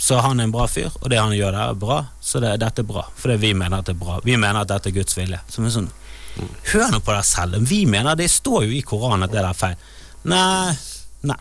Så 0.04 0.18
han 0.20 0.40
er 0.42 0.44
en 0.48 0.52
bra 0.52 0.66
fyr, 0.68 0.90
og 1.00 1.06
det 1.08 1.16
han 1.20 1.32
gjør 1.32 1.54
der, 1.54 1.70
er 1.72 1.78
bra. 1.80 1.98
Så 2.20 2.40
det, 2.42 2.50
dette 2.60 2.82
er 2.82 2.88
bra. 2.88 3.06
For 3.16 3.30
det 3.32 3.38
vi 3.40 3.54
mener 3.56 3.78
at 3.78 3.86
det 3.88 3.94
er 3.94 4.00
bra. 4.02 4.18
Vi 4.26 4.34
mener 4.36 4.58
at 4.60 4.68
dette 4.68 4.90
er 4.90 4.96
Guds 4.98 5.16
vilje. 5.16 5.38
Som 5.48 5.64
er 5.68 5.72
sånn 5.72 5.88
Hør 6.72 6.88
nå 6.90 6.98
på 7.06 7.14
deg 7.14 7.24
selv. 7.28 7.60
Vi 7.70 7.84
mener 7.86 8.16
Det 8.18 8.26
står 8.28 8.64
jo 8.66 8.72
i 8.74 8.82
Koranen 8.84 9.22
at 9.24 9.30
det 9.32 9.38
der 9.38 9.48
er 9.52 9.56
feil. 9.56 9.76
Nei, 10.28 10.74
nei. 11.30 11.38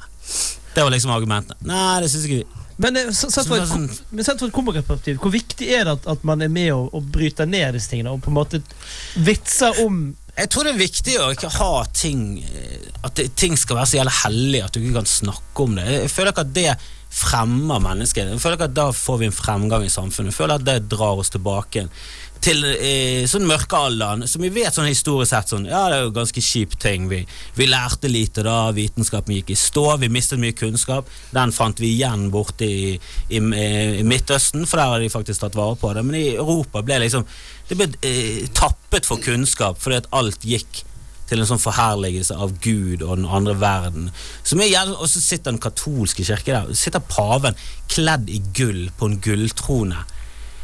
Det 0.76 0.86
var 0.86 0.94
liksom 0.94 1.12
argumentet. 1.18 1.58
Nei, 1.66 2.00
det 2.06 2.12
syns 2.14 2.28
ikke 2.30 2.44
vi. 2.44 2.62
Men 2.84 2.98
eh, 3.02 3.10
sett 3.14 3.34
fra 3.50 3.58
et, 3.60 3.68
Så 3.70 3.80
det 3.82 3.98
men 4.14 4.26
sett 4.26 4.40
fra 4.40 4.48
et 4.48 4.56
komikerperspektiv, 4.56 5.18
hvor 5.22 5.34
viktig 5.34 5.68
er 5.76 5.84
det 5.90 5.98
at, 5.98 6.08
at 6.16 6.24
man 6.26 6.42
er 6.46 6.50
med 6.54 6.72
og, 6.78 6.88
og 6.98 7.10
bryter 7.14 7.50
ned 7.50 7.76
disse 7.76 7.92
tingene? 7.92 8.14
Og 8.16 8.22
på 8.24 8.32
en 8.32 8.38
måte 8.38 8.62
vitser 9.28 9.82
om 9.84 10.06
Jeg 10.34 10.50
tror 10.50 10.66
det 10.66 10.74
er 10.74 10.82
viktig 10.82 11.16
å 11.22 11.30
ikke 11.36 11.52
ha 11.60 11.84
ting 11.94 12.40
eh, 12.42 12.88
At 13.06 13.20
ting 13.38 13.54
skal 13.60 13.78
være 13.78 13.92
så 13.92 14.00
jævlig 14.00 14.16
hellig 14.24 14.62
at 14.66 14.74
du 14.74 14.82
ikke 14.82 14.98
kan 14.98 15.10
snakke 15.10 15.66
om 15.68 15.76
det. 15.78 15.86
Jeg 15.92 16.12
føler 16.14 16.34
ikke 16.34 16.46
at 16.48 16.56
det 16.56 16.70
fremmer 17.14 17.84
mennesket. 17.84 18.32
Jeg 18.32 18.42
føler 18.42 18.58
ikke 18.58 18.70
at 18.72 18.78
Da 18.80 18.88
får 18.98 19.20
vi 19.22 19.30
en 19.30 19.36
fremgang 19.36 19.86
i 19.86 19.92
samfunnet. 19.94 20.34
Jeg 20.34 20.40
føler 20.40 20.58
at 20.58 20.66
det 20.66 20.90
drar 20.90 21.22
oss 21.22 21.30
tilbake 21.34 21.86
til 22.44 22.64
eh, 22.68 23.24
sånn 23.30 23.46
mørkealderen, 23.48 24.26
som 24.28 24.44
vi 24.44 24.52
vet 24.54 24.76
sånn 24.76 24.90
historisk 24.90 25.32
sett 25.32 25.54
sånn, 25.54 25.68
Ja, 25.70 25.86
det 25.90 25.98
er 25.98 26.06
jo 26.08 26.14
ganske 26.16 26.44
kjip 26.44 26.76
ting. 26.82 27.08
Vi, 27.12 27.22
vi 27.56 27.68
lærte 27.70 28.12
lite 28.12 28.44
da, 28.46 28.68
vitenskapen 28.76 29.38
gikk 29.38 29.54
i 29.54 29.60
stå, 29.60 29.86
vi 30.02 30.12
mistet 30.12 30.42
mye 30.42 30.56
kunnskap. 30.58 31.10
Den 31.36 31.56
fant 31.56 31.80
vi 31.80 31.94
igjen 31.96 32.28
borte 32.34 32.68
i, 32.68 32.96
i, 33.30 33.40
i 33.40 34.06
Midtøsten, 34.08 34.68
for 34.68 34.82
der 34.82 34.92
har 34.92 35.04
de 35.04 35.12
faktisk 35.14 35.44
tatt 35.44 35.58
vare 35.60 35.80
på 35.80 35.94
det. 35.96 36.04
Men 36.06 36.20
i 36.20 36.26
Europa 36.36 36.84
ble 36.84 37.04
liksom 37.06 37.28
Det 37.70 37.78
ble 37.80 37.88
eh, 38.04 38.50
tappet 38.52 39.08
for 39.08 39.24
kunnskap 39.24 39.80
fordi 39.80 40.02
at 40.02 40.10
alt 40.12 40.44
gikk 40.44 40.84
til 41.30 41.40
en 41.40 41.48
sånn 41.48 41.62
forherligelse 41.62 42.36
av 42.36 42.52
Gud 42.62 43.02
og 43.02 43.16
den 43.18 43.26
andre 43.26 43.56
verden. 43.58 44.10
Er 44.52 44.92
og 44.92 45.08
så 45.10 45.22
sitter 45.24 45.54
den 45.54 45.62
katolske 45.64 46.26
kirke 46.28 46.52
der. 46.52 46.74
Sitter 46.78 47.00
paven 47.00 47.56
kledd 47.90 48.28
i 48.30 48.42
gull 48.54 48.90
på 49.00 49.10
en 49.10 49.22
gulltrone. 49.24 50.04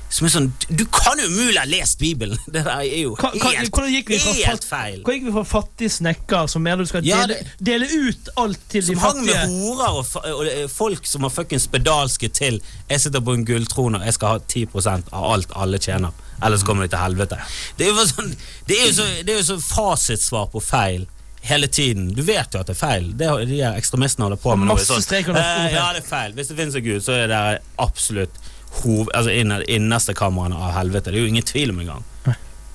Som 0.09 0.25
er 0.25 0.31
sånn 0.33 0.47
Du 0.73 0.81
kan 0.89 1.19
umulig 1.21 1.59
ha 1.59 1.67
lest 1.69 1.99
Bibelen! 2.01 2.37
Det 2.53 2.63
der 2.65 2.69
er 2.81 2.85
jo 3.03 3.11
Hva- 3.19 3.29
hva- 3.35 3.51
helt, 3.53 3.69
hvordan 3.75 3.91
gikk 3.93 4.07
vi 4.09 4.17
fra 4.23 4.33
helt 4.39 4.65
feil. 4.65 5.01
Hvor 5.05 5.13
gikk 5.13 5.27
vi 5.27 5.33
fra 5.35 5.43
fattig 5.51 5.89
snekker 5.93 6.47
som 6.49 6.63
mener 6.65 6.81
du 6.81 6.89
skal 6.89 7.05
Ja, 7.05 7.19
dele, 7.29 7.43
dele 7.61 7.89
ut 8.09 8.31
alt 8.41 8.63
til 8.73 8.87
de 8.89 8.95
fattige 8.97 9.35
Som 9.35 9.37
hang 9.37 9.53
med 9.53 9.67
horer 9.67 9.99
og, 9.99 10.15
og 10.33 10.49
er 10.49 10.65
folk 10.73 11.05
som 11.09 11.27
har 11.27 11.33
fuckings 11.35 11.67
spedalske 11.69 12.31
til 12.41 12.57
Jeg 12.89 13.03
sitter 13.05 13.21
på 13.21 13.37
en 13.37 13.45
gulltrone, 13.45 14.01
og 14.01 14.09
jeg 14.09 14.17
skal 14.17 14.35
ha 14.39 14.41
10% 14.49 15.13
av 15.13 15.29
alt 15.35 15.53
alle 15.55 15.77
tjener. 15.81 16.25
Ellers 16.41 16.63
kommer 16.65 16.87
de 16.87 16.93
til 16.95 17.01
helvete. 17.03 17.37
Det 17.77 17.85
er 17.85 17.93
jo 17.93 18.03
sånn 18.09 18.33
Det 18.65 18.77
er 18.79 18.85
jo 18.89 18.93
så, 18.97 19.07
det 19.27 19.33
er 19.33 19.41
jo 19.41 19.47
så 19.51 19.57
fasitsvar 19.61 20.49
på 20.53 20.61
feil. 20.63 21.05
Hele 21.45 21.67
tiden. 21.71 22.09
Du 22.17 22.21
vet 22.27 22.51
jo 22.55 22.59
at 22.59 22.67
det 22.67 22.73
er 22.75 22.79
feil. 22.79 23.11
Det 23.19 23.27
er, 23.29 23.43
de 23.47 23.59
ekstremistene 23.69 24.25
holder 24.25 24.39
på 24.41 24.55
med. 24.57 24.67
noe. 24.67 24.75
Masse 24.79 24.89
Sånn, 24.89 25.03
streker 25.05 25.37
eh, 25.39 25.69
ja, 25.75 25.85
det 25.95 26.01
er 26.01 26.07
feil. 26.09 26.33
Hvis 26.35 26.49
det 26.51 26.57
finnes 26.57 26.75
en 26.79 26.83
gud, 26.87 27.03
så 27.05 27.15
er 27.15 27.29
det 27.31 27.39
absolutt 27.79 28.39
hov, 28.83 29.09
altså 29.13 29.33
inner, 29.33 29.65
innerste 29.69 30.13
kameraene 30.17 30.57
av 30.57 30.75
helvete. 30.77 31.11
Det 31.11 31.19
er 31.19 31.27
jo 31.27 31.33
ingen 31.33 31.47
tvil 31.47 31.73
om 31.75 31.83
engang. 31.85 32.05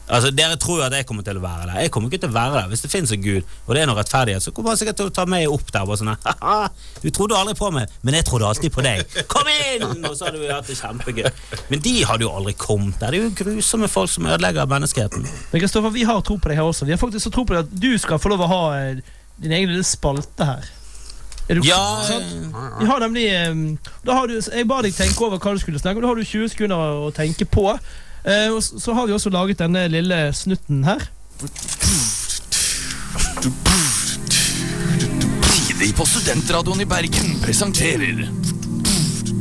Altså, 0.05 0.29
Dere 0.37 0.59
tror 0.61 0.83
jo 0.83 0.85
at 0.85 0.93
jeg 0.93 1.07
kommer 1.09 1.25
til 1.25 1.39
å 1.39 1.43
være 1.43 1.65
der. 1.71 1.79
Jeg 1.87 1.91
kommer 1.95 2.11
ikke 2.13 2.27
til 2.27 2.29
å 2.29 2.35
være 2.35 2.59
der. 2.59 2.67
Hvis 2.69 2.83
det 2.85 2.91
finnes 2.93 3.13
en 3.15 3.23
gud, 3.25 3.47
og 3.65 3.71
det 3.73 3.81
er 3.81 3.89
noe 3.89 3.97
rettferdighet, 3.97 4.45
så 4.45 4.53
kommer 4.53 4.75
han 4.75 4.81
sikkert 4.81 4.99
til 5.01 5.09
å 5.09 5.13
ta 5.17 5.25
meg 5.33 5.49
opp 5.49 5.71
der. 5.73 5.87
Bare 5.89 5.97
sånn, 5.97 6.11
«Haha, 6.27 6.69
Du 7.01 7.09
trodde 7.09 7.39
aldri 7.39 7.55
på 7.57 7.71
meg, 7.73 7.89
men 8.05 8.19
jeg 8.19 8.27
trodde 8.29 8.51
alltid 8.51 8.75
på 8.75 8.85
deg. 8.85 9.01
Kom 9.33 9.49
inn! 9.49 10.05
Og 10.05 10.13
så 10.19 10.29
hadde 10.29 10.43
vi 10.43 10.51
hatt 10.53 10.69
det 10.69 10.77
kjempegøy. 10.77 11.31
Men 11.73 11.85
de 11.89 11.95
hadde 12.05 12.27
jo 12.27 12.35
aldri 12.37 12.53
kommet 12.61 13.01
der. 13.01 13.17
Det 13.17 13.23
er 13.23 13.25
jo 13.31 13.35
grusomme 13.41 13.89
folk 13.89 14.13
som 14.13 14.29
ødelegger 14.29 14.69
menneskeheten. 14.75 15.25
Men 15.25 15.65
Kristoffer, 15.65 15.97
vi 15.97 16.05
har 16.05 16.21
tro 16.21 16.37
på 16.37 16.53
deg 16.53 16.61
her 16.61 16.69
også. 16.69 16.85
Vi 16.85 16.93
har 16.93 17.01
faktisk 17.01 17.31
så 17.31 17.33
tro 17.33 17.49
på 17.49 17.57
deg 17.57 17.65
at 17.65 17.73
du 17.87 17.95
skal 18.01 18.21
få 18.21 18.35
lov 18.35 18.45
å 18.45 18.51
ha 18.53 18.63
eh, 18.83 19.01
din 19.41 19.57
egen 19.57 19.73
lille 19.73 19.89
spalte 19.89 20.53
her. 20.53 20.69
Er 21.49 21.59
du 21.61 21.67
Ja, 21.69 21.81
sant? 22.07 22.25
Vi 22.81 22.87
har 22.89 23.01
nemlig 23.05 23.25
da 24.05 24.15
har 24.17 24.27
du, 24.31 24.39
Jeg 24.41 24.67
ba 24.69 24.81
deg 24.83 24.95
tenke 24.97 25.27
over 25.27 25.39
hva 25.39 25.53
du 25.53 25.61
skulle 25.61 25.79
snakke 25.83 26.01
om. 26.01 26.03
Da 26.07 26.09
har 26.09 26.17
du 26.17 26.25
20 26.25 26.49
sekunder 26.55 26.77
å 27.05 27.11
tenke 27.13 27.45
på. 27.45 27.67
Eh, 28.25 28.49
og 28.49 28.63
så 28.65 28.81
så 28.81 28.95
har 28.97 29.07
vi 29.07 29.13
også 29.13 29.31
laget 29.31 29.59
denne 29.61 29.85
lille 29.93 30.33
snutten 30.33 30.85
her. 30.89 31.05
Tidlig 35.43 35.93
på 35.97 36.07
Studentradioen 36.09 36.81
i 36.81 36.87
Bergen 36.89 37.35
presenterer 37.43 38.25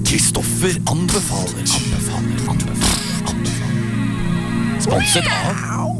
Kristoffer 0.07 0.75
anbefaler. 0.91 1.63
Anbefaler, 1.63 2.43
anbefaler, 2.49 3.31
anbefaler. 3.31 4.81
Sponset 4.83 5.29
av 5.31 5.95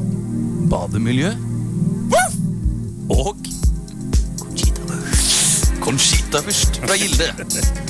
Bademiljø 0.74 1.32
og 3.14 3.38
Conchita-vurst 5.84 6.78
fra 6.88 6.96
Gilde. 6.96 7.34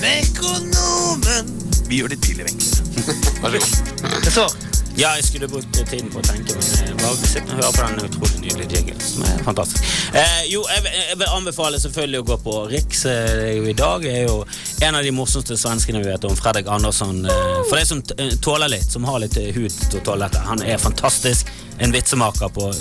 Mekonomen! 0.01 1.49
Vi 1.87 1.99
gjør 1.99 2.09
ditt 2.13 2.23
tidlig 2.25 2.47
enklere. 2.49 3.17
Vær 3.43 3.53
så 3.53 3.59
god. 3.59 4.21
Det 4.23 4.31
står 4.33 4.55
Ja, 4.97 5.09
jeg 5.17 5.23
skulle 5.25 5.47
brukt 5.49 5.73
tiden 5.89 6.09
på 6.13 6.19
å 6.21 6.25
tenke, 6.25 6.53
men 6.53 6.65
jeg 6.69 6.97
bare 6.99 7.27
sitte 7.29 7.49
og 7.55 7.61
høre 7.63 7.71
på 7.73 7.85
den 7.87 8.03
utrolig 8.05 8.41
nydelige 8.43 8.77
jingle, 8.77 8.97
som 9.01 9.23
er 9.25 9.39
fantastisk. 9.45 9.87
Eh, 10.13 10.43
jo, 10.51 10.61
jeg, 10.69 10.83
jeg 11.09 11.17
vil 11.17 11.31
anbefale 11.33 11.79
selvfølgelig 11.81 12.19
å 12.21 12.27
gå 12.27 12.37
på 12.45 12.53
Riks. 12.69 13.01
Eh, 13.09 13.31
det 13.63 13.71
I 13.71 13.75
dag 13.79 14.05
er 14.05 14.21
jo 14.27 14.35
en 14.85 14.99
av 14.99 15.01
de 15.05 15.13
morsomste 15.17 15.57
svenskene 15.57 16.01
vi 16.03 16.11
vet 16.11 16.27
om, 16.29 16.35
Fredrik 16.37 16.69
Andersson. 16.69 17.23
Eh, 17.25 17.61
for 17.71 17.81
de 17.81 17.87
som 17.89 18.03
eh, 18.17 18.35
tåler 18.45 18.69
litt, 18.75 18.85
som 18.93 19.05
har 19.09 19.21
litt 19.25 19.37
eh, 19.41 19.49
hud 19.57 19.73
til 19.89 19.97
å 20.01 20.05
tåle 20.11 20.27
dette. 20.29 20.45
Han 20.49 20.61
er 20.61 20.77
fantastisk. 20.81 21.49
En 21.79 21.91
vitsemaker 21.91 22.49
på, 22.53 22.73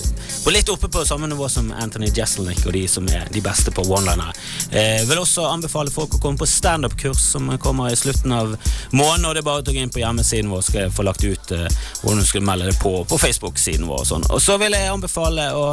på 0.44 0.50
litt 0.50 0.68
oppe 0.68 0.88
på 0.92 1.04
samme 1.04 1.26
nivå 1.26 1.48
som 1.48 1.72
Anthony 1.72 2.10
Jeselnik 2.14 2.66
og 2.66 2.72
de 2.76 2.84
som 2.88 3.08
er 3.08 3.28
de 3.32 3.40
beste 3.44 3.72
på 3.72 3.84
one-liner. 3.88 4.36
Eh, 4.70 5.04
vil 5.08 5.22
også 5.22 5.46
anbefale 5.48 5.90
folk 5.90 6.14
å 6.16 6.20
komme 6.22 6.40
på 6.40 6.48
standup-kurs 6.48 7.22
som 7.32 7.48
kommer 7.62 7.92
i 7.92 7.96
slutten 7.96 8.32
av 8.36 8.54
måneden. 8.90 9.26
Og 9.26 9.34
det 9.34 9.42
er 9.42 9.48
bare 9.48 9.64
å 9.64 9.72
gå 9.72 9.80
inn 9.80 9.92
på 9.92 10.02
hjemmesiden 10.02 10.52
vår, 10.52 10.66
skal 10.66 10.84
jeg 10.84 10.94
få 10.96 11.06
lagt 11.08 11.24
ut 11.24 11.56
eh, 11.56 11.80
hvordan 12.02 12.22
du 12.22 12.28
skal 12.28 12.46
melde 12.46 12.70
det 12.70 12.78
på 12.82 12.94
på 13.08 13.18
Facebook-siden 13.18 13.88
vår. 13.88 14.04
Og 14.04 14.08
sånn. 14.12 14.28
Og 14.30 14.42
så 14.42 14.58
vil 14.60 14.76
jeg 14.76 14.92
anbefale 14.92 15.50
å 15.56 15.72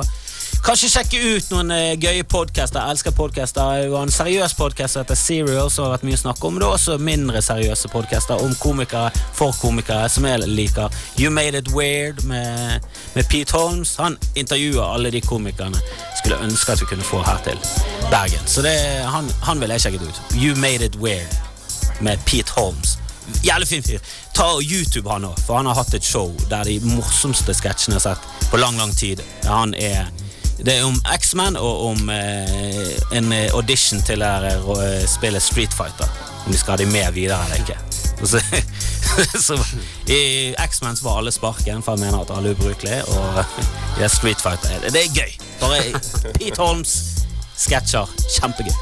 Kanskje 0.59 0.89
sjekke 0.91 1.19
ut 1.23 1.45
noen 1.53 1.71
eh, 1.71 1.93
gøye 1.95 2.25
podcaster. 2.27 2.83
Jeg 2.83 2.97
elsker 2.97 3.13
podcaster. 3.15 3.79
Det 3.79 3.87
er 3.87 3.95
en 3.95 4.11
seriøs 4.11 4.53
podkast 4.59 4.93
som 4.93 5.05
heter 5.05 5.17
Serial, 5.17 5.69
som 5.71 5.87
har 5.87 5.93
vært 5.95 6.03
mye 6.09 6.19
snakk 6.19 6.43
om. 6.43 6.53
Men 6.53 6.61
det 6.61 6.67
er 6.67 6.75
også 6.75 6.97
mindre 6.99 7.41
seriøse 7.41 7.89
podcaster 7.93 8.43
om 8.43 8.51
komikere 8.59 9.07
for 9.37 9.55
komikere, 9.55 10.09
som 10.11 10.27
jeg 10.27 10.43
liker. 10.51 10.91
You 11.17 11.31
Made 11.31 11.57
It 11.57 11.71
Weird 11.71 12.25
med, 12.27 12.85
med 13.15 13.31
Pete 13.31 13.55
Holmes. 13.55 13.95
Han 14.03 14.19
intervjuer 14.35 14.83
alle 14.83 15.13
de 15.15 15.23
komikerne 15.23 15.79
skulle 16.19 16.41
ønske 16.43 16.75
at 16.75 16.83
vi 16.83 16.91
kunne 16.91 17.07
få 17.07 17.23
her 17.23 17.39
til 17.47 17.57
Bergen. 18.11 18.45
Så 18.45 18.61
det, 18.65 18.75
han, 19.07 19.31
han 19.47 19.63
vil 19.63 19.73
jeg 19.77 19.87
sjekke 19.87 20.03
ut. 20.03 20.23
You 20.35 20.59
Made 20.59 20.85
It 20.85 20.99
Weird 20.99 21.39
med 22.03 22.19
Pete 22.27 22.51
Holmes. 22.59 22.97
Jævlig 23.45 23.67
fin 23.67 23.83
fyr. 23.83 23.99
Ta 24.35 24.53
YouTube 24.59 25.07
han 25.09 25.25
òg, 25.31 25.39
for 25.39 25.57
han 25.59 25.71
har 25.71 25.79
hatt 25.79 25.95
et 25.95 26.05
show 26.05 26.33
der 26.49 26.67
de 26.67 26.81
morsomste 26.83 27.55
sketsjene 27.55 27.95
jeg 27.95 28.03
har 28.03 28.19
sett 28.19 28.49
på 28.51 28.59
lang, 28.59 28.77
lang 28.77 28.91
tid. 28.95 29.23
Han 29.47 29.73
er 29.73 30.09
det 30.65 30.77
er 30.77 30.85
om 30.85 30.97
X-Man 31.19 31.55
og 31.55 31.85
om 31.85 32.09
eh, 32.09 33.17
en 33.17 33.31
eh, 33.31 33.51
audition 33.55 34.01
til 34.03 34.23
å 34.23 34.75
eh, 34.83 35.05
spille 35.07 35.39
Street 35.39 35.73
Fighter. 35.75 36.09
Om 36.45 36.51
de 36.51 36.59
skal 36.59 36.75
ha 36.75 36.81
dem 36.81 36.91
med 36.91 37.13
videre 37.15 37.39
eller 37.45 37.63
ikke. 37.63 37.79
Så, 38.19 38.41
så, 39.41 39.55
I 40.11 40.53
X-Man 40.59 40.97
så 40.99 41.05
var 41.05 41.17
alle 41.17 41.31
sparken, 41.31 41.79
for 41.83 41.95
jeg 41.95 42.03
mener 42.03 42.19
at 42.19 42.33
alle 42.35 42.51
er 42.51 42.57
ubrukelige. 42.59 42.99
Og 43.07 43.39
i 44.03 44.09
Street 44.11 44.41
Fighter 44.43 44.75
det, 44.83 44.91
det 44.93 45.05
er 45.05 45.15
gøy. 45.15 45.31
Bare 45.61 46.01
Pete 46.35 46.59
Holmes 46.61 46.93
sketsjer. 47.57 48.11
Kjempegøy. 48.35 48.75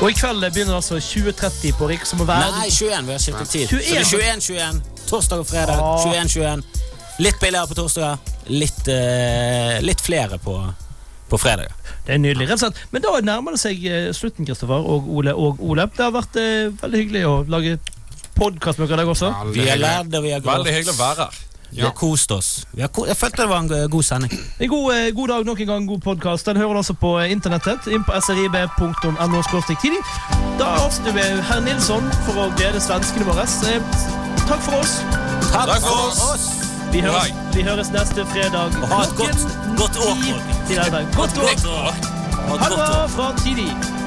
Og 0.00 0.08
i 0.10 0.16
kveld 0.16 0.42
begynner 0.48 0.80
altså 0.80 0.98
2030 0.98 1.76
på 1.78 1.88
Riks. 1.92 2.14
Som 2.14 2.24
må 2.24 2.28
være 2.28 2.50
Nei, 2.56 2.70
21. 2.70 3.06
Vi 3.06 3.14
har 3.14 3.22
skiftet 3.22 3.52
tid. 3.52 3.68
21. 3.68 4.08
Så 4.08 4.16
det 4.16 4.30
er 4.32 4.40
21-21. 4.40 4.80
Torsdag 5.10 5.44
og 5.44 5.46
fredag. 5.46 5.84
Ah. 5.84 6.08
21-21. 6.24 6.64
Litt 7.22 7.38
billigere 7.40 7.70
på 7.70 7.78
torsdager. 7.78 8.32
Litt, 8.50 8.88
uh, 8.88 9.78
litt 9.84 10.02
flere 10.04 10.40
på, 10.42 10.56
på 11.30 11.38
fredag. 11.40 11.72
Det 12.06 12.14
er 12.14 12.20
nydelig. 12.20 12.48
rett 12.50 12.58
og 12.58 12.64
slett. 12.66 12.82
Men 12.92 13.02
da 13.04 13.14
nærmer 13.24 13.56
det 13.56 13.62
seg 13.62 13.86
eh, 13.88 14.10
slutten, 14.16 14.46
Kristoffer 14.48 14.84
og 14.84 15.08
Ole 15.08 15.34
og 15.34 15.62
Ole. 15.64 15.88
Det 15.96 16.04
har 16.04 16.12
vært 16.14 16.36
eh, 16.40 16.68
veldig 16.82 17.00
hyggelig 17.02 17.24
å 17.28 17.34
lage 17.48 17.78
podkast 18.34 18.78
med 18.78 18.88
dere 18.88 19.00
i 19.00 19.04
dag 19.04 19.14
også. 19.14 19.32
Veldig 19.40 19.56
Vi 19.56 19.68
har 19.70 19.80
lært 19.80 20.12
det, 20.12 20.22
vi 20.22 20.32
har 20.34 20.44
gått. 20.44 20.52
Veldig 20.52 20.76
hyggelig 20.78 20.94
å 20.96 21.00
være 21.00 21.28
her. 21.28 21.42
Vi 21.74 21.82
har 21.82 21.90
kost 21.90 22.30
oss. 22.30 22.66
Vi 22.70 22.84
har 22.84 22.90
ko 22.94 23.02
jeg 23.08 23.16
følte 23.18 23.42
det 23.42 23.48
var 23.50 23.64
en 23.64 23.90
god 23.90 24.06
sending. 24.06 24.30
En 24.60 24.68
god, 24.70 24.94
eh, 24.94 25.08
god 25.16 25.32
dag 25.32 25.46
nok 25.48 25.60
en 25.60 25.66
gang, 25.72 25.86
god 25.88 26.04
podkast. 26.04 26.46
Den 26.46 26.60
hører 26.60 26.76
du 26.76 26.82
altså 26.84 26.94
på 26.94 27.16
internettet. 27.26 27.88
Inn 27.90 28.04
på 28.06 28.14
srib.no. 28.22 29.14
Da 30.58 30.68
avslutter 30.84 31.16
vi 31.16 31.24
herr 31.50 31.64
Nilsson 31.66 32.06
for 32.28 32.44
å 32.46 32.50
glede 32.54 32.82
svenskene 32.84 33.26
våre. 33.26 33.48
Eh, 33.72 34.22
Takk 34.44 34.60
for 34.60 34.82
oss. 34.82 35.00
Takk 35.50 35.80
for 35.80 36.12
oss! 36.12 36.63
Vi 36.94 37.00
høres, 37.00 37.34
vi 37.54 37.62
høres 37.62 37.88
neste 37.90 38.26
fredag 38.26 38.70
Og 38.82 38.88
ha 38.88 39.00
et 39.02 39.14
godt, 39.18 39.40
godt 39.78 39.96
år, 40.08 40.20
til 40.68 40.78
elleve. 40.78 41.08
Godt 41.16 41.38
år. 41.42 41.50
Ha 41.50 42.54
et 42.54 42.60
Ha 42.60 42.68
det 42.70 42.78
bra 42.78 43.06
fra 43.16 43.26
tidlig. 43.42 44.03